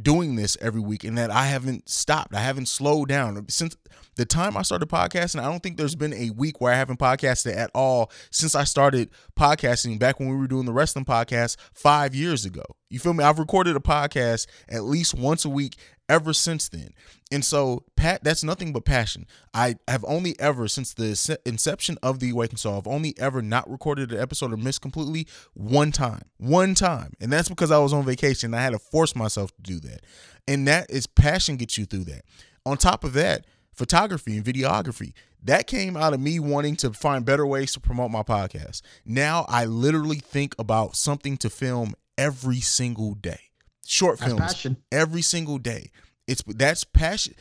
doing 0.02 0.36
this 0.36 0.58
every 0.62 0.82
week 0.82 1.04
and 1.04 1.18
that 1.18 1.32
I 1.32 1.46
haven't 1.46 1.90
stopped. 1.90 2.34
I 2.34 2.40
haven't 2.40 2.68
slowed 2.68 3.10
down 3.10 3.46
since 3.50 3.76
the 4.16 4.26
time 4.26 4.58
I 4.58 4.62
started 4.62 4.90
podcasting. 4.90 5.40
I 5.40 5.46
don't 5.46 5.62
think 5.62 5.78
there's 5.78 5.96
been 5.96 6.14
a 6.14 6.30
week 6.32 6.62
where 6.62 6.74
I 6.74 6.78
haven't 6.78 7.00
podcasted 7.00 7.56
at 7.56 7.72
all 7.74 8.12
since 8.32 8.56
I 8.56 8.64
started 8.64 9.10
podcasting 9.38 10.00
back 10.00 10.20
when 10.20 10.30
we 10.30 10.36
were 10.36 10.48
doing 10.48 10.66
the 10.66 10.74
wrestling 10.74 11.06
podcast 11.06 11.58
5 11.74 12.16
years 12.16 12.46
ago. 12.46 12.64
You 12.90 13.00
feel 13.00 13.14
me? 13.14 13.24
I've 13.24 13.40
recorded 13.40 13.76
a 13.76 13.80
podcast 13.80 14.48
at 14.68 14.84
least 14.84 15.14
once 15.14 15.46
a 15.46 15.50
week 15.50 15.78
ever 16.10 16.34
since 16.34 16.68
then. 16.68 16.90
And 17.32 17.46
so, 17.46 17.84
Pat, 17.96 18.24
that's 18.24 18.44
nothing 18.44 18.74
but 18.74 18.84
passion. 18.84 19.28
I 19.54 19.76
have 19.88 20.04
only 20.08 20.38
ever, 20.40 20.68
since 20.68 20.94
the 20.94 21.40
inception 21.46 21.98
of 22.02 22.20
the 22.20 22.32
Awaken 22.32 22.58
Soul, 22.58 22.78
I've 22.78 22.88
only 22.88 23.14
ever 23.20 23.42
not 23.42 23.70
recorded 23.70 24.12
an 24.12 24.20
episode 24.20 24.52
or 24.52 24.58
missed 24.58 24.82
completely 24.82 25.28
one 25.54 25.92
time. 25.92 26.24
One 26.38 26.74
time. 26.74 27.14
And 27.22 27.32
that's 27.32 27.48
because 27.48 27.72
I 27.72 27.78
was 27.78 27.94
on 27.94 28.04
vacation. 28.04 28.54
I 28.54 28.62
had 28.62 28.72
to 28.72 28.80
force 28.80 29.16
myself 29.16 29.56
to 29.56 29.62
do 29.62 29.80
that. 29.82 30.02
And 30.48 30.68
that 30.68 30.90
is 30.90 31.06
passion 31.06 31.56
gets 31.58 31.78
you 31.78 31.86
through 31.86 32.06
that. 32.06 32.24
On 32.66 32.76
top 32.76 33.04
of 33.04 33.14
that, 33.14 33.46
photography 33.72 34.36
and 34.36 34.46
videography. 34.46 35.14
That 35.44 35.68
came 35.68 35.96
out 35.96 36.14
of 36.14 36.20
me 36.20 36.40
wanting 36.40 36.76
to 36.78 36.92
find 36.92 37.24
better 37.24 37.46
ways 37.46 37.72
to 37.74 37.80
promote 37.80 38.12
my 38.12 38.24
podcast. 38.24 38.82
Now 39.06 39.46
I 39.48 39.66
literally 39.66 40.18
think 40.18 40.54
about 40.60 40.98
something 40.98 41.38
to 41.38 41.50
film 41.50 41.94
every 42.18 42.60
single 42.60 43.14
day. 43.14 43.49
Short 43.86 44.20
That's 44.20 44.32
films 44.32 44.42
passion. 44.54 44.78
every 44.92 45.22
single 45.22 45.58
day. 45.58 45.92
It's 46.28 46.44
that's 46.48 46.84
passion. 46.84 47.34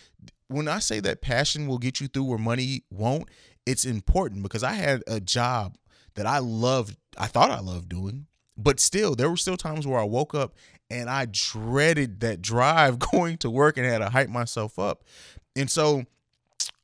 When 0.48 0.66
I 0.66 0.78
say 0.78 1.00
that 1.00 1.20
passion 1.20 1.66
will 1.66 1.78
get 1.78 2.00
you 2.00 2.08
through 2.08 2.24
where 2.24 2.38
money 2.38 2.84
won't, 2.90 3.28
it's 3.66 3.84
important 3.84 4.42
because 4.42 4.62
I 4.62 4.72
had 4.72 5.02
a 5.06 5.20
job 5.20 5.76
that 6.14 6.26
I 6.26 6.38
loved. 6.38 6.96
I 7.18 7.26
thought 7.26 7.50
I 7.50 7.60
loved 7.60 7.90
doing, 7.90 8.26
but 8.56 8.80
still, 8.80 9.14
there 9.14 9.28
were 9.28 9.36
still 9.36 9.56
times 9.56 9.86
where 9.86 10.00
I 10.00 10.04
woke 10.04 10.34
up 10.34 10.54
and 10.90 11.10
I 11.10 11.26
dreaded 11.30 12.20
that 12.20 12.40
drive 12.40 12.98
going 13.12 13.36
to 13.38 13.50
work 13.50 13.76
and 13.76 13.86
had 13.86 13.98
to 13.98 14.08
hype 14.08 14.30
myself 14.30 14.78
up. 14.78 15.04
And 15.54 15.70
so 15.70 16.04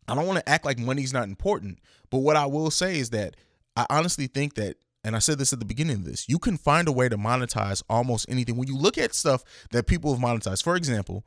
I 0.06 0.14
don't 0.14 0.26
want 0.26 0.40
to 0.40 0.48
act 0.48 0.64
like 0.64 0.78
money's 0.78 1.12
not 1.12 1.24
important, 1.24 1.78
but 2.10 2.18
what 2.18 2.36
I 2.36 2.46
will 2.46 2.70
say 2.70 2.98
is 2.98 3.10
that 3.10 3.36
I 3.76 3.86
honestly 3.88 4.26
think 4.26 4.54
that 4.54 4.76
and 5.04 5.14
I 5.14 5.18
said 5.20 5.38
this 5.38 5.52
at 5.52 5.58
the 5.60 5.64
beginning 5.64 5.96
of 5.96 6.04
this, 6.04 6.28
you 6.28 6.38
can 6.38 6.56
find 6.56 6.88
a 6.88 6.92
way 6.92 7.08
to 7.08 7.16
monetize 7.18 7.82
almost 7.88 8.26
anything. 8.28 8.56
When 8.56 8.68
you 8.68 8.76
look 8.76 8.96
at 8.98 9.14
stuff 9.14 9.44
that 9.70 9.86
people 9.86 10.12
have 10.14 10.22
monetized, 10.22 10.64
for 10.64 10.74
example, 10.76 11.24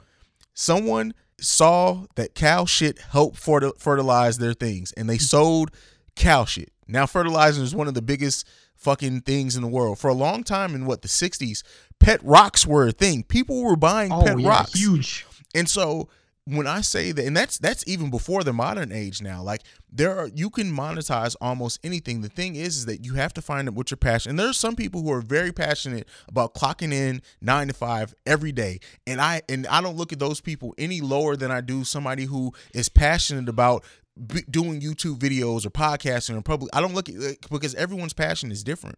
someone 0.54 1.14
saw 1.40 2.06
that 2.16 2.34
cow 2.34 2.66
shit 2.66 3.00
helped 3.00 3.38
fertilize 3.38 4.38
their 4.40 4.54
things 4.54 4.92
and 4.94 5.10
they 5.10 5.18
sold 5.20 5.72
cow 6.16 6.46
shit. 6.46 6.72
Now, 6.88 7.06
fertilizer 7.06 7.62
is 7.62 7.76
one 7.76 7.88
of 7.88 7.94
the 7.94 8.02
biggest 8.02 8.48
fucking 8.76 9.22
things 9.22 9.56
in 9.56 9.62
the 9.62 9.68
world. 9.68 10.00
For 10.00 10.10
a 10.10 10.14
long 10.14 10.44
time 10.44 10.74
in 10.74 10.86
what 10.86 11.02
the 11.02 11.08
60s, 11.08 11.64
pet 12.00 12.20
rocks 12.24 12.66
were 12.66 12.88
a 12.88 12.92
thing. 12.92 13.24
People 13.24 13.64
were 13.64 13.76
buying 13.76 14.12
Oh, 14.12 14.24
pet 14.24 14.40
yeah, 14.40 14.48
rocks. 14.50 14.74
huge. 14.74 15.26
And 15.54 15.70
so 15.70 16.10
when 16.48 16.66
I 16.66 16.82
say 16.82 17.12
that, 17.12 17.26
and 17.26 17.36
that's 17.36 17.58
that's 17.58 17.84
even 17.88 18.10
before 18.10 18.44
the 18.44 18.54
modern 18.54 18.92
age 18.92 19.22
now. 19.22 19.44
Like 19.44 19.64
there 19.92 20.18
are 20.18 20.30
you 20.34 20.50
can 20.50 20.72
monetize 20.72 21.36
almost 21.42 21.80
anything. 21.84 22.22
The 22.22 22.30
thing 22.30 22.56
is, 22.56 22.78
is 22.78 22.86
that 22.86 23.04
you 23.04 23.16
have 23.16 23.34
to 23.34 23.42
find 23.42 23.70
what 23.76 23.92
your 23.92 23.98
passion. 23.98 24.32
And 24.32 24.40
there's 24.40 24.58
some 24.58 24.76
people 24.76 25.02
who 25.02 25.12
are 25.12 25.22
very 25.22 25.52
passionate 25.52 26.08
about 26.28 26.54
clocking 26.54 26.94
in 26.94 27.22
nine 27.42 27.68
to 27.68 27.74
five 27.74 28.16
every 28.26 28.54
day. 28.54 28.80
And 29.06 29.20
I 29.20 29.42
and 29.50 29.68
I 29.68 29.82
don't 29.82 29.98
look 29.98 30.14
at 30.14 30.20
those 30.20 30.40
people 30.40 30.74
any 30.78 31.02
lower 31.02 31.36
than 31.36 31.52
I 31.52 31.62
do 31.62 31.84
somebody 31.84 32.26
who 32.26 32.54
is 32.74 32.88
passionate 32.88 33.50
about 33.50 33.84
b- 34.26 34.44
doing 34.50 34.80
YouTube 34.80 35.18
videos 35.18 35.66
or 35.66 35.70
podcasting 35.70 36.38
or 36.38 36.42
public. 36.42 36.70
I 36.74 36.80
don't 36.80 36.94
look 36.94 37.10
at 37.10 37.16
because 37.52 37.76
everyone's 37.76 38.14
passion 38.14 38.52
is 38.52 38.64
different. 38.64 38.98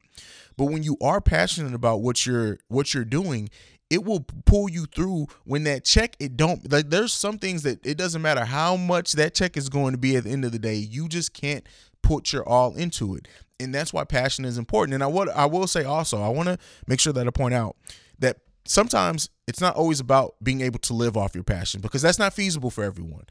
But 0.55 0.65
when 0.65 0.83
you 0.83 0.97
are 1.01 1.19
passionate 1.19 1.73
about 1.73 2.01
what 2.01 2.25
you're 2.25 2.59
what 2.67 2.93
you're 2.93 3.05
doing, 3.05 3.49
it 3.89 4.03
will 4.03 4.25
pull 4.45 4.69
you 4.69 4.85
through 4.85 5.27
when 5.45 5.63
that 5.63 5.83
check 5.83 6.15
it 6.19 6.37
don't 6.37 6.71
like 6.71 6.89
there's 6.89 7.13
some 7.13 7.37
things 7.37 7.63
that 7.63 7.83
it 7.85 7.97
doesn't 7.97 8.21
matter 8.21 8.45
how 8.45 8.75
much 8.75 9.13
that 9.13 9.33
check 9.33 9.57
is 9.57 9.69
going 9.69 9.93
to 9.93 9.97
be 9.97 10.15
at 10.15 10.23
the 10.25 10.29
end 10.29 10.45
of 10.45 10.51
the 10.51 10.59
day 10.59 10.75
you 10.75 11.07
just 11.07 11.33
can't 11.33 11.67
put 12.01 12.31
your 12.31 12.47
all 12.47 12.75
into 12.75 13.15
it. 13.15 13.27
And 13.59 13.75
that's 13.75 13.91
why 13.91 14.05
passion 14.05 14.45
is 14.45 14.57
important. 14.57 14.93
And 14.93 15.03
i 15.03 15.07
what 15.07 15.29
i 15.29 15.45
will 15.45 15.67
say 15.67 15.83
also 15.83 16.21
i 16.21 16.29
want 16.29 16.49
to 16.49 16.57
make 16.87 16.99
sure 16.99 17.13
that 17.13 17.27
i 17.27 17.31
point 17.31 17.53
out 17.53 17.75
that 18.19 18.37
sometimes 18.65 19.29
it's 19.47 19.61
not 19.61 19.75
always 19.75 19.99
about 19.99 20.35
being 20.43 20.61
able 20.61 20.79
to 20.79 20.93
live 20.93 21.17
off 21.17 21.35
your 21.35 21.43
passion 21.43 21.81
because 21.81 22.01
that's 22.01 22.19
not 22.19 22.33
feasible 22.33 22.69
for 22.69 22.83
everyone. 22.83 23.25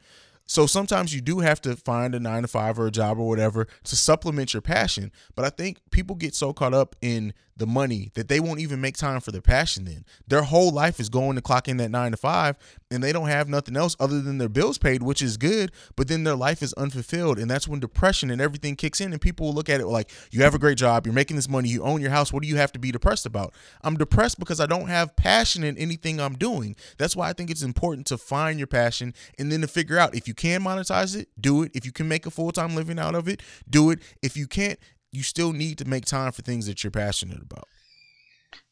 So 0.45 0.65
sometimes 0.65 1.13
you 1.13 1.21
do 1.21 1.39
have 1.39 1.61
to 1.61 1.75
find 1.75 2.15
a 2.15 2.19
nine 2.19 2.41
to 2.41 2.47
five 2.47 2.79
or 2.79 2.87
a 2.87 2.91
job 2.91 3.19
or 3.19 3.27
whatever 3.27 3.67
to 3.83 3.95
supplement 3.95 4.51
your 4.53 4.61
passion. 4.61 5.11
But 5.35 5.45
I 5.45 5.49
think 5.49 5.77
people 5.91 6.15
get 6.15 6.33
so 6.33 6.53
caught 6.53 6.73
up 6.73 6.95
in 7.01 7.33
the 7.59 7.67
money 7.67 8.11
that 8.15 8.27
they 8.27 8.39
won't 8.39 8.59
even 8.59 8.81
make 8.81 8.97
time 8.97 9.19
for 9.19 9.31
their 9.31 9.41
passion 9.41 9.85
then. 9.85 10.05
Their 10.27 10.43
whole 10.43 10.71
life 10.71 10.99
is 10.99 11.09
going 11.09 11.35
to 11.35 11.41
clock 11.41 11.67
in 11.67 11.77
that 11.77 11.91
nine 11.91 12.11
to 12.11 12.17
five 12.17 12.57
and 12.89 13.03
they 13.03 13.11
don't 13.11 13.27
have 13.27 13.47
nothing 13.47 13.77
else 13.77 13.95
other 13.99 14.21
than 14.21 14.37
their 14.37 14.49
bills 14.49 14.77
paid, 14.77 15.03
which 15.03 15.21
is 15.21 15.37
good, 15.37 15.71
but 15.95 16.07
then 16.07 16.23
their 16.23 16.35
life 16.35 16.63
is 16.63 16.73
unfulfilled. 16.73 17.37
And 17.37 17.51
that's 17.51 17.67
when 17.67 17.79
depression 17.79 18.31
and 18.31 18.41
everything 18.41 18.75
kicks 18.75 18.99
in 18.99 19.11
and 19.11 19.21
people 19.21 19.47
will 19.47 19.53
look 19.53 19.69
at 19.69 19.81
it 19.81 19.87
like, 19.87 20.09
you 20.31 20.41
have 20.43 20.55
a 20.55 20.59
great 20.59 20.77
job, 20.77 21.05
you're 21.05 21.13
making 21.13 21.35
this 21.35 21.49
money, 21.49 21.69
you 21.69 21.83
own 21.83 22.01
your 22.01 22.11
house. 22.11 22.33
What 22.33 22.41
do 22.41 22.49
you 22.49 22.57
have 22.57 22.71
to 22.71 22.79
be 22.79 22.91
depressed 22.91 23.25
about? 23.25 23.53
I'm 23.83 23.97
depressed 23.97 24.39
because 24.39 24.59
I 24.59 24.65
don't 24.65 24.87
have 24.87 25.15
passion 25.15 25.63
in 25.63 25.77
anything 25.77 26.19
I'm 26.19 26.35
doing. 26.35 26.75
That's 26.97 27.15
why 27.15 27.29
I 27.29 27.33
think 27.33 27.51
it's 27.51 27.63
important 27.63 28.07
to 28.07 28.17
find 28.17 28.59
your 28.59 28.67
passion 28.67 29.13
and 29.37 29.51
then 29.51 29.61
to 29.61 29.67
figure 29.67 29.97
out 29.97 30.15
if 30.15 30.27
you 30.27 30.33
can 30.33 30.63
monetize 30.63 31.15
it, 31.15 31.29
do 31.39 31.63
it. 31.63 31.71
If 31.73 31.85
you 31.85 31.91
can 31.91 32.07
make 32.07 32.25
a 32.25 32.31
full 32.31 32.51
time 32.51 32.75
living 32.75 32.97
out 32.97 33.15
of 33.15 33.27
it, 33.27 33.41
do 33.69 33.91
it. 33.91 33.99
If 34.21 34.37
you 34.37 34.47
can't, 34.47 34.79
you 35.11 35.23
still 35.23 35.53
need 35.53 35.77
to 35.79 35.85
make 35.85 36.05
time 36.05 36.31
for 36.31 36.41
things 36.41 36.65
that 36.67 36.83
you're 36.83 36.91
passionate 36.91 37.41
about. 37.41 37.67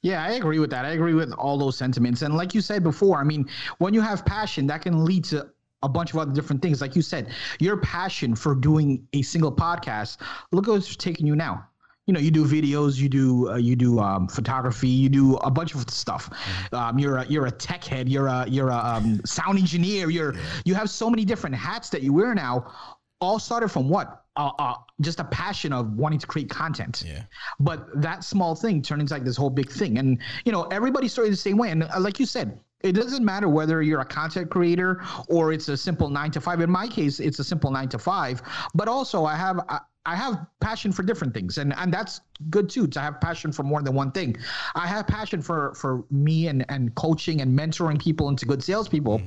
Yeah, 0.02 0.24
I 0.24 0.32
agree 0.32 0.60
with 0.60 0.70
that. 0.72 0.86
I 0.86 0.90
agree 0.92 1.14
with 1.14 1.32
all 1.34 1.58
those 1.58 1.78
sentiments. 1.78 2.22
And 2.22 2.36
like 2.36 2.54
you 2.54 2.62
said 2.62 2.84
before, 2.84 3.20
I 3.20 3.24
mean, 3.24 3.50
when 3.80 3.94
you 3.94 4.02
have 4.02 4.26
passion, 4.26 4.68
that 4.68 4.82
can 4.82 5.04
lead 5.04 5.24
to 5.26 5.50
a 5.84 5.90
bunch 5.90 6.14
of 6.14 6.20
other 6.20 6.34
different 6.34 6.62
things. 6.62 6.82
Like 6.82 6.96
you 6.96 7.02
said, 7.02 7.32
your 7.60 7.78
passion 7.78 8.36
for 8.36 8.56
doing 8.56 9.08
a 9.14 9.22
single 9.22 9.52
podcast, 9.52 10.18
look 10.52 10.68
at 10.68 10.72
what's 10.72 10.96
taking 10.96 11.28
you 11.28 11.36
now. 11.36 11.68
you 12.08 12.14
know 12.14 12.22
you 12.22 12.32
do 12.32 12.46
videos 12.46 12.98
you 12.98 13.10
do 13.10 13.50
uh, 13.52 13.58
you 13.58 13.76
do 13.76 14.00
um, 14.00 14.28
photography 14.30 14.88
you 14.88 15.10
do 15.10 15.36
a 15.38 15.52
bunch 15.52 15.76
of 15.76 15.90
stuff 15.90 16.30
um, 16.72 16.98
you're 16.98 17.18
a, 17.18 17.26
you're 17.26 17.48
a 17.48 17.52
tech 17.52 17.84
head 17.84 18.08
you're 18.08 18.28
a 18.28 18.46
you're 18.48 18.70
a 18.70 18.78
um, 18.78 19.20
sound 19.26 19.60
engineer 19.60 20.10
you're 20.10 20.34
you 20.64 20.74
have 20.74 20.90
so 20.90 21.10
many 21.10 21.26
different 21.26 21.54
hats 21.54 21.90
that 21.90 22.02
you 22.04 22.14
wear 22.14 22.34
now 22.34 22.72
all 23.20 23.40
started 23.40 23.68
from 23.68 23.90
what 23.90 24.24
uh, 24.38 24.52
uh, 24.60 24.76
just 25.02 25.20
a 25.20 25.24
passion 25.26 25.74
of 25.74 25.94
wanting 25.94 26.20
to 26.20 26.28
create 26.28 26.50
content. 26.50 27.04
Yeah. 27.06 27.24
but 27.60 28.02
that 28.02 28.24
small 28.24 28.56
thing 28.56 28.82
turned 28.82 29.02
into 29.02 29.14
like 29.14 29.24
this 29.24 29.36
whole 29.36 29.50
big 29.50 29.70
thing. 29.72 29.98
And 29.98 30.20
you 30.46 30.52
know 30.52 30.64
everybody 30.64 31.08
started 31.08 31.34
the 31.34 31.38
same 31.38 31.58
way. 31.58 31.72
And 31.72 31.84
uh, 31.84 32.00
like 32.00 32.20
you 32.20 32.26
said 32.26 32.60
it 32.82 32.92
doesn't 32.92 33.26
matter 33.26 33.50
whether 33.50 33.82
you're 33.82 34.02
a 34.02 34.06
content 34.06 34.52
creator 34.52 35.02
or 35.28 35.52
it's 35.52 35.68
a 35.68 35.76
simple 35.76 36.10
nine 36.10 36.30
to 36.32 36.40
five. 36.40 36.62
In 36.62 36.70
my 36.70 36.88
case 36.88 37.20
it's 37.20 37.40
a 37.40 37.44
simple 37.44 37.72
nine 37.72 37.90
to 37.90 38.00
five. 38.00 38.42
But 38.76 38.88
also 38.88 39.26
i 39.26 39.36
have 39.36 39.60
I, 39.68 39.80
I 40.06 40.16
have 40.16 40.46
passion 40.62 40.94
for 40.94 41.04
different 41.04 41.34
things. 41.34 41.58
And 41.58 41.74
and 41.76 41.92
that's 41.92 42.22
good 42.50 42.70
too 42.70 42.88
to 42.88 43.00
have 43.00 43.20
passion 43.20 43.52
for 43.52 43.64
more 43.64 43.82
than 43.82 43.96
one 43.96 44.12
thing. 44.12 44.38
I 44.76 44.88
have 44.88 45.08
passion 45.08 45.42
for 45.42 45.74
for 45.74 46.06
me 46.12 46.48
and 46.48 46.64
and 46.70 46.94
coaching 46.96 47.42
and 47.42 47.58
mentoring 47.58 48.00
people 48.00 48.30
into 48.30 48.46
good 48.46 48.64
salespeople 48.64 49.22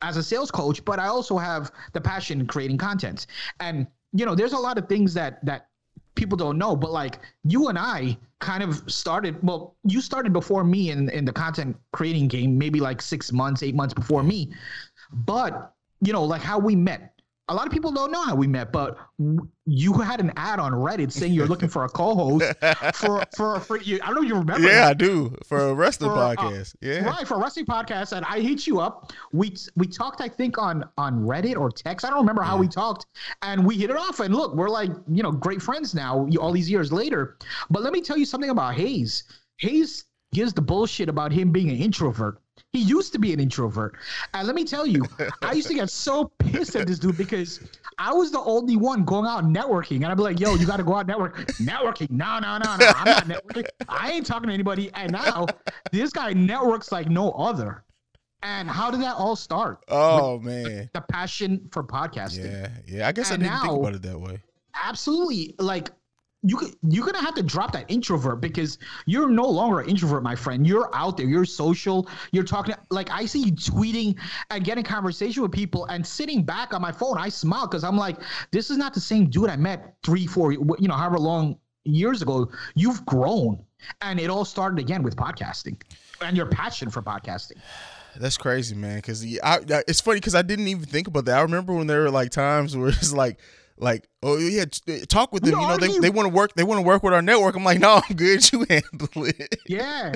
as 0.00 0.16
a 0.16 0.22
sales 0.22 0.50
coach. 0.50 0.84
But 0.84 0.98
i 1.00 1.08
also 1.08 1.36
have 1.38 1.72
the 1.92 2.00
passion 2.00 2.46
creating 2.46 2.78
content. 2.78 3.26
And 3.58 3.88
you 4.14 4.24
know 4.24 4.34
there's 4.34 4.52
a 4.52 4.58
lot 4.58 4.78
of 4.78 4.88
things 4.88 5.12
that 5.14 5.44
that 5.44 5.68
people 6.14 6.36
don't 6.36 6.56
know, 6.56 6.76
but 6.76 6.92
like 6.92 7.18
you 7.42 7.68
and 7.68 7.78
I 7.78 8.16
kind 8.38 8.62
of 8.62 8.90
started. 8.90 9.36
Well, 9.42 9.76
you 9.84 10.00
started 10.00 10.32
before 10.32 10.64
me 10.64 10.90
in 10.90 11.10
in 11.10 11.24
the 11.24 11.32
content 11.32 11.76
creating 11.92 12.28
game, 12.28 12.56
maybe 12.56 12.80
like 12.80 13.02
six 13.02 13.32
months, 13.32 13.62
eight 13.62 13.74
months 13.74 13.94
before 13.94 14.22
me. 14.22 14.52
But 15.12 15.74
you 16.00 16.12
know, 16.12 16.24
like 16.24 16.42
how 16.42 16.58
we 16.58 16.76
met. 16.76 17.13
A 17.48 17.54
lot 17.54 17.66
of 17.66 17.72
people 17.72 17.92
don't 17.92 18.10
know 18.10 18.22
how 18.22 18.34
we 18.34 18.46
met, 18.46 18.72
but 18.72 18.96
you 19.66 19.92
had 19.94 20.18
an 20.20 20.32
ad 20.36 20.58
on 20.58 20.72
Reddit 20.72 21.12
saying 21.12 21.34
you're 21.34 21.46
looking 21.46 21.68
for 21.68 21.84
a 21.84 21.88
co-host 21.90 22.54
for 22.94 23.22
for 23.36 23.60
for 23.60 23.78
you. 23.78 23.98
I 24.02 24.06
don't 24.06 24.14
know 24.14 24.22
if 24.22 24.28
you 24.28 24.34
remember. 24.36 24.66
Yeah, 24.66 24.80
that. 24.80 24.90
I 24.90 24.94
do 24.94 25.36
for 25.44 25.58
a 25.58 25.74
wrestling 25.74 26.10
For, 26.10 26.18
uh, 26.18 26.34
podcast. 26.34 26.74
yeah. 26.80 27.04
Right 27.04 27.28
for 27.28 27.34
a 27.34 27.38
wrestling 27.38 27.66
podcast, 27.66 28.12
and 28.16 28.24
I 28.24 28.40
hit 28.40 28.66
you 28.66 28.80
up. 28.80 29.12
We 29.32 29.54
we 29.76 29.86
talked, 29.86 30.22
I 30.22 30.28
think, 30.28 30.56
on 30.56 30.84
on 30.96 31.20
Reddit 31.20 31.56
or 31.56 31.70
text. 31.70 32.06
I 32.06 32.10
don't 32.10 32.20
remember 32.20 32.42
how 32.42 32.56
we 32.56 32.66
talked, 32.66 33.04
and 33.42 33.66
we 33.66 33.76
hit 33.76 33.90
it 33.90 33.96
off. 33.96 34.20
And 34.20 34.34
look, 34.34 34.54
we're 34.54 34.70
like 34.70 34.90
you 35.06 35.22
know 35.22 35.30
great 35.32 35.60
friends 35.60 35.94
now, 35.94 36.26
all 36.40 36.52
these 36.52 36.70
years 36.70 36.92
later. 36.92 37.36
But 37.68 37.82
let 37.82 37.92
me 37.92 38.00
tell 38.00 38.16
you 38.16 38.24
something 38.24 38.50
about 38.50 38.74
Haize. 38.74 39.24
Haize 39.58 40.04
gives 40.32 40.54
the 40.54 40.62
bullshit 40.62 41.08
about 41.10 41.30
him 41.30 41.52
being 41.52 41.68
an 41.68 41.76
introvert. 41.76 42.40
He 42.74 42.80
used 42.80 43.12
to 43.12 43.20
be 43.20 43.32
an 43.32 43.38
introvert, 43.38 43.94
and 44.34 44.48
let 44.48 44.56
me 44.56 44.64
tell 44.64 44.84
you, 44.84 45.04
I 45.42 45.52
used 45.52 45.68
to 45.68 45.74
get 45.74 45.88
so 45.90 46.32
pissed 46.40 46.74
at 46.74 46.88
this 46.88 46.98
dude 46.98 47.16
because 47.16 47.60
I 47.98 48.12
was 48.12 48.32
the 48.32 48.40
only 48.40 48.76
one 48.76 49.04
going 49.04 49.28
out 49.28 49.44
networking, 49.44 49.98
and 49.98 50.06
I'd 50.06 50.16
be 50.16 50.24
like, 50.24 50.40
"Yo, 50.40 50.56
you 50.56 50.66
got 50.66 50.78
to 50.78 50.82
go 50.82 50.96
out 50.96 51.06
network 51.06 51.36
networking." 51.58 52.10
No, 52.10 52.40
no, 52.40 52.58
no, 52.58 52.76
no, 52.76 52.92
I'm 52.96 53.04
not 53.04 53.24
networking. 53.28 53.68
I 53.88 54.10
ain't 54.10 54.26
talking 54.26 54.48
to 54.48 54.52
anybody. 54.52 54.90
And 54.94 55.12
now 55.12 55.46
this 55.92 56.10
guy 56.10 56.32
networks 56.32 56.90
like 56.90 57.08
no 57.08 57.30
other. 57.30 57.84
And 58.42 58.68
how 58.68 58.90
did 58.90 59.00
that 59.02 59.14
all 59.14 59.36
start? 59.36 59.78
Oh 59.86 60.40
man. 60.40 60.90
The 60.94 61.00
passion 61.00 61.68
for 61.70 61.84
podcasting. 61.84 62.50
Yeah, 62.50 62.68
yeah. 62.88 63.08
I 63.08 63.12
guess 63.12 63.30
And 63.30 63.46
I 63.46 63.50
didn't 63.50 63.62
think 63.62 63.78
about 63.78 63.94
it 63.94 64.02
that 64.02 64.18
way. 64.18 64.42
Absolutely. 64.82 65.54
Like 65.60 65.90
you 66.46 66.58
could, 66.58 66.74
you're 66.82 67.06
gonna 67.06 67.22
have 67.22 67.34
to 67.34 67.42
drop 67.42 67.72
that 67.72 67.86
introvert 67.88 68.42
because 68.42 68.78
you're 69.06 69.30
no 69.30 69.46
longer 69.48 69.80
an 69.80 69.88
introvert, 69.88 70.22
my 70.22 70.36
friend. 70.36 70.66
You're 70.66 70.94
out 70.94 71.16
there. 71.16 71.26
You're 71.26 71.46
social. 71.46 72.06
You're 72.32 72.44
talking. 72.44 72.74
Like 72.90 73.10
I 73.10 73.24
see 73.24 73.44
you 73.44 73.52
tweeting 73.52 74.18
and 74.50 74.62
getting 74.62 74.84
conversation 74.84 75.42
with 75.42 75.52
people 75.52 75.86
and 75.86 76.06
sitting 76.06 76.42
back 76.42 76.74
on 76.74 76.82
my 76.82 76.92
phone. 76.92 77.16
I 77.16 77.30
smile 77.30 77.66
because 77.66 77.82
I'm 77.82 77.96
like, 77.96 78.18
this 78.50 78.68
is 78.68 78.76
not 78.76 78.92
the 78.92 79.00
same 79.00 79.30
dude 79.30 79.48
I 79.48 79.56
met 79.56 79.94
three, 80.04 80.26
four, 80.26 80.52
you 80.52 80.76
know, 80.80 80.94
however 80.94 81.18
long 81.18 81.56
years 81.84 82.20
ago. 82.20 82.50
You've 82.74 83.06
grown, 83.06 83.64
and 84.02 84.20
it 84.20 84.28
all 84.28 84.44
started 84.44 84.78
again 84.78 85.02
with 85.02 85.16
podcasting 85.16 85.80
and 86.20 86.36
your 86.36 86.46
passion 86.46 86.90
for 86.90 87.00
podcasting. 87.00 87.56
That's 88.16 88.36
crazy, 88.36 88.74
man. 88.74 88.96
Because 88.96 89.24
it's 89.24 90.00
funny 90.02 90.20
because 90.20 90.34
I 90.34 90.42
didn't 90.42 90.68
even 90.68 90.84
think 90.84 91.08
about 91.08 91.24
that. 91.24 91.38
I 91.38 91.42
remember 91.42 91.72
when 91.72 91.86
there 91.86 92.02
were 92.02 92.10
like 92.10 92.30
times 92.30 92.76
where 92.76 92.88
it's 92.88 93.14
like, 93.14 93.40
like, 93.76 94.08
oh 94.22 94.38
yeah, 94.38 94.64
t- 94.66 95.04
talk 95.06 95.32
with 95.32 95.42
them. 95.42 95.58
You 95.60 95.66
know, 95.66 95.76
they, 95.76 95.98
they 95.98 96.10
want 96.10 96.26
to 96.28 96.34
work. 96.34 96.54
They 96.54 96.62
want 96.62 96.78
to 96.78 96.82
work 96.82 97.02
with 97.02 97.12
our 97.12 97.22
network. 97.22 97.56
I'm 97.56 97.64
like, 97.64 97.80
no, 97.80 98.00
I'm 98.08 98.16
good. 98.16 98.52
You 98.52 98.64
handle 98.68 99.24
it. 99.24 99.56
Yeah. 99.66 100.12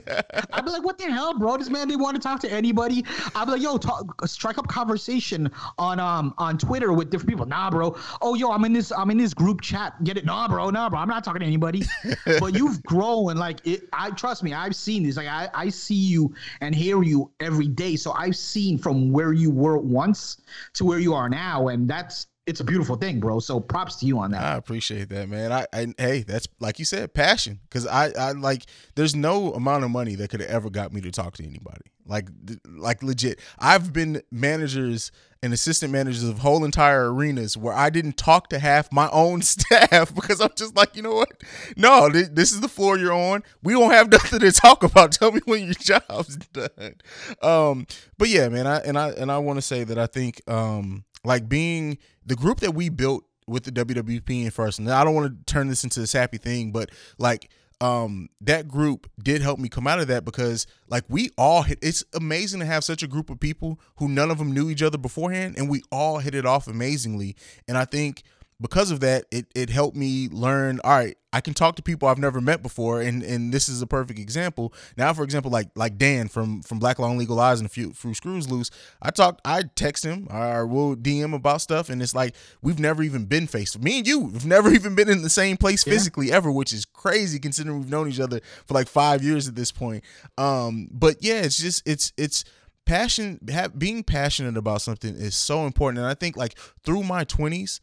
I'd 0.52 0.64
be 0.64 0.70
like, 0.70 0.84
what 0.84 0.98
the 0.98 1.04
hell, 1.04 1.36
bro? 1.36 1.56
This 1.56 1.68
man 1.68 1.88
didn't 1.88 2.02
want 2.02 2.14
to 2.16 2.22
talk 2.22 2.40
to 2.40 2.52
anybody. 2.52 3.04
I'd 3.34 3.46
be 3.46 3.52
like, 3.52 3.62
yo, 3.62 3.76
talk, 3.76 4.26
strike 4.26 4.58
up 4.58 4.68
conversation 4.68 5.50
on 5.78 5.98
um 5.98 6.34
on 6.38 6.56
Twitter 6.58 6.92
with 6.92 7.10
different 7.10 7.30
people. 7.30 7.46
Nah, 7.46 7.70
bro. 7.70 7.96
Oh, 8.22 8.34
yo, 8.34 8.50
I'm 8.52 8.64
in 8.64 8.72
this 8.72 8.92
I'm 8.92 9.10
in 9.10 9.18
this 9.18 9.34
group 9.34 9.60
chat. 9.60 10.02
Get 10.04 10.16
it? 10.16 10.24
Nah, 10.24 10.46
bro. 10.46 10.70
Nah, 10.70 10.88
bro. 10.88 11.00
I'm 11.00 11.08
not 11.08 11.24
talking 11.24 11.40
to 11.40 11.46
anybody. 11.46 11.82
but 12.40 12.54
you've 12.54 12.82
grown 12.84 13.36
like 13.36 13.66
it. 13.66 13.88
I 13.92 14.10
trust 14.10 14.42
me. 14.42 14.52
I've 14.52 14.76
seen 14.76 15.02
this. 15.02 15.16
Like 15.16 15.28
I 15.28 15.48
I 15.52 15.68
see 15.68 15.94
you 15.94 16.32
and 16.60 16.74
hear 16.74 17.02
you 17.02 17.30
every 17.40 17.68
day. 17.68 17.96
So 17.96 18.12
I've 18.12 18.36
seen 18.36 18.78
from 18.78 19.10
where 19.10 19.32
you 19.32 19.50
were 19.50 19.78
once 19.78 20.40
to 20.74 20.84
where 20.84 21.00
you 21.00 21.14
are 21.14 21.28
now, 21.28 21.68
and 21.68 21.88
that's 21.88 22.28
it's 22.48 22.60
a 22.60 22.64
beautiful 22.64 22.96
thing, 22.96 23.20
bro. 23.20 23.40
So 23.40 23.60
props 23.60 23.96
to 23.96 24.06
you 24.06 24.18
on 24.18 24.30
that. 24.30 24.42
I 24.42 24.56
appreciate 24.56 25.10
that, 25.10 25.28
man. 25.28 25.52
I, 25.52 25.66
I 25.70 25.94
hey, 25.98 26.22
that's 26.22 26.48
like 26.60 26.78
you 26.78 26.86
said, 26.86 27.12
passion. 27.12 27.60
Because 27.68 27.86
I, 27.86 28.10
I 28.18 28.32
like, 28.32 28.64
there's 28.94 29.14
no 29.14 29.52
amount 29.52 29.84
of 29.84 29.90
money 29.90 30.14
that 30.14 30.30
could 30.30 30.40
have 30.40 30.48
ever 30.48 30.70
got 30.70 30.92
me 30.94 31.02
to 31.02 31.10
talk 31.10 31.34
to 31.36 31.44
anybody. 31.44 31.92
Like, 32.06 32.28
like 32.66 33.02
legit. 33.02 33.38
I've 33.58 33.92
been 33.92 34.22
managers 34.32 35.12
and 35.42 35.52
assistant 35.52 35.92
managers 35.92 36.24
of 36.24 36.38
whole 36.38 36.64
entire 36.64 37.12
arenas 37.12 37.56
where 37.56 37.74
I 37.74 37.90
didn't 37.90 38.16
talk 38.16 38.48
to 38.48 38.58
half 38.58 38.90
my 38.90 39.08
own 39.10 39.42
staff 39.42 40.14
because 40.14 40.40
I'm 40.40 40.50
just 40.56 40.74
like, 40.74 40.96
you 40.96 41.02
know 41.02 41.14
what? 41.14 41.42
No, 41.76 42.08
th- 42.08 42.28
this 42.32 42.52
is 42.52 42.60
the 42.60 42.68
floor 42.68 42.98
you're 42.98 43.12
on. 43.12 43.42
We 43.62 43.74
don't 43.74 43.90
have 43.90 44.08
nothing 44.12 44.40
to 44.40 44.52
talk 44.52 44.82
about. 44.82 45.12
Tell 45.12 45.32
me 45.32 45.40
when 45.44 45.64
your 45.64 45.74
job's 45.74 46.36
done. 46.52 46.94
Um, 47.42 47.86
but 48.16 48.28
yeah, 48.28 48.48
man. 48.48 48.66
I 48.66 48.78
and 48.78 48.98
I 48.98 49.10
and 49.10 49.30
I 49.30 49.38
want 49.38 49.58
to 49.58 49.62
say 49.62 49.84
that 49.84 49.98
I 49.98 50.06
think 50.06 50.40
um 50.48 51.04
like 51.24 51.48
being 51.48 51.98
the 52.24 52.36
group 52.36 52.60
that 52.60 52.72
we 52.74 52.88
built 52.88 53.24
with 53.46 53.64
the 53.64 53.72
WWP 53.72 54.44
in 54.44 54.50
first. 54.50 54.78
And 54.78 54.90
I 54.90 55.04
don't 55.04 55.14
want 55.14 55.46
to 55.46 55.52
turn 55.52 55.68
this 55.68 55.84
into 55.84 56.02
a 56.02 56.06
sappy 56.06 56.38
thing, 56.38 56.70
but 56.70 56.90
like 57.18 57.50
um 57.80 58.28
that 58.40 58.66
group 58.66 59.08
did 59.22 59.40
help 59.40 59.58
me 59.58 59.68
come 59.68 59.86
out 59.86 60.00
of 60.00 60.08
that 60.08 60.24
because 60.24 60.66
like 60.88 61.04
we 61.08 61.30
all 61.38 61.62
hit 61.62 61.78
it's 61.80 62.02
amazing 62.14 62.58
to 62.58 62.66
have 62.66 62.82
such 62.82 63.04
a 63.04 63.06
group 63.06 63.30
of 63.30 63.38
people 63.38 63.78
who 63.98 64.08
none 64.08 64.32
of 64.32 64.38
them 64.38 64.52
knew 64.52 64.68
each 64.68 64.82
other 64.82 64.98
beforehand 64.98 65.54
and 65.56 65.70
we 65.70 65.80
all 65.92 66.18
hit 66.18 66.34
it 66.34 66.44
off 66.44 66.66
amazingly 66.66 67.36
and 67.68 67.78
i 67.78 67.84
think 67.84 68.24
because 68.60 68.90
of 68.90 69.00
that 69.00 69.24
it 69.30 69.46
it 69.54 69.70
helped 69.70 69.96
me 69.96 70.28
learn 70.30 70.80
all 70.82 70.90
right 70.90 71.16
i 71.32 71.40
can 71.40 71.54
talk 71.54 71.76
to 71.76 71.82
people 71.82 72.08
i've 72.08 72.18
never 72.18 72.40
met 72.40 72.62
before 72.62 73.00
and 73.00 73.22
and 73.22 73.52
this 73.52 73.68
is 73.68 73.80
a 73.82 73.86
perfect 73.86 74.18
example. 74.18 74.72
Now 74.96 75.12
for 75.12 75.22
example 75.22 75.50
like 75.50 75.68
like 75.74 75.96
dan 75.96 76.28
from 76.28 76.62
from 76.62 76.78
black 76.78 76.98
long 76.98 77.18
legal 77.18 77.38
eyes 77.38 77.60
and 77.60 77.66
a 77.66 77.70
few 77.70 77.92
few 77.92 78.14
screws 78.14 78.50
loose 78.50 78.70
i 79.00 79.10
talked 79.10 79.40
i 79.44 79.62
text 79.74 80.04
him 80.04 80.26
or 80.30 80.66
we'll 80.66 80.96
dm 80.96 81.34
about 81.34 81.60
stuff 81.60 81.88
and 81.88 82.02
it's 82.02 82.14
like 82.14 82.34
we've 82.62 82.78
never 82.78 83.02
even 83.02 83.24
been 83.26 83.46
faced 83.46 83.80
me 83.80 83.98
and 83.98 84.06
you 84.06 84.20
we've 84.20 84.46
never 84.46 84.70
even 84.74 84.94
been 84.94 85.08
in 85.08 85.22
the 85.22 85.30
same 85.30 85.56
place 85.56 85.84
physically 85.84 86.32
ever 86.32 86.50
which 86.50 86.72
is 86.72 86.84
crazy 86.84 87.38
considering 87.38 87.78
we've 87.78 87.90
known 87.90 88.08
each 88.08 88.20
other 88.20 88.40
for 88.66 88.74
like 88.74 88.88
five 88.88 89.22
years 89.22 89.48
at 89.48 89.54
this 89.54 89.70
point. 89.70 90.02
Um 90.36 90.88
but 90.90 91.16
yeah 91.20 91.42
it's 91.42 91.58
just 91.58 91.86
it's 91.86 92.12
it's 92.16 92.44
passion 92.84 93.38
ha- 93.52 93.68
being 93.68 94.02
passionate 94.02 94.56
about 94.56 94.80
something 94.80 95.14
is 95.14 95.36
so 95.36 95.66
important 95.66 95.98
and 95.98 96.06
i 96.06 96.14
think 96.14 96.36
like 96.36 96.58
through 96.84 97.02
my 97.02 97.22
20s 97.22 97.80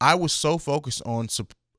i 0.00 0.14
was 0.14 0.32
so 0.32 0.58
focused 0.58 1.02
on 1.04 1.28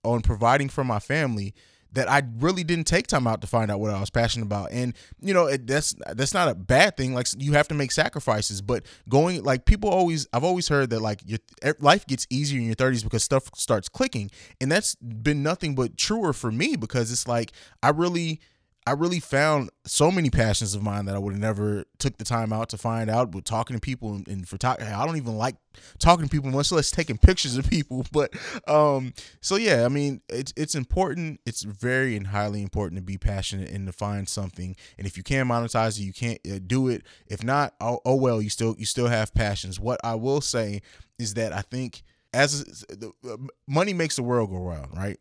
on 0.03 0.21
providing 0.21 0.69
for 0.69 0.83
my 0.83 0.99
family 0.99 1.53
that 1.93 2.09
I 2.09 2.21
really 2.39 2.63
didn't 2.63 2.85
take 2.85 3.07
time 3.07 3.27
out 3.27 3.41
to 3.41 3.47
find 3.47 3.71
out 3.71 3.79
what 3.79 3.91
I 3.91 3.99
was 3.99 4.09
passionate 4.09 4.45
about. 4.45 4.71
And 4.71 4.93
you 5.21 5.33
know, 5.33 5.47
it, 5.47 5.65
that's 5.65 5.95
that's 6.13 6.33
not 6.33 6.47
a 6.47 6.55
bad 6.55 6.97
thing. 6.97 7.13
Like 7.13 7.27
you 7.37 7.53
have 7.53 7.67
to 7.69 7.73
make 7.73 7.91
sacrifices, 7.91 8.61
but 8.61 8.85
going 9.09 9.43
like 9.43 9.65
people 9.65 9.89
always 9.89 10.27
I've 10.33 10.43
always 10.43 10.67
heard 10.67 10.89
that 10.91 11.01
like 11.01 11.21
your 11.25 11.39
life 11.79 12.05
gets 12.05 12.27
easier 12.29 12.59
in 12.59 12.65
your 12.65 12.75
30s 12.75 13.03
because 13.03 13.23
stuff 13.23 13.49
starts 13.55 13.89
clicking. 13.89 14.29
And 14.59 14.71
that's 14.71 14.95
been 14.95 15.43
nothing 15.43 15.75
but 15.75 15.97
truer 15.97 16.33
for 16.33 16.51
me 16.51 16.75
because 16.75 17.11
it's 17.11 17.27
like 17.27 17.51
I 17.81 17.89
really 17.89 18.41
I 18.87 18.91
really 18.91 19.19
found 19.19 19.69
so 19.85 20.09
many 20.09 20.29
passions 20.29 20.73
of 20.73 20.81
mine 20.81 21.05
that 21.05 21.15
I 21.15 21.19
would 21.19 21.33
have 21.33 21.41
never 21.41 21.83
took 21.99 22.17
the 22.17 22.23
time 22.23 22.53
out 22.53 22.69
to 22.69 22.77
find 22.77 23.09
out. 23.09 23.35
With 23.35 23.43
talking 23.43 23.75
to 23.75 23.81
people 23.81 24.15
and, 24.15 24.25
and 24.29 24.59
talk, 24.61 24.81
I 24.81 25.05
don't 25.05 25.17
even 25.17 25.37
like 25.37 25.57
talking 25.99 26.23
to 26.23 26.31
people, 26.31 26.49
much 26.51 26.71
less 26.71 26.89
taking 26.89 27.17
pictures 27.17 27.57
of 27.57 27.69
people. 27.69 28.05
But 28.13 28.33
um, 28.65 29.13
so 29.41 29.57
yeah, 29.57 29.83
I 29.83 29.89
mean, 29.89 30.21
it's 30.29 30.53
it's 30.55 30.73
important. 30.73 31.41
It's 31.45 31.63
very 31.63 32.15
and 32.15 32.27
highly 32.27 32.61
important 32.61 32.97
to 32.99 33.03
be 33.03 33.17
passionate 33.17 33.69
and 33.71 33.85
to 33.87 33.91
find 33.91 34.29
something. 34.29 34.77
And 34.97 35.05
if 35.05 35.17
you 35.17 35.23
can 35.23 35.49
monetize 35.49 35.99
it, 35.99 36.03
you 36.03 36.13
can't 36.13 36.39
uh, 36.49 36.59
do 36.65 36.87
it. 36.87 37.03
If 37.27 37.43
not, 37.43 37.73
oh, 37.81 37.99
oh 38.05 38.15
well, 38.15 38.41
you 38.41 38.49
still 38.49 38.73
you 38.79 38.85
still 38.85 39.07
have 39.07 39.33
passions. 39.33 39.81
What 39.81 39.99
I 40.01 40.15
will 40.15 40.39
say 40.39 40.81
is 41.19 41.33
that 41.33 41.51
I 41.51 41.61
think 41.61 42.03
as 42.33 42.85
uh, 42.89 43.35
money 43.67 43.91
makes 43.91 44.15
the 44.15 44.23
world 44.23 44.49
go 44.49 44.59
round, 44.59 44.95
right? 44.95 45.17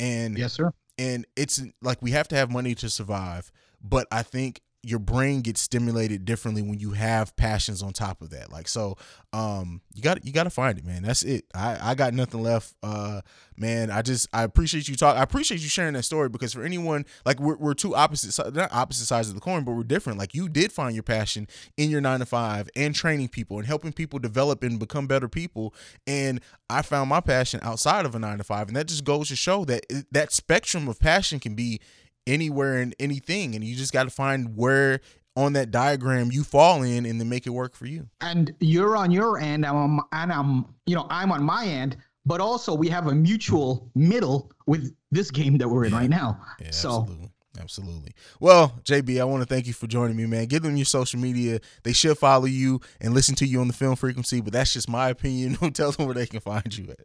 And 0.00 0.36
Yes, 0.36 0.54
sir. 0.54 0.72
And 0.98 1.26
it's 1.36 1.62
like 1.82 2.00
we 2.00 2.12
have 2.12 2.28
to 2.28 2.36
have 2.36 2.50
money 2.50 2.74
to 2.74 2.88
survive 2.88 3.50
but 3.82 4.06
i 4.12 4.22
think 4.22 4.60
your 4.84 4.98
brain 4.98 5.40
gets 5.40 5.60
stimulated 5.60 6.24
differently 6.24 6.62
when 6.62 6.78
you 6.78 6.92
have 6.92 7.34
passions 7.36 7.82
on 7.82 7.92
top 7.92 8.20
of 8.22 8.30
that. 8.30 8.52
Like 8.52 8.68
so, 8.68 8.96
um, 9.32 9.80
you 9.94 10.02
got 10.02 10.24
you 10.24 10.32
got 10.32 10.44
to 10.44 10.50
find 10.50 10.78
it, 10.78 10.84
man. 10.84 11.02
That's 11.02 11.22
it. 11.22 11.44
I 11.54 11.78
I 11.90 11.94
got 11.94 12.14
nothing 12.14 12.42
left. 12.42 12.74
Uh, 12.82 13.22
man, 13.56 13.90
I 13.90 14.02
just 14.02 14.28
I 14.32 14.42
appreciate 14.42 14.88
you 14.88 14.96
talk. 14.96 15.16
I 15.16 15.22
appreciate 15.22 15.60
you 15.60 15.68
sharing 15.68 15.94
that 15.94 16.04
story 16.04 16.28
because 16.28 16.52
for 16.52 16.62
anyone 16.62 17.04
like 17.24 17.40
we're 17.40 17.56
we're 17.56 17.74
two 17.74 17.94
opposite 17.94 18.54
not 18.54 18.72
opposite 18.72 19.06
sides 19.06 19.28
of 19.28 19.34
the 19.34 19.40
coin, 19.40 19.64
but 19.64 19.72
we're 19.72 19.82
different. 19.84 20.18
Like 20.18 20.34
you 20.34 20.48
did 20.48 20.72
find 20.72 20.94
your 20.94 21.02
passion 21.02 21.48
in 21.76 21.90
your 21.90 22.00
nine 22.00 22.20
to 22.20 22.26
five 22.26 22.68
and 22.76 22.94
training 22.94 23.28
people 23.28 23.58
and 23.58 23.66
helping 23.66 23.92
people 23.92 24.18
develop 24.18 24.62
and 24.62 24.78
become 24.78 25.06
better 25.06 25.28
people. 25.28 25.74
And 26.06 26.40
I 26.68 26.82
found 26.82 27.08
my 27.08 27.20
passion 27.20 27.60
outside 27.62 28.06
of 28.06 28.14
a 28.14 28.18
nine 28.18 28.38
to 28.38 28.44
five, 28.44 28.68
and 28.68 28.76
that 28.76 28.88
just 28.88 29.04
goes 29.04 29.28
to 29.28 29.36
show 29.36 29.64
that 29.64 29.84
that 30.10 30.32
spectrum 30.32 30.88
of 30.88 30.98
passion 30.98 31.40
can 31.40 31.54
be 31.54 31.80
anywhere 32.26 32.78
and 32.78 32.94
anything, 32.98 33.54
and 33.54 33.62
you 33.64 33.74
just 33.76 33.92
got 33.92 34.04
to 34.04 34.10
find 34.10 34.56
where 34.56 35.00
on 35.36 35.54
that 35.54 35.70
diagram 35.70 36.30
you 36.30 36.44
fall 36.44 36.82
in 36.84 37.04
and 37.06 37.20
then 37.20 37.28
make 37.28 37.46
it 37.46 37.50
work 37.50 37.74
for 37.74 37.86
you. 37.86 38.08
and 38.20 38.54
you're 38.60 38.96
on 38.96 39.10
your 39.10 39.38
end 39.40 39.66
I'm 39.66 39.98
on, 39.98 40.00
and 40.12 40.32
i'm 40.32 40.64
you 40.86 40.94
know 40.94 41.08
i'm 41.10 41.32
on 41.32 41.42
my 41.42 41.66
end 41.66 41.96
but 42.24 42.40
also 42.40 42.72
we 42.72 42.88
have 42.90 43.08
a 43.08 43.14
mutual 43.14 43.90
middle 43.96 44.52
with 44.68 44.94
this 45.10 45.32
game 45.32 45.58
that 45.58 45.68
we're 45.68 45.86
in 45.86 45.92
right 45.92 46.08
now 46.08 46.40
Yeah, 46.60 46.70
so 46.70 47.00
absolutely. 47.00 47.30
Absolutely. 47.60 48.12
Well, 48.40 48.80
JB, 48.82 49.20
I 49.20 49.24
want 49.24 49.42
to 49.42 49.46
thank 49.46 49.68
you 49.68 49.72
for 49.72 49.86
joining 49.86 50.16
me, 50.16 50.26
man. 50.26 50.46
Give 50.46 50.60
them 50.60 50.74
your 50.76 50.84
social 50.84 51.20
media. 51.20 51.60
They 51.84 51.92
should 51.92 52.18
follow 52.18 52.46
you 52.46 52.80
and 53.00 53.14
listen 53.14 53.36
to 53.36 53.46
you 53.46 53.60
on 53.60 53.68
the 53.68 53.72
film 53.72 53.94
frequency, 53.94 54.40
but 54.40 54.52
that's 54.52 54.72
just 54.72 54.88
my 54.88 55.08
opinion. 55.08 55.52
Don't 55.60 55.74
tell 55.74 55.92
them 55.92 56.06
where 56.06 56.16
they 56.16 56.26
can 56.26 56.40
find 56.40 56.76
you 56.76 56.90
at. 56.90 57.00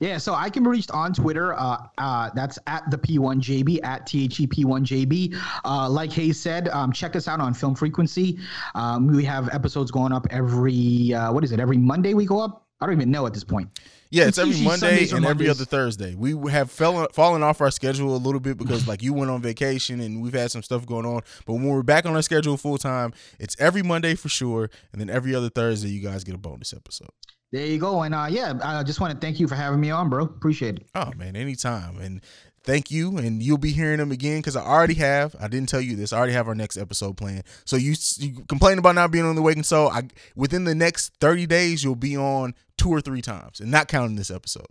Yeah, 0.00 0.18
so 0.18 0.34
I 0.34 0.50
can 0.50 0.62
be 0.62 0.70
reached 0.70 0.90
on 0.90 1.12
Twitter. 1.12 1.54
Uh, 1.54 1.86
uh, 1.98 2.30
that's 2.34 2.58
at 2.66 2.90
the 2.90 2.98
P1JB, 2.98 3.80
at 3.82 4.14
E 4.14 4.28
THEP1JB. 4.28 5.36
Uh, 5.64 5.88
like 5.88 6.12
Haize 6.12 6.40
said, 6.40 6.68
um, 6.68 6.92
check 6.92 7.16
us 7.16 7.28
out 7.28 7.40
on 7.40 7.54
Film 7.54 7.74
Frequency. 7.74 8.38
Um, 8.74 9.08
we 9.08 9.24
have 9.24 9.48
episodes 9.52 9.90
going 9.90 10.12
up 10.12 10.26
every, 10.30 11.14
uh, 11.14 11.32
what 11.32 11.44
is 11.44 11.52
it, 11.52 11.60
every 11.60 11.78
Monday 11.78 12.14
we 12.14 12.26
go 12.26 12.40
up? 12.40 12.66
I 12.80 12.86
don't 12.86 12.94
even 12.94 13.10
know 13.10 13.26
at 13.26 13.34
this 13.34 13.44
point. 13.44 13.68
Yeah, 14.10 14.26
it's, 14.26 14.38
every 14.38 14.62
Monday 14.62 14.78
Sundays 14.78 15.12
or 15.12 15.16
and 15.16 15.26
every 15.26 15.48
other 15.48 15.64
Thursday. 15.64 16.14
We 16.14 16.34
have 16.50 16.70
fell, 16.70 17.08
fallen 17.12 17.42
off 17.42 17.60
our 17.60 17.70
schedule 17.70 18.16
a 18.16 18.18
little 18.18 18.40
bit 18.40 18.56
because 18.56 18.88
like 18.88 19.02
you 19.02 19.12
went 19.12 19.30
on 19.30 19.42
vacation 19.42 20.00
and 20.00 20.22
we've 20.22 20.32
had 20.32 20.50
some 20.50 20.62
stuff 20.62 20.86
going 20.86 21.04
on. 21.04 21.22
But 21.44 21.54
when 21.54 21.64
we're 21.64 21.82
back 21.82 22.06
on 22.06 22.14
our 22.14 22.22
schedule 22.22 22.56
full 22.56 22.78
time, 22.78 23.12
it's 23.38 23.56
every 23.58 23.82
Monday 23.82 24.14
for 24.14 24.28
sure, 24.28 24.70
and 24.92 25.00
then 25.00 25.10
every 25.10 25.34
other 25.34 25.50
Thursday 25.50 25.88
you 25.88 26.00
guys 26.00 26.24
get 26.24 26.34
a 26.34 26.38
bonus 26.38 26.72
episode. 26.72 27.10
There 27.50 27.64
you 27.64 27.78
go. 27.78 28.02
And 28.02 28.14
uh, 28.14 28.26
yeah, 28.28 28.54
I 28.62 28.82
just 28.82 29.00
want 29.00 29.12
to 29.14 29.18
thank 29.18 29.40
you 29.40 29.48
for 29.48 29.54
having 29.54 29.80
me 29.80 29.90
on, 29.90 30.10
bro. 30.10 30.24
Appreciate 30.24 30.76
it. 30.76 30.86
Oh 30.94 31.12
man, 31.16 31.34
anytime. 31.34 31.98
And 31.98 32.20
thank 32.62 32.90
you. 32.90 33.16
And 33.16 33.42
you'll 33.42 33.56
be 33.56 33.72
hearing 33.72 33.98
them 33.98 34.12
again 34.12 34.38
because 34.38 34.54
I 34.54 34.62
already 34.62 34.94
have. 34.94 35.34
I 35.40 35.48
didn't 35.48 35.70
tell 35.70 35.80
you 35.80 35.96
this. 35.96 36.12
I 36.12 36.18
already 36.18 36.34
have 36.34 36.48
our 36.48 36.54
next 36.54 36.76
episode 36.76 37.16
planned. 37.16 37.44
So 37.64 37.76
you, 37.76 37.94
you 38.18 38.44
complain 38.48 38.78
about 38.78 38.94
not 38.94 39.10
being 39.10 39.24
on 39.24 39.34
the 39.34 39.40
Awakened 39.40 39.66
Soul. 39.66 39.88
I 39.88 40.08
within 40.36 40.64
the 40.64 40.74
next 40.74 41.14
thirty 41.20 41.46
days 41.46 41.82
you'll 41.82 41.96
be 41.96 42.16
on 42.16 42.54
two 42.76 42.90
or 42.90 43.00
three 43.00 43.22
times, 43.22 43.60
and 43.60 43.70
not 43.70 43.88
counting 43.88 44.16
this 44.16 44.30
episode. 44.30 44.66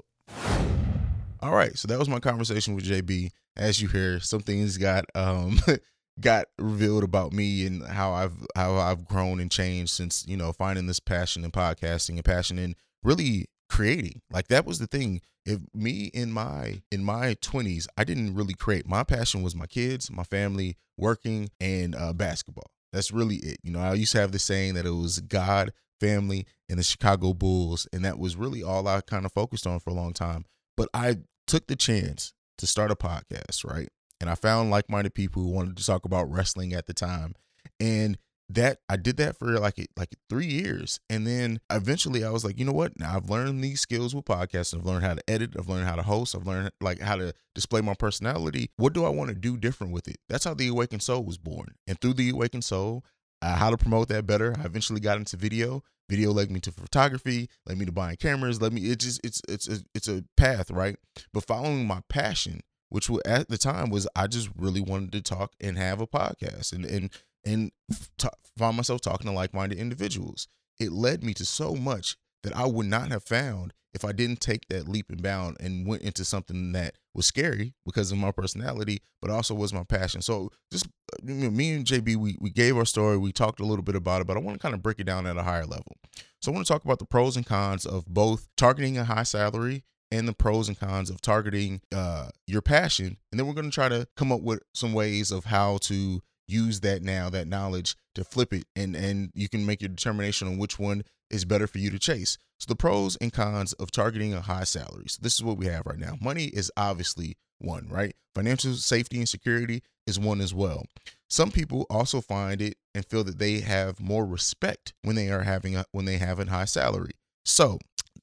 All 1.40 1.54
right, 1.54 1.78
so 1.78 1.88
that 1.88 2.00
was 2.00 2.10
my 2.10 2.20
conversation 2.20 2.76
with 2.76 2.86
JB. 2.86 3.32
As 3.56 3.82
you 3.82 3.88
hear, 3.88 4.20
some 4.20 4.42
things 4.42 4.78
got 4.78 5.06
um 5.16 5.60
got 6.20 6.48
revealed 6.58 7.04
about 7.04 7.34
me 7.34 7.66
and 7.66 7.86
how 7.86 8.14
I've 8.14 8.46
how 8.56 8.76
I've 8.76 9.06
grown 9.06 9.40
and 9.40 9.52
changed 9.52 9.92
since 9.92 10.26
you 10.28 10.38
know 10.38 10.52
finding 10.52 10.88
this 10.88 11.00
passion 11.00 11.44
in 11.44 11.52
podcasting 11.52 12.16
and 12.16 12.26
passion 12.26 12.58
in 12.58 12.76
really 13.04 13.48
creating. 13.70 14.22
Like 14.32 14.48
that 14.48 14.66
was 14.66 14.80
the 14.80 14.88
thing. 14.88 15.22
If 15.46 15.60
me 15.74 16.12
in 16.14 16.32
my 16.32 16.82
in 16.92 17.04
my 17.04 17.36
twenties, 17.42 17.88
I 17.98 18.04
didn't 18.04 18.36
really 18.36 18.54
create. 18.54 18.88
My 18.88 19.04
passion 19.04 19.44
was 19.44 19.56
my 19.56 19.68
kids, 19.68 20.12
my 20.12 20.24
family, 20.24 20.76
working, 20.98 21.50
and 21.60 21.96
uh, 21.96 22.14
basketball. 22.14 22.72
That's 22.92 23.12
really 23.12 23.38
it. 23.38 23.58
You 23.64 23.72
know, 23.72 23.80
I 23.80 23.94
used 23.94 24.14
to 24.14 24.20
have 24.20 24.32
the 24.32 24.40
saying 24.40 24.74
that 24.74 24.86
it 24.86 24.92
was 24.92 25.20
God, 25.20 25.72
family, 26.00 26.46
and 26.70 26.80
the 26.80 26.84
Chicago 26.84 27.34
Bulls, 27.34 27.88
and 27.94 28.04
that 28.04 28.20
was 28.20 28.36
really 28.36 28.64
all 28.64 28.88
I 28.88 29.02
kind 29.02 29.26
of 29.26 29.32
focused 29.32 29.68
on 29.68 29.80
for 29.80 29.90
a 29.90 29.94
long 29.94 30.14
time. 30.14 30.46
But 30.76 30.90
I 30.94 31.18
took 31.48 31.68
the 31.68 31.76
chance 31.76 32.34
to 32.58 32.68
start 32.68 32.92
a 32.92 32.96
podcast, 32.96 33.64
right? 33.66 33.90
And 34.20 34.30
I 34.30 34.36
found 34.36 34.72
like-minded 34.72 35.14
people 35.14 35.44
who 35.44 35.50
wanted 35.50 35.78
to 35.78 35.86
talk 35.86 36.06
about 36.06 36.32
wrestling 36.32 36.74
at 36.74 36.88
the 36.88 36.94
time, 36.94 37.36
and 37.80 38.18
that 38.50 38.80
I 38.88 38.96
did 38.96 39.18
that 39.18 39.38
for 39.38 39.60
like 39.60 39.90
like 39.98 40.16
three 40.30 40.46
years, 40.46 41.00
and 41.10 41.28
then 41.28 41.60
eventually 41.70 42.24
I 42.24 42.30
was 42.30 42.46
like, 42.46 42.58
you 42.58 42.66
know 42.66 42.72
what? 42.72 42.98
Now 42.98 43.16
I've 43.18 43.30
learned 43.30 43.62
these 43.64 43.82
skills 43.82 44.16
with 44.16 44.26
podcasting. 44.26 44.80
I've 44.80 44.86
learned 44.86 45.04
how 45.04 45.16
to 45.16 45.30
edit. 45.30 45.56
I've 45.60 45.68
learned 45.68 45.86
how 45.86 45.96
to 45.96 46.02
host. 46.02 46.34
I've 46.34 46.48
learned 46.48 46.72
like 46.80 47.02
how 47.02 47.18
to 47.18 47.34
display 47.54 47.82
my 47.82 47.94
personality. 47.94 48.72
What 48.78 48.94
do 48.94 49.04
I 49.04 49.10
want 49.10 49.30
to 49.30 49.36
do 49.36 49.58
different 49.58 49.92
with 49.92 50.08
it? 50.08 50.18
That's 50.30 50.46
how 50.46 50.54
the 50.54 50.70
Awakened 50.70 51.04
Soul 51.04 51.24
was 51.26 51.38
born, 51.38 51.76
and 51.88 52.00
through 52.00 52.14
the 52.14 52.30
Awakened 52.30 52.64
Soul, 52.64 53.04
uh, 53.42 53.56
how 53.58 53.70
to 53.70 53.78
promote 53.78 54.08
that 54.08 54.26
better. 54.26 54.56
I 54.58 54.66
eventually 54.66 55.02
got 55.02 55.18
into 55.18 55.36
video. 55.38 55.84
Video 56.10 56.32
led 56.32 56.50
me 56.50 56.62
to 56.62 56.72
photography, 56.72 57.50
led 57.66 57.78
me 57.78 57.86
to 57.86 57.92
buying 57.92 58.16
cameras, 58.16 58.62
led 58.62 58.72
me. 58.72 58.82
It 58.90 59.00
just 59.00 59.20
it's 59.26 59.42
it's 59.50 59.68
a, 59.68 59.80
it's 59.94 60.08
a 60.08 60.24
path, 60.38 60.72
right? 60.72 60.96
But 61.34 61.46
following 61.46 61.86
my 61.86 62.00
passion, 62.08 62.62
which 62.90 63.10
at 63.26 63.50
the 63.50 63.58
time 63.58 63.90
was 63.90 64.08
I 64.16 64.28
just 64.28 64.50
really 64.56 64.82
wanted 64.82 65.12
to 65.14 65.22
talk 65.22 65.54
and 65.60 65.78
have 65.78 66.02
a 66.02 66.08
podcast 66.08 66.74
and 66.74 66.86
and 66.86 67.12
and 67.46 67.72
t- 68.18 68.28
found 68.58 68.78
myself 68.78 69.02
talking 69.02 69.28
to 69.28 69.34
like-minded 69.34 69.78
individuals. 69.78 70.48
It 70.80 70.92
led 70.92 71.24
me 71.24 71.34
to 71.36 71.46
so 71.46 71.76
much 71.76 72.18
that 72.44 72.56
I 72.56 72.66
would 72.66 72.88
not 72.88 73.10
have 73.10 73.24
found 73.24 73.74
if 73.94 74.06
I 74.06 74.12
didn't 74.12 74.42
take 74.42 74.68
that 74.68 74.88
leap 74.88 75.10
and 75.10 75.24
bound 75.24 75.58
and 75.60 75.88
went 75.88 76.04
into 76.04 76.24
something 76.24 76.72
that 76.74 76.96
was 77.16 77.26
scary 77.26 77.74
because 77.84 78.12
of 78.12 78.18
my 78.18 78.32
personality, 78.32 79.02
but 79.22 79.32
also 79.32 79.56
was 79.56 79.74
my 79.74 79.84
passion. 79.84 80.22
So 80.22 80.52
just 80.72 80.86
uh, 80.86 81.18
you 81.26 81.34
know, 81.34 81.50
me 81.50 81.74
and 81.74 81.86
JB, 81.86 82.16
we 82.18 82.36
we 82.40 82.50
gave 82.50 82.78
our 82.78 82.86
story, 82.86 83.18
we 83.18 83.32
talked 83.32 83.60
a 83.60 83.66
little 83.66 83.84
bit 83.84 83.96
about 83.96 84.22
it, 84.22 84.28
but 84.28 84.38
I 84.38 84.40
want 84.40 84.60
to 84.60 84.62
kind 84.62 84.76
of 84.76 84.84
break 84.84 85.00
it 85.00 85.06
down 85.06 85.26
at 85.26 85.38
a 85.38 85.44
higher 85.44 85.66
level. 85.66 85.98
So 86.42 86.52
I 86.52 86.56
want 86.56 86.68
to 86.68 86.72
talk 86.72 86.86
about 86.86 87.00
the 87.00 87.06
pros 87.06 87.36
and 87.36 87.46
cons 87.46 87.86
of 87.86 88.06
both 88.06 88.48
targeting 88.56 88.98
a 88.98 89.04
high 89.04 89.24
salary 89.24 89.84
and 90.12 90.28
the 90.28 90.34
pros 90.34 90.68
and 90.68 90.80
cons 90.80 91.10
of 91.10 91.22
targeting 91.22 91.82
uh, 91.94 92.30
your 92.46 92.62
passion, 92.62 93.18
and 93.32 93.40
then 93.40 93.48
we're 93.48 93.54
going 93.54 93.70
to 93.70 93.76
try 93.76 93.90
to 93.90 94.08
come 94.16 94.32
up 94.32 94.42
with 94.42 94.62
some 94.74 94.94
ways 94.94 95.32
of 95.32 95.46
how 95.46 95.78
to 95.84 96.22
use 96.48 96.80
that 96.80 97.02
now 97.02 97.30
that 97.30 97.48
knowledge 97.48 97.96
to 98.16 98.24
flip 98.24 98.54
it 98.54 98.66
and 98.76 98.96
and 98.96 99.32
you 99.36 99.50
can 99.50 99.66
make 99.66 99.82
your 99.82 99.90
determination 99.90 100.48
on 100.48 100.58
which 100.58 100.80
one 100.80 101.04
is 101.30 101.46
better 101.46 101.68
for 101.68 101.78
you 101.78 101.90
to 101.90 102.00
chase. 102.00 102.38
So 102.60 102.66
the 102.70 102.76
pros 102.76 103.18
and 103.18 103.34
cons 103.34 103.74
of 103.74 103.92
targeting 103.92 104.34
a 104.34 104.42
high 104.42 104.64
salary. 104.64 105.06
So 105.10 105.20
this 105.22 105.36
is 105.36 105.44
what 105.44 105.58
we 105.58 105.68
have 105.68 105.86
right 105.86 106.00
now. 106.00 106.16
Money 106.22 106.46
is 106.46 106.72
obviously 106.78 107.36
one 107.60 107.88
right? 107.90 108.16
Financial 108.34 108.74
safety 108.76 109.18
and 109.18 109.28
security 109.28 109.84
is 110.06 110.20
one 110.20 110.42
as 110.42 110.54
well. 110.54 110.86
Some 111.30 111.52
people 111.52 111.86
also 111.90 112.22
find 112.22 112.62
it 112.62 112.78
and 112.96 113.06
feel 113.06 113.24
that 113.26 113.40
they 113.40 113.60
have 113.60 114.00
more 114.00 114.26
respect 114.26 114.94
when 115.02 115.16
they 115.16 115.30
are 115.30 115.44
having 115.44 115.76
a 115.76 115.86
when 115.92 116.06
they 116.06 116.18
have 116.18 116.40
a 116.40 116.50
high 116.50 116.66
salary. 116.66 117.12
So 117.44 117.80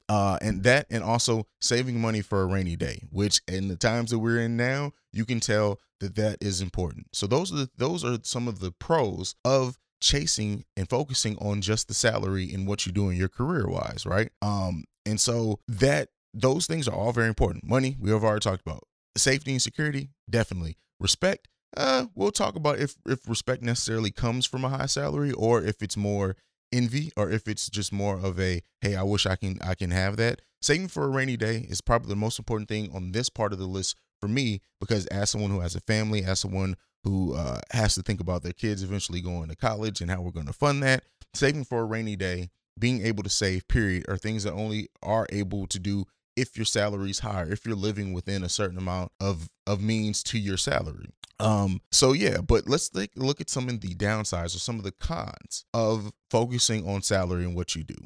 uh, 0.09 0.39
and 0.43 0.63
that 0.65 0.87
and 0.91 1.03
also 1.03 1.47
saving 1.61 2.01
money 2.01 2.21
for 2.21 2.43
a 2.43 2.47
rainy 2.47 2.77
day 2.77 3.03
which 3.11 3.41
in 3.49 3.69
the 3.69 3.77
times 3.77 4.11
that 4.11 4.19
we're 4.19 4.41
in 4.41 4.57
now 4.57 4.93
you 5.13 5.25
can 5.25 5.41
tell 5.41 5.81
that 6.01 6.17
that 6.17 6.39
is 6.41 6.61
important. 6.61 7.07
So 7.13 7.27
those 7.27 7.53
are 7.53 7.57
the, 7.57 7.71
those 7.77 8.05
are 8.05 8.19
some 8.23 8.49
of 8.49 8.61
the 8.61 8.73
pros 8.73 9.35
of 9.45 9.79
chasing 10.01 10.65
and 10.77 10.89
focusing 10.89 11.39
on 11.39 11.63
just 11.63 11.89
the 11.89 11.95
salary 11.95 12.53
and 12.53 12.67
what 12.67 12.85
you're 12.85 12.93
doing 12.93 13.17
your 13.17 13.29
career 13.29 13.67
wise 13.67 14.05
right? 14.05 14.31
Um 14.43 14.85
and 15.07 15.21
so 15.21 15.61
that 15.69 16.11
those 16.35 16.67
things 16.67 16.89
are 16.89 16.95
all 16.95 17.13
very 17.13 17.29
important. 17.29 17.65
Money 17.65 17.97
we 17.99 18.11
have 18.11 18.25
already 18.25 18.41
talked 18.41 18.63
about. 18.67 18.85
Safety 19.17 19.53
and 19.53 19.63
security 19.63 20.11
definitely. 20.29 20.77
Respect 21.01 21.49
uh 21.77 22.07
we'll 22.15 22.31
talk 22.31 22.55
about 22.55 22.79
if 22.79 22.97
if 23.07 23.27
respect 23.29 23.63
necessarily 23.63 24.11
comes 24.11 24.45
from 24.45 24.65
a 24.65 24.69
high 24.69 24.87
salary 24.87 25.33
or 25.33 25.63
if 25.63 25.81
it's 25.81 25.97
more 25.97 26.37
envy 26.75 27.12
or 27.16 27.31
if 27.31 27.47
it's 27.49 27.70
just 27.70 27.93
more 27.93 28.18
of 28.18 28.39
a 28.41 28.61
hey 28.81 28.97
i 28.97 29.03
wish 29.03 29.27
i 29.27 29.37
can 29.37 29.59
i 29.62 29.75
can 29.75 29.91
have 29.91 30.16
that. 30.16 30.43
Saving 30.61 30.89
for 30.89 31.05
a 31.05 31.09
rainy 31.09 31.37
day 31.37 31.66
is 31.68 31.83
probably 31.83 32.09
the 32.09 32.16
most 32.16 32.39
important 32.39 32.70
thing 32.70 32.91
on 32.95 33.12
this 33.12 33.29
part 33.29 33.53
of 33.53 33.59
the 33.59 33.66
list 33.66 33.97
for 34.18 34.29
me 34.29 34.61
because 34.81 35.05
as 35.07 35.29
someone 35.29 35.51
who 35.51 35.61
has 35.61 35.75
a 35.75 35.81
family 35.81 36.25
as 36.25 36.41
someone 36.41 36.77
who 37.03 37.35
uh, 37.35 37.61
has 37.72 37.95
to 37.95 38.03
think 38.03 38.18
about 38.18 38.43
their 38.43 38.55
kids 38.55 38.83
eventually 38.83 39.20
going 39.20 39.49
to 39.51 39.57
college 39.57 40.01
and 40.01 40.11
how 40.11 40.22
we're 40.22 40.31
going 40.31 40.47
to 40.47 40.55
fund 40.55 40.83
that 40.83 41.05
saving 41.35 41.64
for 41.64 41.81
a 41.81 41.85
rainy 41.85 42.16
day 42.16 42.49
being 42.79 43.05
able 43.05 43.22
to 43.22 43.31
save 43.31 43.68
period 43.68 44.05
are 44.09 44.16
things 44.16 44.43
that 44.45 44.53
only 44.53 44.89
are 45.03 45.27
able 45.31 45.66
to 45.66 45.79
do 45.79 46.05
if 46.37 46.57
your 46.57 46.64
salary 46.64 47.11
is 47.11 47.20
higher 47.20 47.53
if 47.53 47.64
you're 47.64 47.76
living 47.76 48.12
within 48.12 48.43
a 48.43 48.49
certain 48.49 48.78
amount 48.78 49.12
of 49.20 49.49
of 49.66 49.80
means 49.80 50.22
to 50.24 50.39
your 50.39 50.57
salary. 50.57 51.11
Um 51.41 51.80
so 51.91 52.12
yeah 52.12 52.39
but 52.39 52.68
let's 52.68 52.89
take 52.89 53.11
look 53.16 53.41
at 53.41 53.51
some 53.51 53.68
of 53.68 53.80
the 53.80 53.95
downsides 53.95 54.55
or 54.55 54.61
some 54.61 54.78
of 54.78 54.85
the 54.85 54.93
cons 54.93 55.64
of 55.72 56.12
focusing 56.30 56.89
on 56.89 57.03
salary 57.03 57.45
and 57.45 57.55
what 57.55 57.74
you 57.74 57.85
do. 57.85 57.97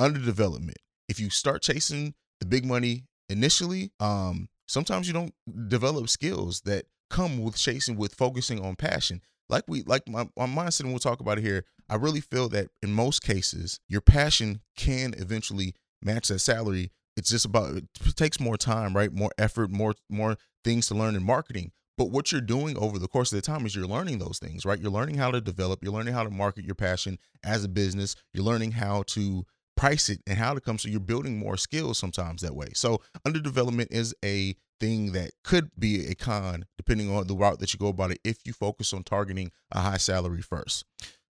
Underdevelopment. 0.00 0.76
If 1.08 1.18
you 1.20 1.30
start 1.30 1.62
chasing 1.62 2.14
the 2.40 2.46
big 2.46 2.64
money 2.64 3.04
initially 3.28 3.90
um 4.00 4.48
sometimes 4.66 5.06
you 5.06 5.14
don't 5.14 5.34
develop 5.68 6.08
skills 6.08 6.62
that 6.62 6.86
come 7.10 7.42
with 7.42 7.56
chasing 7.56 7.96
with 7.96 8.14
focusing 8.14 8.64
on 8.64 8.76
passion. 8.76 9.22
Like 9.48 9.64
we 9.66 9.82
like 9.82 10.06
my, 10.08 10.28
my 10.36 10.46
mindset 10.46 10.80
and 10.80 10.90
we'll 10.90 10.98
talk 10.98 11.20
about 11.20 11.38
it 11.38 11.44
here 11.44 11.64
i 11.88 11.94
really 11.94 12.20
feel 12.20 12.48
that 12.50 12.68
in 12.82 12.92
most 12.92 13.22
cases 13.22 13.80
your 13.88 14.00
passion 14.00 14.60
can 14.76 15.14
eventually 15.16 15.74
match 16.02 16.28
that 16.28 16.38
salary 16.38 16.90
it's 17.18 17.30
just 17.30 17.44
about 17.44 17.76
it 17.76 17.84
takes 18.16 18.40
more 18.40 18.56
time 18.56 18.94
right 18.94 19.12
more 19.12 19.30
effort 19.36 19.70
more 19.70 19.94
more 20.08 20.36
things 20.64 20.86
to 20.86 20.94
learn 20.94 21.14
in 21.14 21.22
marketing 21.22 21.72
But 21.98 22.10
what 22.12 22.30
you're 22.30 22.40
doing 22.40 22.78
over 22.78 22.98
the 22.98 23.08
course 23.08 23.32
of 23.32 23.36
the 23.36 23.42
time 23.42 23.66
is 23.66 23.74
you're 23.74 23.84
learning 23.86 24.18
those 24.20 24.38
things, 24.38 24.64
right? 24.64 24.80
You're 24.80 24.92
learning 24.92 25.16
how 25.16 25.32
to 25.32 25.40
develop, 25.40 25.82
you're 25.82 25.92
learning 25.92 26.14
how 26.14 26.22
to 26.22 26.30
market 26.30 26.64
your 26.64 26.76
passion 26.76 27.18
as 27.42 27.64
a 27.64 27.68
business, 27.68 28.14
you're 28.32 28.44
learning 28.44 28.72
how 28.72 29.02
to 29.08 29.44
price 29.76 30.08
it 30.08 30.20
and 30.26 30.38
how 30.38 30.54
to 30.54 30.60
come 30.60 30.78
so 30.78 30.88
you're 30.88 31.00
building 31.00 31.38
more 31.38 31.56
skills 31.56 31.98
sometimes 31.98 32.42
that 32.42 32.54
way. 32.54 32.68
So 32.74 33.02
underdevelopment 33.26 33.88
is 33.90 34.14
a 34.24 34.54
thing 34.78 35.10
that 35.12 35.32
could 35.42 35.70
be 35.76 36.06
a 36.06 36.14
con 36.14 36.66
depending 36.76 37.12
on 37.14 37.26
the 37.26 37.34
route 37.34 37.58
that 37.58 37.72
you 37.72 37.80
go 37.80 37.88
about 37.88 38.12
it 38.12 38.20
if 38.24 38.38
you 38.44 38.52
focus 38.52 38.92
on 38.92 39.02
targeting 39.02 39.50
a 39.72 39.80
high 39.80 39.96
salary 39.96 40.42
first. 40.42 40.84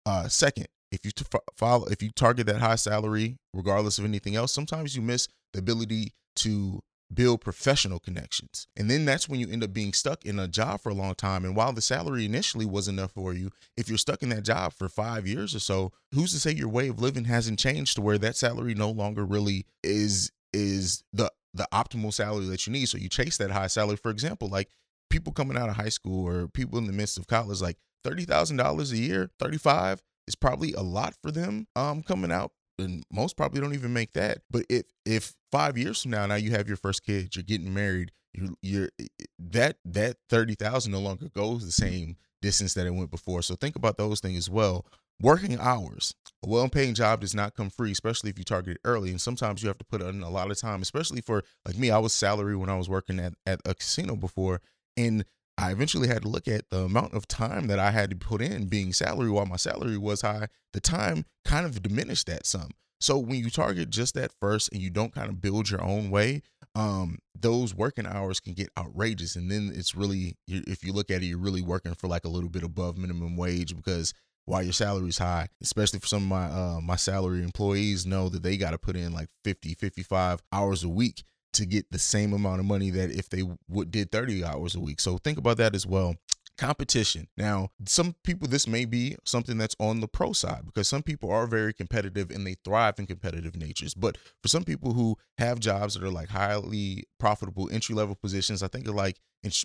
Uh, 0.05 0.27
second, 0.27 0.67
if 0.91 1.05
you 1.05 1.11
follow 1.55 1.85
if 1.87 2.01
you 2.01 2.09
target 2.11 2.47
that 2.47 2.59
high 2.61 2.75
salary 2.75 3.37
regardless 3.53 3.99
of 3.99 4.05
anything 4.05 4.35
else, 4.35 4.51
sometimes 4.51 4.95
you 4.95 5.01
miss 5.01 5.27
the 5.53 5.59
ability 5.59 6.13
to 6.37 6.81
build 7.13 7.41
professional 7.41 7.99
connections. 7.99 8.67
And 8.77 8.89
then 8.89 9.05
that's 9.05 9.27
when 9.27 9.39
you 9.39 9.49
end 9.49 9.63
up 9.63 9.73
being 9.73 9.93
stuck 9.93 10.25
in 10.25 10.39
a 10.39 10.47
job 10.47 10.81
for 10.81 10.89
a 10.89 10.93
long 10.93 11.15
time. 11.15 11.43
And 11.43 11.55
while 11.55 11.73
the 11.73 11.81
salary 11.81 12.25
initially 12.25 12.65
was 12.65 12.87
enough 12.87 13.11
for 13.11 13.33
you, 13.33 13.49
if 13.75 13.89
you're 13.89 13.97
stuck 13.97 14.21
in 14.21 14.29
that 14.29 14.43
job 14.43 14.73
for 14.73 14.87
five 14.87 15.27
years 15.27 15.55
or 15.55 15.59
so, 15.59 15.91
who's 16.13 16.31
to 16.33 16.39
say 16.39 16.51
your 16.51 16.69
way 16.69 16.87
of 16.87 17.01
living 17.01 17.25
hasn't 17.25 17.59
changed 17.59 17.95
to 17.95 18.01
where 18.01 18.19
that 18.19 18.35
salary 18.35 18.75
no 18.75 18.89
longer 18.91 19.25
really 19.25 19.65
is 19.83 20.31
is 20.53 21.03
the 21.13 21.31
the 21.53 21.67
optimal 21.73 22.13
salary 22.13 22.45
that 22.45 22.67
you 22.67 22.73
need. 22.73 22.87
So 22.87 22.97
you 22.97 23.09
chase 23.09 23.37
that 23.37 23.51
high 23.51 23.67
salary. 23.67 23.97
For 23.97 24.11
example, 24.11 24.47
like 24.47 24.69
people 25.09 25.33
coming 25.33 25.57
out 25.57 25.69
of 25.69 25.75
high 25.75 25.89
school 25.89 26.27
or 26.27 26.47
people 26.47 26.77
in 26.77 26.85
the 26.85 26.93
midst 26.93 27.17
of 27.17 27.27
college, 27.27 27.61
like 27.61 27.77
thirty 28.03 28.25
thousand 28.25 28.57
dollars 28.57 28.91
a 28.91 28.97
year, 28.97 29.31
thirty 29.39 29.57
five 29.57 30.03
is 30.30 30.36
probably 30.36 30.71
a 30.73 30.82
lot 30.82 31.15
for 31.21 31.32
them 31.32 31.67
um 31.75 32.01
coming 32.01 32.32
out 32.32 32.51
and 32.80 33.03
most 33.11 33.36
probably 33.36 33.59
don't 33.59 33.73
even 33.73 33.91
make 33.91 34.13
that. 34.13 34.39
But 34.49 34.65
if 34.69 34.86
if 35.05 35.34
five 35.51 35.77
years 35.77 36.01
from 36.01 36.11
now, 36.11 36.25
now 36.25 36.36
you 36.36 36.51
have 36.51 36.67
your 36.67 36.77
first 36.77 37.03
kid, 37.03 37.36
you're 37.36 37.43
getting 37.43 37.73
married, 37.73 38.11
you're, 38.34 38.53
you're 38.61 38.89
that 39.38 39.77
that 39.86 40.17
thirty 40.30 40.55
thousand 40.55 40.93
no 40.93 40.99
longer 40.99 41.27
goes 41.36 41.65
the 41.65 41.71
same 41.71 42.15
distance 42.41 42.73
that 42.75 42.88
it 42.88 42.93
went 42.93 43.11
before. 43.11 43.41
So 43.41 43.55
think 43.55 43.75
about 43.75 43.97
those 43.97 44.21
things 44.21 44.38
as 44.38 44.49
well. 44.49 44.86
Working 45.21 45.59
hours, 45.59 46.15
a 46.45 46.47
well-paying 46.47 46.93
job 46.93 47.19
does 47.19 47.36
not 47.36 47.53
come 47.53 47.69
free, 47.69 47.91
especially 47.91 48.30
if 48.30 48.38
you 48.38 48.45
target 48.45 48.77
it 48.77 48.82
early. 48.86 49.09
And 49.09 49.19
sometimes 49.19 49.61
you 49.61 49.67
have 49.67 49.77
to 49.80 49.84
put 49.84 50.01
in 50.01 50.23
a 50.23 50.30
lot 50.30 50.49
of 50.49 50.57
time, 50.57 50.82
especially 50.82 51.19
for 51.19 51.43
like 51.65 51.77
me. 51.77 51.91
I 51.91 51.97
was 51.97 52.13
salary 52.13 52.55
when 52.55 52.69
I 52.69 52.77
was 52.77 52.88
working 52.88 53.19
at 53.19 53.34
at 53.45 53.59
a 53.65 53.75
casino 53.75 54.15
before, 54.15 54.61
and 54.95 55.25
I 55.60 55.72
eventually 55.72 56.07
had 56.07 56.22
to 56.22 56.30
look 56.30 56.47
at 56.47 56.70
the 56.70 56.84
amount 56.84 57.14
of 57.14 57.28
time 57.28 57.68
that 57.68 57.80
I 57.80 57.91
had 57.91 58.10
to 58.12 58.16
put 58.16 58.41
in 58.41 58.68
being 58.68 58.93
salary 58.93 59.30
while 59.30 59.45
my 59.45 59.57
salary 59.57 59.97
was 59.97 60.22
high. 60.22 60.47
The 60.72 60.80
time 60.80 61.26
kind 61.43 61.66
of 61.66 61.84
diminished 61.84 62.28
that 62.28 62.45
some. 62.45 62.70
So 63.01 63.18
when 63.18 63.43
you 63.43 63.49
target 63.49 63.89
just 63.89 64.14
that 64.14 64.32
first 64.39 64.70
and 64.72 64.82
you 64.82 64.89
don't 64.89 65.14
kind 65.14 65.28
of 65.28 65.41
build 65.41 65.70
your 65.70 65.84
own 65.84 66.12
way, 66.12 66.43
um, 66.76 67.20
those 67.38 67.76
working 67.76 68.05
hours 68.05 68.39
can 68.39 68.53
get 68.53 68.70
outrageous. 68.78 69.36
And 69.36 69.51
then 69.51 69.72
it's 69.76 69.95
really, 69.95 70.38
if 70.47 70.84
you 70.84 70.93
look 70.93 71.12
at 71.12 71.24
it, 71.24 71.26
you're 71.26 71.38
really 71.38 71.62
working 71.62 71.93
for 71.93 72.07
like 72.07 72.24
a 72.24 72.30
little 72.30 72.49
bit 72.49 72.64
above 72.64 72.97
minimum 72.97 73.36
wage 73.36 73.76
because 73.76 74.14
while 74.45 74.64
your 74.64 74.74
salary's 74.74 75.18
high, 75.18 75.49
especially 75.62 75.99
for 75.99 76.07
some 76.07 76.24
of 76.24 76.30
my 76.30 76.45
uh, 76.45 76.80
my 76.82 76.95
salary 76.95 77.43
employees 77.43 78.05
know 78.05 78.30
that 78.30 78.43
they 78.43 78.57
got 78.57 78.72
to 78.72 78.78
put 78.78 78.95
in 78.95 79.14
like 79.14 79.28
50, 79.43 79.76
55 79.76 80.41
hours 80.51 80.84
a 80.84 80.89
week 80.89 81.24
to 81.54 81.66
get 81.66 81.91
the 81.91 82.00
same 82.00 82.34
amount 82.34 82.60
of 82.60 82.66
money 82.66 82.89
that 82.91 83.12
if 83.12 83.30
they 83.30 83.43
would 83.68 83.91
did 83.91 84.12
30 84.12 84.43
hours 84.43 84.76
a 84.76 84.80
week. 84.80 85.00
So 85.00 85.18
think 85.18 85.38
about 85.38 85.58
that 85.58 85.76
as 85.76 85.86
well. 85.86 86.16
Competition. 86.58 87.30
Now, 87.38 87.70
some 87.86 88.16
people 88.24 88.47
this 88.47 88.68
may 88.68 88.84
be 88.84 89.16
something 89.24 89.58
that's 89.58 89.78
on 89.80 90.02
the 90.02 90.10
pro 90.10 90.34
side 90.34 90.66
because 90.66 90.89
some 90.89 91.02
people 91.02 91.32
are 91.32 91.47
very 91.47 91.74
competitive 91.74 92.32
and 92.32 92.45
they 92.45 92.56
thrive 92.66 93.00
in 93.00 93.08
competitive 93.08 93.56
natures. 93.56 93.93
But 93.93 94.18
for 94.41 94.50
some 94.50 94.64
people 94.64 94.93
who 94.93 95.18
have 95.38 95.60
jobs 95.60 95.93
that 95.93 96.04
are 96.04 96.12
like 96.12 96.28
highly 96.28 97.06
profitable 97.18 97.70
entry 97.72 97.95
level 97.95 98.16
positions, 98.16 98.62
I 98.62 98.68
think 98.68 98.88
of 98.88 98.95
like 98.95 99.20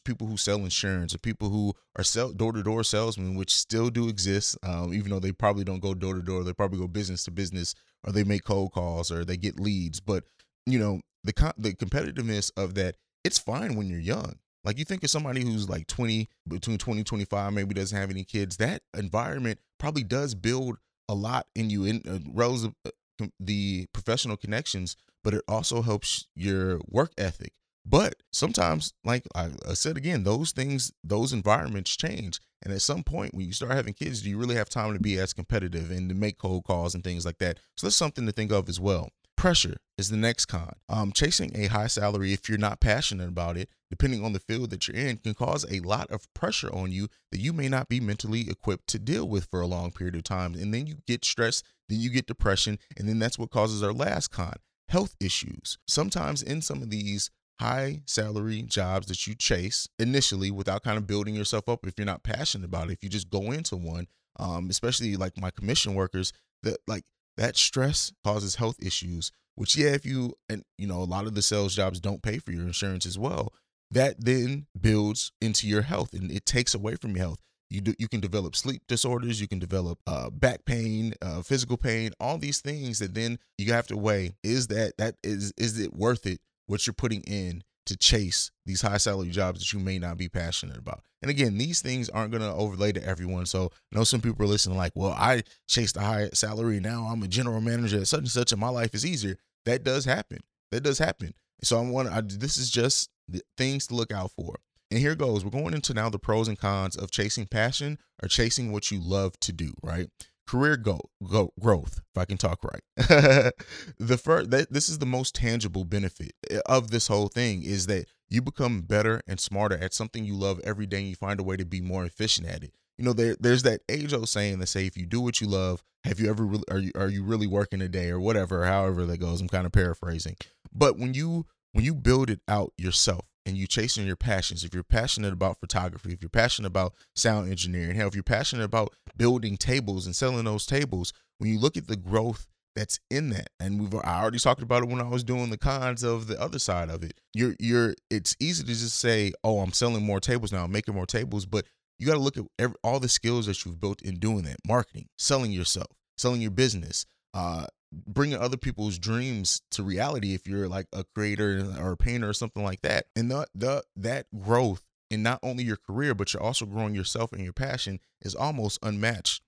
people 0.05 0.26
who 0.26 0.37
sell 0.37 0.59
insurance 0.59 1.14
or 1.14 1.18
people 1.18 1.49
who 1.49 1.74
are 1.97 2.05
sell 2.05 2.32
door 2.32 2.53
to 2.53 2.62
door 2.62 2.85
salesmen, 2.85 3.35
which 3.35 3.53
still 3.53 3.91
do 3.91 4.09
exist, 4.09 4.57
um, 4.62 4.95
even 4.95 5.11
though 5.11 5.18
they 5.18 5.32
probably 5.32 5.64
don't 5.64 5.80
go 5.80 5.95
door 5.95 6.14
to 6.14 6.22
door. 6.22 6.45
They 6.45 6.53
probably 6.53 6.78
go 6.78 6.87
business 6.87 7.24
to 7.24 7.30
business 7.30 7.74
or 8.05 8.12
they 8.12 8.24
make 8.24 8.45
cold 8.45 8.72
calls 8.72 9.11
or 9.11 9.24
they 9.24 9.37
get 9.37 9.59
leads. 9.59 10.01
But 10.01 10.24
you 10.66 10.78
know 10.78 11.00
the 11.24 11.54
the 11.58 11.72
competitiveness 11.72 12.50
of 12.56 12.74
that 12.74 12.96
it's 13.24 13.38
fine 13.38 13.74
when 13.74 13.88
you're 13.88 13.98
young. 13.98 14.36
Like 14.64 14.78
you 14.78 14.84
think 14.84 15.02
of 15.02 15.10
somebody 15.10 15.42
who's 15.42 15.68
like 15.68 15.86
20 15.86 16.28
between 16.48 16.78
20 16.78 17.04
25 17.04 17.52
maybe 17.52 17.74
doesn't 17.74 17.98
have 17.98 18.10
any 18.10 18.24
kids 18.24 18.56
that 18.58 18.82
environment 18.96 19.58
probably 19.78 20.04
does 20.04 20.34
build 20.34 20.78
a 21.08 21.14
lot 21.14 21.46
in 21.54 21.68
you 21.70 21.84
in 21.84 22.02
uh, 22.08 22.18
relative 22.32 22.74
uh, 22.86 23.26
the 23.38 23.86
professional 23.92 24.36
connections 24.36 24.96
but 25.22 25.34
it 25.34 25.42
also 25.48 25.82
helps 25.82 26.26
your 26.34 26.80
work 26.88 27.12
ethic. 27.18 27.52
But 27.86 28.14
sometimes 28.32 28.94
like 29.04 29.26
I, 29.34 29.50
I 29.68 29.74
said 29.74 29.98
again 29.98 30.24
those 30.24 30.52
things 30.52 30.92
those 31.02 31.32
environments 31.32 31.94
change. 31.96 32.40
And 32.62 32.72
at 32.72 32.80
some 32.80 33.02
point 33.02 33.34
when 33.34 33.44
you 33.46 33.52
start 33.52 33.72
having 33.72 33.92
kids 33.92 34.22
do 34.22 34.30
you 34.30 34.38
really 34.38 34.54
have 34.56 34.70
time 34.70 34.94
to 34.94 34.98
be 34.98 35.18
as 35.18 35.34
competitive 35.34 35.90
and 35.90 36.08
to 36.08 36.14
make 36.14 36.38
cold 36.38 36.64
calls 36.64 36.94
and 36.94 37.04
things 37.04 37.26
like 37.26 37.38
that? 37.38 37.58
So 37.76 37.86
that's 37.86 37.96
something 37.96 38.24
to 38.24 38.32
think 38.32 38.50
of 38.50 38.70
as 38.70 38.80
well 38.80 39.10
pressure 39.45 39.76
is 39.99 40.09
the 40.09 40.16
next 40.16 40.47
con. 40.47 40.72
Um, 40.88 41.12
chasing 41.12 41.53
a 41.55 41.66
high 41.66 41.88
salary, 41.88 42.32
if 42.32 42.49
you're 42.49 42.57
not 42.57 42.80
passionate 42.80 43.28
about 43.28 43.59
it, 43.59 43.68
depending 43.90 44.24
on 44.24 44.32
the 44.32 44.40
field 44.40 44.70
that 44.70 44.88
you're 44.88 44.97
in, 44.97 45.18
can 45.18 45.34
cause 45.34 45.66
a 45.70 45.80
lot 45.80 46.11
of 46.11 46.32
pressure 46.32 46.74
on 46.74 46.92
you 46.92 47.09
that 47.30 47.40
you 47.40 47.53
may 47.53 47.68
not 47.68 47.90
be 47.90 48.01
mentally 48.01 48.49
equipped 48.49 48.86
to 48.86 48.99
deal 48.99 49.28
with 49.28 49.47
for 49.51 49.61
a 49.61 49.66
long 49.66 49.90
period 49.90 50.14
of 50.14 50.22
time. 50.22 50.55
And 50.55 50.72
then 50.72 50.86
you 50.86 50.95
get 51.07 51.26
stressed, 51.26 51.62
then 51.90 52.01
you 52.01 52.09
get 52.09 52.24
depression, 52.24 52.78
and 52.97 53.07
then 53.07 53.18
that's 53.18 53.38
what 53.38 53.51
causes 53.51 53.82
our 53.82 53.92
last 53.92 54.28
con 54.28 54.55
health 54.88 55.14
issues. 55.20 55.76
Sometimes 55.86 56.42
in 56.42 56.62
some 56.62 56.80
of 56.80 56.88
these 56.88 57.30
high 57.61 58.01
salary 58.07 58.62
jobs 58.62 59.09
that 59.09 59.26
you 59.26 59.34
chase 59.34 59.86
initially 59.99 60.51
without 60.51 60.82
kind 60.82 60.97
of 60.97 61.07
building 61.07 61.34
yourself 61.34 61.68
up 61.68 61.86
if 61.86 61.99
you're 61.99 62.07
not 62.07 62.24
passionate 62.24 62.64
about 62.64 62.88
it 62.88 62.95
if 62.95 63.05
you 63.05 63.09
just 63.09 63.30
go 63.30 63.53
into 63.53 63.76
one 63.76 64.09
um, 64.40 64.68
especially 64.70 65.14
like 65.14 65.40
my 65.40 65.53
commission 65.53 65.95
workers 65.95 66.32
that 66.64 66.78
like 66.88 67.05
that 67.37 67.57
stress 67.57 68.12
causes 68.24 68.57
health 68.57 68.76
issues 68.80 69.32
which 69.55 69.76
yeah 69.76 69.91
if 69.91 70.05
you 70.05 70.35
and 70.49 70.64
you 70.78 70.87
know 70.87 71.01
a 71.01 71.05
lot 71.05 71.26
of 71.26 71.35
the 71.35 71.43
sales 71.43 71.74
jobs 71.74 72.01
don't 72.01 72.22
pay 72.22 72.39
for 72.39 72.53
your 72.53 72.66
insurance 72.66 73.07
as 73.07 73.18
well 73.18 73.53
that 73.95 74.16
then 74.24 74.66
builds 74.78 75.32
into 75.41 75.68
your 75.68 75.82
health 75.82 76.12
and 76.12 76.30
it 76.30 76.45
takes 76.45 76.74
away 76.74 76.97
from 76.97 77.11
your 77.11 77.20
health. 77.20 77.39
You 77.70 77.80
do 77.80 77.95
you 77.99 78.09
can 78.09 78.20
develop 78.20 78.55
sleep 78.55 78.82
disorders 78.87 79.41
you 79.41 79.49
can 79.49 79.59
develop 79.59 79.99
uh, 80.07 80.30
back 80.30 80.64
pain 80.64 81.14
uh, 81.22 81.43
physical 81.43 81.76
pain 81.76 82.12
all 82.20 82.39
these 82.39 82.61
things 82.61 83.01
that 83.01 83.14
then 83.14 83.39
you 83.59 83.72
have 83.72 83.87
to 83.89 83.97
weigh 83.97 84.37
is 84.45 84.68
that 84.68 84.93
that 84.99 85.16
is 85.24 85.53
is 85.57 85.80
it 85.80 85.93
worth 85.93 86.24
it 86.24 86.41
what 86.66 86.87
you're 86.87 86.95
putting 86.95 87.22
in 87.22 87.64
to 87.87 87.97
chase 87.97 88.51
these 88.66 88.82
high 88.82 88.97
salary 88.97 89.30
jobs 89.30 89.61
that 89.61 89.72
you 89.72 89.78
may 89.78 89.99
not 89.99 90.16
be 90.16 90.28
passionate 90.28 90.78
about. 90.78 91.03
And 91.22 91.30
again, 91.30 91.57
these 91.57 91.80
things 91.80 92.09
aren't 92.09 92.32
going 92.32 92.43
to 92.43 92.53
overlay 92.53 92.93
to 92.93 93.05
everyone. 93.05 93.47
So 93.47 93.70
I 93.93 93.97
know 93.97 94.05
some 94.05 94.20
people 94.20 94.45
are 94.45 94.49
listening 94.49 94.76
like, 94.76 94.93
well, 94.95 95.12
I 95.12 95.43
chased 95.66 95.97
a 95.97 96.01
high 96.01 96.28
salary. 96.35 96.80
Now 96.80 97.09
I'm 97.11 97.22
a 97.22 97.28
general 97.28 97.61
manager 97.61 97.99
at 97.99 98.07
such 98.07 98.20
and 98.20 98.28
such, 98.28 98.53
and 98.53 98.61
my 98.61 98.68
life 98.68 98.95
is 98.95 99.07
easier. 99.07 99.37
That 99.64 99.85
does 99.85 100.05
happen. 100.05 100.41
That 100.70 100.82
does 100.82 100.99
happen. 100.99 101.35
So 101.62 101.78
I 101.78 101.82
want 101.82 102.09
I, 102.09 102.20
this 102.20 102.57
is 102.59 102.70
just 102.70 103.11
things 103.57 103.87
to 103.87 103.95
look 103.95 104.12
out 104.12 104.32
for. 104.32 104.57
And 104.91 105.01
here 105.01 105.14
goes. 105.14 105.45
We're 105.45 105.51
going 105.51 105.74
into 105.74 105.95
now 105.95 106.09
the 106.11 106.18
pros 106.18 106.47
and 106.47 106.59
cons 106.59 106.97
of 106.97 107.11
chasing 107.11 107.47
passion 107.47 107.99
or 108.22 108.28
chasing 108.28 108.70
what 108.70 108.91
you 108.91 109.01
love 109.01 109.39
to 109.41 109.53
do, 109.53 109.72
right? 109.82 110.09
Career 110.47 110.76
go, 110.76 111.01
go 111.28 111.53
growth 111.61 112.01
if 112.14 112.20
i 112.20 112.24
can 112.24 112.36
talk 112.36 112.61
right. 112.64 112.82
The 113.99 114.18
first 114.18 114.51
that 114.51 114.72
this 114.72 114.88
is 114.88 114.99
the 114.99 115.07
most 115.07 115.34
tangible 115.34 115.84
benefit 115.84 116.32
eh, 116.51 116.61
of 116.66 116.90
this 116.90 117.09
whole 117.09 117.28
thing 117.28 117.62
is 117.62 117.86
that 117.86 118.07
you 118.28 118.42
become 118.42 118.82
better 118.82 119.22
and 119.26 119.38
smarter 119.38 119.76
at 119.76 119.95
something 119.95 120.24
you 120.24 120.34
love 120.34 120.61
every 120.64 120.86
day 120.86 120.99
and 120.99 121.09
you 121.09 121.16
find 121.16 121.40
a 121.40 121.45
way 121.45 121.57
to 121.57 121.64
be 121.64 121.80
more 121.80 122.05
efficient 122.05 122.49
at 122.49 122.64
it. 122.64 122.72
You 122.99 123.05
know 123.05 123.12
there, 123.12 123.36
there's 123.38 123.62
that 123.64 123.82
age 123.88 124.12
old 124.12 124.28
saying 124.28 124.59
that 124.61 124.68
say 124.68 124.86
if 124.86 124.97
you 124.97 125.07
do 125.07 125.20
what 125.20 125.40
you 125.40 125.49
love 125.49 125.82
have 126.05 126.20
you 126.20 126.28
ever 126.28 126.45
really 126.45 126.64
are 126.70 126.78
you 126.78 126.92
are 126.95 127.09
you 127.09 127.24
really 127.24 127.47
working 127.47 127.80
a 127.80 127.88
day? 127.88 128.11
or 128.11 128.20
whatever 128.20 128.64
however 128.64 129.07
that 129.07 129.18
goes 129.18 129.40
i'm 129.40 129.49
kind 129.49 129.66
of 129.66 129.72
paraphrasing. 129.72 130.36
But 130.72 130.99
when 130.99 131.14
you 131.14 131.47
when 131.72 131.84
you 131.84 131.95
build 131.95 132.30
it 132.30 132.40
out 132.47 132.72
yourself 132.76 133.26
and 133.47 133.57
you 133.57 133.66
chasing 133.66 134.07
your 134.07 134.16
passions, 134.16 134.64
if 134.64 134.72
you're 134.74 134.82
passionate 134.82 135.32
about 135.32 135.61
photography, 135.61 136.12
if 136.12 136.22
you're 136.22 136.28
passionate 136.28 136.68
about 136.68 136.95
sound 137.14 137.51
engineering, 137.51 137.97
hell, 137.97 138.09
if 138.09 138.14
you're 138.14 138.22
passionate 138.22 138.64
about 138.64 138.95
building 139.16 139.57
tables 139.57 140.07
and 140.07 140.16
selling 140.16 140.45
those 140.45 140.66
tables, 140.66 141.12
when 141.38 141.51
you 141.51 141.59
look 141.59 141.76
at 141.76 141.86
the 141.86 141.97
growth 141.97 142.47
that's 142.74 142.99
in 143.11 143.30
that, 143.30 143.51
and 143.61 143.80
we've 143.80 143.95
I 143.95 144.20
already 144.20 144.38
talked 144.38 144.62
about 144.62 144.82
it 144.82 144.88
when 144.88 145.01
I 145.01 145.09
was 145.09 145.24
doing 145.24 145.51
the 145.51 145.59
cons 145.59 146.03
of 146.03 146.26
the 146.26 146.40
other 146.40 146.59
side 146.59 146.90
of 146.90 147.03
it. 147.05 147.20
You're 147.32 147.55
you're 147.61 147.95
it's 148.11 148.34
easy 148.40 148.64
to 148.64 148.68
just 148.68 148.99
say, 148.99 149.32
oh, 149.45 149.61
I'm 149.61 149.72
selling 149.72 150.05
more 150.05 150.20
tables 150.20 150.53
now, 150.53 150.64
I'm 150.64 150.72
making 150.72 150.95
more 150.95 151.07
tables, 151.07 151.47
but 151.47 151.66
you 151.99 152.07
got 152.07 152.14
to 152.14 152.20
look 152.20 152.36
at 152.36 152.45
every, 152.59 152.76
all 152.82 152.99
the 152.99 153.09
skills 153.09 153.47
that 153.47 153.64
you've 153.64 153.80
built 153.80 154.03
in 154.03 154.16
doing 154.16 154.42
that, 154.45 154.57
marketing, 154.66 155.07
selling 155.16 155.53
yourself, 155.53 155.86
selling 156.16 156.40
your 156.40 156.51
business, 156.51 157.07
uh, 157.34 157.66
bringing 158.07 158.38
other 158.38 158.57
people's 158.57 158.99
dreams 158.99 159.62
to 159.70 159.82
reality 159.82 160.34
if 160.34 160.47
you're 160.47 160.68
like 160.68 160.86
a 160.92 161.05
creator 161.14 161.74
or 161.78 161.92
a 161.92 161.97
painter 161.97 162.28
or 162.28 162.32
something 162.32 162.62
like 162.62 162.82
that. 162.82 163.07
And 163.16 163.30
the, 163.30 163.47
the 163.55 163.84
that 163.97 164.26
growth 164.38 164.82
in 165.11 165.22
not 165.22 165.38
only 165.42 165.64
your 165.64 165.76
career 165.76 166.14
but 166.14 166.32
you're 166.32 166.42
also 166.42 166.66
growing 166.66 166.95
yourself 166.95 167.32
and 167.32 167.42
your 167.42 167.53
passion 167.53 168.01
is 168.22 168.34
almost 168.34 168.78
unmatched. 168.82 169.42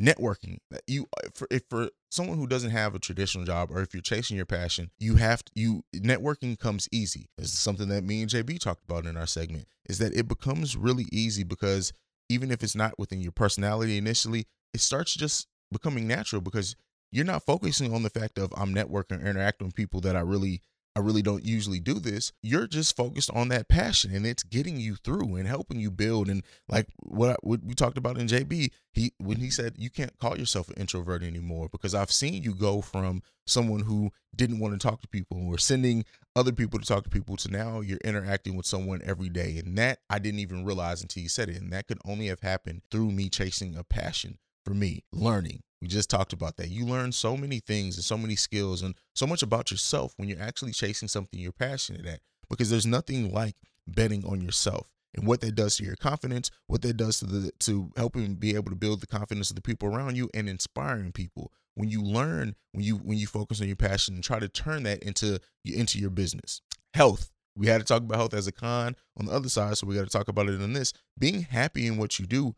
Networking 0.00 0.58
that 0.70 0.80
you 0.86 1.06
uh, 1.18 1.28
for 1.34 1.46
if 1.50 1.64
for 1.68 1.90
someone 2.10 2.38
who 2.38 2.46
doesn't 2.46 2.70
have 2.70 2.94
a 2.94 2.98
traditional 2.98 3.44
job 3.44 3.70
or 3.70 3.82
if 3.82 3.92
you're 3.92 4.00
chasing 4.00 4.34
your 4.34 4.46
passion 4.46 4.90
you 4.98 5.16
have 5.16 5.44
to 5.44 5.52
you 5.54 5.84
networking 5.94 6.58
comes 6.58 6.88
easy. 6.90 7.28
This 7.36 7.52
is 7.52 7.58
something 7.58 7.88
that 7.88 8.02
me 8.02 8.22
and 8.22 8.30
jb 8.30 8.58
talked 8.58 8.82
about 8.82 9.04
in 9.04 9.18
our 9.18 9.26
segment 9.26 9.66
is 9.86 9.98
that 9.98 10.14
it 10.14 10.26
becomes 10.26 10.74
really 10.74 11.06
easy 11.12 11.44
because 11.44 11.92
even 12.30 12.50
if 12.50 12.62
it's 12.62 12.74
not 12.74 12.98
within 12.98 13.20
your 13.20 13.32
personality 13.32 13.98
initially 13.98 14.46
it 14.72 14.80
starts 14.80 15.12
just 15.14 15.46
becoming 15.70 16.08
natural 16.08 16.40
because 16.40 16.76
you're 17.12 17.24
not 17.24 17.44
focusing 17.44 17.94
on 17.94 18.02
the 18.02 18.10
fact 18.10 18.38
of 18.38 18.52
i'm 18.56 18.74
networking 18.74 19.22
or 19.22 19.26
interacting 19.26 19.66
with 19.66 19.74
people 19.74 20.00
that 20.00 20.16
i 20.16 20.20
really 20.20 20.60
I 20.96 21.00
really 21.00 21.22
don't 21.22 21.44
usually 21.44 21.78
do 21.78 21.94
this. 21.94 22.32
You're 22.42 22.66
just 22.66 22.96
focused 22.96 23.30
on 23.30 23.48
that 23.48 23.68
passion 23.68 24.12
and 24.12 24.26
it's 24.26 24.42
getting 24.42 24.80
you 24.80 24.96
through 24.96 25.36
and 25.36 25.46
helping 25.46 25.78
you 25.78 25.90
build. 25.90 26.28
And 26.28 26.42
like 26.68 26.88
what, 26.98 27.30
I, 27.30 27.36
what 27.42 27.62
we 27.62 27.74
talked 27.74 27.96
about 27.96 28.18
in 28.18 28.26
JB, 28.26 28.70
he 28.92 29.12
when 29.18 29.36
he 29.36 29.50
said 29.50 29.76
you 29.78 29.88
can't 29.88 30.18
call 30.18 30.36
yourself 30.36 30.68
an 30.68 30.74
introvert 30.78 31.22
anymore 31.22 31.68
because 31.70 31.94
I've 31.94 32.10
seen 32.10 32.42
you 32.42 32.54
go 32.54 32.80
from 32.80 33.22
someone 33.46 33.80
who 33.80 34.10
didn't 34.34 34.58
want 34.58 34.78
to 34.78 34.84
talk 34.84 35.00
to 35.02 35.08
people 35.08 35.46
or 35.46 35.58
sending 35.58 36.04
other 36.34 36.52
people 36.52 36.80
to 36.80 36.86
talk 36.86 37.04
to 37.04 37.10
people 37.10 37.36
to 37.36 37.50
now 37.50 37.80
you're 37.80 37.98
interacting 38.04 38.56
with 38.56 38.66
someone 38.66 39.00
every 39.04 39.28
day. 39.28 39.62
And 39.64 39.78
that 39.78 40.00
I 40.10 40.18
didn't 40.18 40.40
even 40.40 40.64
realize 40.64 41.02
until 41.02 41.22
you 41.22 41.28
said 41.28 41.48
it. 41.48 41.60
And 41.60 41.72
that 41.72 41.86
could 41.86 42.00
only 42.04 42.26
have 42.26 42.40
happened 42.40 42.82
through 42.90 43.12
me 43.12 43.28
chasing 43.28 43.76
a 43.76 43.84
passion 43.84 44.38
for 44.64 44.74
me, 44.74 45.04
learning, 45.12 45.62
we 45.80 45.88
just 45.88 46.10
talked 46.10 46.32
about 46.32 46.56
that. 46.56 46.68
You 46.68 46.84
learn 46.84 47.12
so 47.12 47.36
many 47.36 47.60
things 47.60 47.96
and 47.96 48.04
so 48.04 48.18
many 48.18 48.36
skills 48.36 48.82
and 48.82 48.94
so 49.14 49.26
much 49.26 49.42
about 49.42 49.70
yourself 49.70 50.12
when 50.16 50.28
you're 50.28 50.42
actually 50.42 50.72
chasing 50.72 51.08
something 51.08 51.40
you're 51.40 51.52
passionate 51.52 52.06
at 52.06 52.20
because 52.50 52.70
there's 52.70 52.86
nothing 52.86 53.32
like 53.32 53.56
betting 53.86 54.24
on 54.26 54.40
yourself 54.40 54.90
and 55.14 55.26
what 55.26 55.40
that 55.40 55.54
does 55.54 55.76
to 55.76 55.84
your 55.84 55.96
confidence, 55.96 56.50
what 56.66 56.82
that 56.82 56.96
does 56.96 57.18
to 57.20 57.26
the 57.26 57.50
to 57.60 57.90
helping 57.96 58.34
be 58.34 58.54
able 58.54 58.70
to 58.70 58.76
build 58.76 59.00
the 59.00 59.06
confidence 59.06 59.50
of 59.50 59.56
the 59.56 59.62
people 59.62 59.88
around 59.88 60.16
you 60.16 60.28
and 60.34 60.48
inspiring 60.48 61.12
people. 61.12 61.50
When 61.74 61.88
you 61.88 62.02
learn, 62.02 62.54
when 62.72 62.84
you 62.84 62.96
when 62.96 63.18
you 63.18 63.26
focus 63.26 63.60
on 63.60 63.66
your 63.66 63.76
passion 63.76 64.14
and 64.14 64.24
try 64.24 64.38
to 64.38 64.48
turn 64.48 64.82
that 64.84 65.02
into 65.02 65.40
into 65.64 65.98
your 65.98 66.10
business. 66.10 66.60
Health. 66.94 67.30
We 67.56 67.66
had 67.66 67.78
to 67.78 67.84
talk 67.84 68.02
about 68.02 68.16
health 68.16 68.34
as 68.34 68.46
a 68.46 68.52
con 68.52 68.94
on 69.18 69.26
the 69.26 69.32
other 69.32 69.48
side, 69.48 69.76
so 69.76 69.86
we 69.86 69.96
got 69.96 70.04
to 70.04 70.10
talk 70.10 70.28
about 70.28 70.48
it 70.48 70.60
in 70.60 70.72
this. 70.72 70.92
Being 71.18 71.42
happy 71.42 71.86
in 71.86 71.96
what 71.96 72.18
you 72.18 72.26
do 72.26 72.54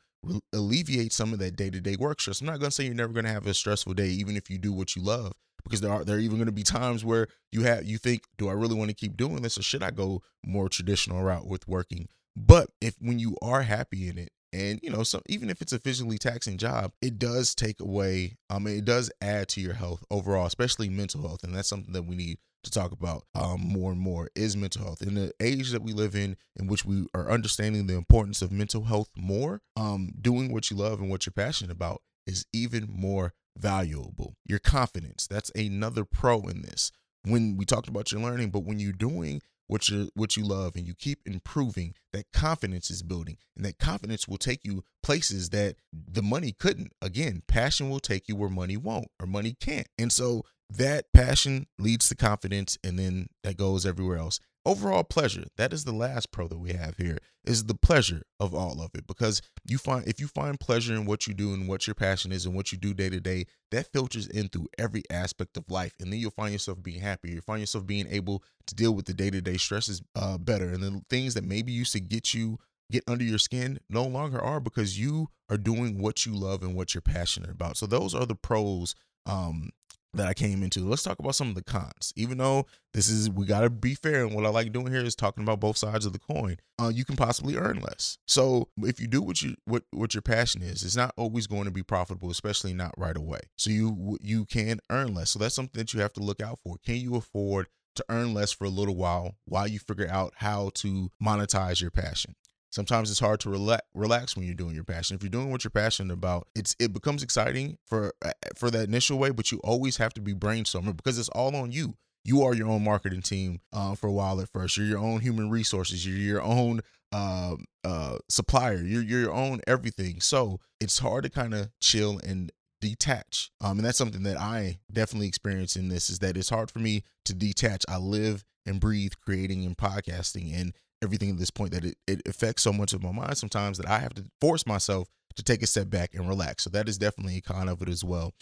alleviate 0.52 1.12
some 1.12 1.32
of 1.32 1.38
that 1.40 1.56
day 1.56 1.70
to 1.70 1.80
day 1.80 1.96
work 1.96 2.20
stress. 2.20 2.40
I'm 2.40 2.46
not 2.46 2.58
going 2.58 2.70
to 2.70 2.74
say 2.74 2.84
you're 2.84 2.94
never 2.94 3.12
going 3.12 3.24
to 3.24 3.32
have 3.32 3.46
a 3.46 3.54
stressful 3.54 3.94
day, 3.94 4.08
even 4.08 4.36
if 4.36 4.50
you 4.50 4.58
do 4.58 4.72
what 4.72 4.94
you 4.94 5.02
love, 5.02 5.32
because 5.64 5.80
there 5.80 5.92
are 5.92 6.04
there 6.04 6.16
are 6.16 6.20
even 6.20 6.36
going 6.36 6.46
to 6.46 6.52
be 6.52 6.62
times 6.62 7.04
where 7.04 7.28
you 7.50 7.62
have 7.62 7.84
you 7.84 7.98
think, 7.98 8.22
do 8.38 8.48
I 8.48 8.52
really 8.52 8.74
want 8.74 8.90
to 8.90 8.96
keep 8.96 9.16
doing 9.16 9.42
this, 9.42 9.58
or 9.58 9.62
should 9.62 9.82
I 9.82 9.90
go 9.90 10.22
more 10.44 10.68
traditional 10.68 11.22
route 11.22 11.46
with 11.46 11.66
working? 11.66 12.08
But 12.36 12.70
if 12.80 12.94
when 13.00 13.18
you 13.18 13.36
are 13.42 13.62
happy 13.62 14.08
in 14.08 14.18
it, 14.18 14.30
and 14.52 14.80
you 14.82 14.90
know, 14.90 15.02
so 15.02 15.22
even 15.28 15.50
if 15.50 15.62
it's 15.62 15.72
a 15.72 15.78
physically 15.78 16.18
taxing 16.18 16.58
job, 16.58 16.92
it 17.00 17.18
does 17.18 17.54
take 17.54 17.80
away. 17.80 18.36
I 18.50 18.58
mean, 18.58 18.78
it 18.78 18.84
does 18.84 19.10
add 19.20 19.48
to 19.50 19.60
your 19.60 19.74
health 19.74 20.04
overall, 20.10 20.46
especially 20.46 20.88
mental 20.88 21.22
health, 21.22 21.42
and 21.42 21.54
that's 21.54 21.68
something 21.68 21.92
that 21.94 22.04
we 22.04 22.16
need 22.16 22.38
to 22.64 22.70
talk 22.70 22.92
about 22.92 23.24
um, 23.34 23.60
more 23.60 23.90
and 23.92 24.00
more 24.00 24.28
is 24.34 24.56
mental 24.56 24.84
health. 24.84 25.02
In 25.02 25.14
the 25.14 25.32
age 25.40 25.70
that 25.70 25.82
we 25.82 25.92
live 25.92 26.14
in, 26.14 26.36
in 26.56 26.66
which 26.66 26.84
we 26.84 27.06
are 27.14 27.30
understanding 27.30 27.86
the 27.86 27.96
importance 27.96 28.42
of 28.42 28.52
mental 28.52 28.84
health 28.84 29.10
more, 29.16 29.62
um, 29.76 30.12
doing 30.20 30.52
what 30.52 30.70
you 30.70 30.76
love 30.76 31.00
and 31.00 31.10
what 31.10 31.26
you're 31.26 31.32
passionate 31.32 31.72
about 31.72 32.02
is 32.26 32.46
even 32.52 32.88
more 32.88 33.34
valuable. 33.56 34.36
Your 34.44 34.58
confidence, 34.58 35.26
that's 35.26 35.50
another 35.54 36.04
pro 36.04 36.40
in 36.42 36.62
this. 36.62 36.92
When 37.24 37.56
we 37.56 37.64
talked 37.64 37.88
about 37.88 38.10
your 38.10 38.20
learning, 38.20 38.50
but 38.50 38.64
when 38.64 38.78
you're 38.80 38.92
doing 38.92 39.42
what 39.68 39.88
you 39.88 40.10
what 40.14 40.36
you 40.36 40.44
love 40.44 40.74
and 40.76 40.86
you 40.86 40.94
keep 40.94 41.20
improving, 41.24 41.94
that 42.12 42.32
confidence 42.32 42.90
is 42.90 43.02
building, 43.02 43.38
and 43.56 43.64
that 43.64 43.78
confidence 43.78 44.26
will 44.26 44.38
take 44.38 44.64
you 44.64 44.84
places 45.02 45.50
that 45.50 45.76
the 45.92 46.22
money 46.22 46.52
couldn't. 46.52 46.92
Again, 47.00 47.42
passion 47.46 47.88
will 47.88 48.00
take 48.00 48.28
you 48.28 48.36
where 48.36 48.50
money 48.50 48.76
won't 48.76 49.08
or 49.20 49.26
money 49.26 49.56
can't. 49.58 49.88
And 49.98 50.12
so 50.12 50.44
that 50.76 51.12
passion 51.12 51.66
leads 51.78 52.08
to 52.08 52.14
confidence 52.14 52.78
and 52.84 52.98
then 52.98 53.28
that 53.42 53.56
goes 53.56 53.84
everywhere 53.86 54.18
else. 54.18 54.40
Overall 54.64 55.02
pleasure 55.02 55.44
that 55.56 55.72
is 55.72 55.84
the 55.84 55.92
last 55.92 56.30
pro 56.30 56.46
that 56.46 56.58
we 56.58 56.72
have 56.72 56.96
here 56.96 57.18
is 57.44 57.64
the 57.64 57.74
pleasure 57.74 58.22
of 58.38 58.54
all 58.54 58.80
of 58.80 58.90
it. 58.94 59.08
Because 59.08 59.42
you 59.66 59.76
find 59.76 60.06
if 60.06 60.20
you 60.20 60.28
find 60.28 60.60
pleasure 60.60 60.94
in 60.94 61.04
what 61.04 61.26
you 61.26 61.34
do 61.34 61.52
and 61.52 61.66
what 61.66 61.86
your 61.88 61.94
passion 61.94 62.30
is 62.30 62.46
and 62.46 62.54
what 62.54 62.70
you 62.70 62.78
do 62.78 62.94
day 62.94 63.10
to 63.10 63.20
day 63.20 63.46
that 63.72 63.92
filters 63.92 64.28
in 64.28 64.48
through 64.48 64.68
every 64.78 65.02
aspect 65.10 65.56
of 65.56 65.64
life. 65.68 65.94
And 65.98 66.12
then 66.12 66.20
you'll 66.20 66.30
find 66.30 66.52
yourself 66.52 66.80
being 66.80 67.00
happier. 67.00 67.34
You 67.34 67.40
find 67.40 67.60
yourself 67.60 67.86
being 67.86 68.06
able 68.08 68.44
to 68.66 68.74
deal 68.74 68.94
with 68.94 69.06
the 69.06 69.14
day-to-day 69.14 69.56
stresses 69.56 70.00
uh, 70.14 70.38
better. 70.38 70.68
And 70.68 70.82
the 70.82 71.02
things 71.10 71.34
that 71.34 71.44
maybe 71.44 71.72
used 71.72 71.92
to 71.94 72.00
get 72.00 72.32
you 72.32 72.58
get 72.90 73.02
under 73.08 73.24
your 73.24 73.38
skin 73.38 73.80
no 73.88 74.04
longer 74.04 74.40
are 74.40 74.60
because 74.60 75.00
you 75.00 75.28
are 75.50 75.56
doing 75.56 76.00
what 76.00 76.24
you 76.24 76.34
love 76.34 76.62
and 76.62 76.76
what 76.76 76.94
you're 76.94 77.00
passionate 77.00 77.50
about. 77.50 77.76
So 77.76 77.86
those 77.86 78.14
are 78.14 78.26
the 78.26 78.36
pros 78.36 78.94
um, 79.26 79.70
that 80.14 80.26
I 80.26 80.34
came 80.34 80.62
into. 80.62 80.88
Let's 80.88 81.02
talk 81.02 81.18
about 81.18 81.34
some 81.34 81.48
of 81.48 81.54
the 81.54 81.62
cons. 81.62 82.12
Even 82.16 82.38
though 82.38 82.66
this 82.92 83.08
is 83.08 83.30
we 83.30 83.46
got 83.46 83.60
to 83.60 83.70
be 83.70 83.94
fair 83.94 84.24
and 84.24 84.34
what 84.34 84.44
I 84.44 84.50
like 84.50 84.72
doing 84.72 84.92
here 84.92 85.04
is 85.04 85.14
talking 85.14 85.42
about 85.42 85.60
both 85.60 85.76
sides 85.76 86.04
of 86.04 86.12
the 86.12 86.18
coin. 86.18 86.58
Uh, 86.80 86.88
you 86.88 87.04
can 87.04 87.16
possibly 87.16 87.56
earn 87.56 87.80
less. 87.80 88.18
So 88.26 88.68
if 88.78 89.00
you 89.00 89.06
do 89.06 89.22
what 89.22 89.42
you 89.42 89.56
what 89.64 89.84
what 89.90 90.14
your 90.14 90.22
passion 90.22 90.62
is, 90.62 90.82
it's 90.82 90.96
not 90.96 91.14
always 91.16 91.46
going 91.46 91.64
to 91.64 91.70
be 91.70 91.82
profitable, 91.82 92.30
especially 92.30 92.74
not 92.74 92.94
right 92.96 93.16
away. 93.16 93.40
So 93.56 93.70
you 93.70 94.18
you 94.20 94.44
can 94.44 94.80
earn 94.90 95.14
less. 95.14 95.30
So 95.30 95.38
that's 95.38 95.54
something 95.54 95.78
that 95.78 95.94
you 95.94 96.00
have 96.00 96.12
to 96.14 96.22
look 96.22 96.42
out 96.42 96.60
for. 96.62 96.76
Can 96.84 96.96
you 96.96 97.16
afford 97.16 97.68
to 97.94 98.04
earn 98.08 98.34
less 98.34 98.52
for 98.52 98.64
a 98.64 98.70
little 98.70 98.96
while 98.96 99.36
while 99.44 99.68
you 99.68 99.78
figure 99.78 100.08
out 100.08 100.34
how 100.36 100.70
to 100.74 101.10
monetize 101.22 101.80
your 101.80 101.90
passion? 101.90 102.34
Sometimes 102.72 103.10
it's 103.10 103.20
hard 103.20 103.38
to 103.40 103.50
relax, 103.94 104.34
when 104.34 104.46
you're 104.46 104.54
doing 104.54 104.74
your 104.74 104.82
passion. 104.82 105.14
If 105.14 105.22
you're 105.22 105.30
doing 105.30 105.50
what 105.50 105.62
you're 105.62 105.70
passionate 105.70 106.12
about, 106.14 106.48
it's 106.54 106.74
it 106.78 106.92
becomes 106.92 107.22
exciting 107.22 107.76
for 107.84 108.14
uh, 108.24 108.32
for 108.56 108.70
that 108.70 108.88
initial 108.88 109.18
way, 109.18 109.30
but 109.30 109.52
you 109.52 109.60
always 109.62 109.98
have 109.98 110.14
to 110.14 110.22
be 110.22 110.32
brainstorming 110.32 110.96
because 110.96 111.18
it's 111.18 111.28
all 111.28 111.54
on 111.54 111.70
you. 111.70 111.96
You 112.24 112.42
are 112.44 112.54
your 112.54 112.68
own 112.68 112.82
marketing 112.82 113.22
team 113.22 113.60
uh, 113.72 113.94
for 113.94 114.06
a 114.06 114.12
while 114.12 114.40
at 114.40 114.48
first. 114.48 114.76
You're 114.76 114.86
your 114.86 114.98
own 114.98 115.20
human 115.20 115.50
resources. 115.50 116.06
You're 116.06 116.16
your 116.16 116.42
own 116.42 116.80
uh, 117.12 117.56
uh, 117.84 118.18
supplier. 118.28 118.82
You're, 118.82 119.02
you're 119.02 119.20
your 119.20 119.34
own 119.34 119.60
everything. 119.66 120.20
So 120.20 120.60
it's 120.80 121.00
hard 121.00 121.24
to 121.24 121.30
kind 121.30 121.52
of 121.52 121.70
chill 121.80 122.20
and 122.24 122.50
detach. 122.80 123.50
Um, 123.60 123.78
and 123.78 123.86
that's 123.86 123.98
something 123.98 124.22
that 124.22 124.38
I 124.38 124.78
definitely 124.92 125.28
experience 125.28 125.76
in 125.76 125.88
this 125.88 126.08
is 126.08 126.20
that 126.20 126.36
it's 126.36 126.50
hard 126.50 126.70
for 126.70 126.78
me 126.78 127.02
to 127.24 127.34
detach. 127.34 127.84
I 127.88 127.98
live 127.98 128.44
and 128.66 128.80
breathe 128.80 129.12
creating 129.24 129.64
and 129.64 129.76
podcasting 129.76 130.54
and 130.54 130.72
everything 131.02 131.30
at 131.30 131.38
this 131.38 131.50
point 131.50 131.72
that 131.72 131.84
it, 131.84 131.96
it 132.06 132.22
affects 132.26 132.62
so 132.62 132.72
much 132.72 132.92
of 132.92 133.02
my 133.02 133.12
mind 133.12 133.36
sometimes 133.36 133.78
that 133.78 133.88
I 133.88 133.98
have 133.98 134.14
to 134.14 134.24
force 134.40 134.66
myself 134.66 135.08
to 135.36 135.42
take 135.42 135.62
a 135.62 135.66
step 135.66 135.90
back 135.90 136.14
and 136.14 136.28
relax. 136.28 136.64
So 136.64 136.70
that 136.70 136.88
is 136.88 136.98
definitely 136.98 137.38
a 137.38 137.40
con 137.40 137.68
of 137.68 137.82
it 137.82 137.88
as 137.88 138.04
well. 138.04 138.34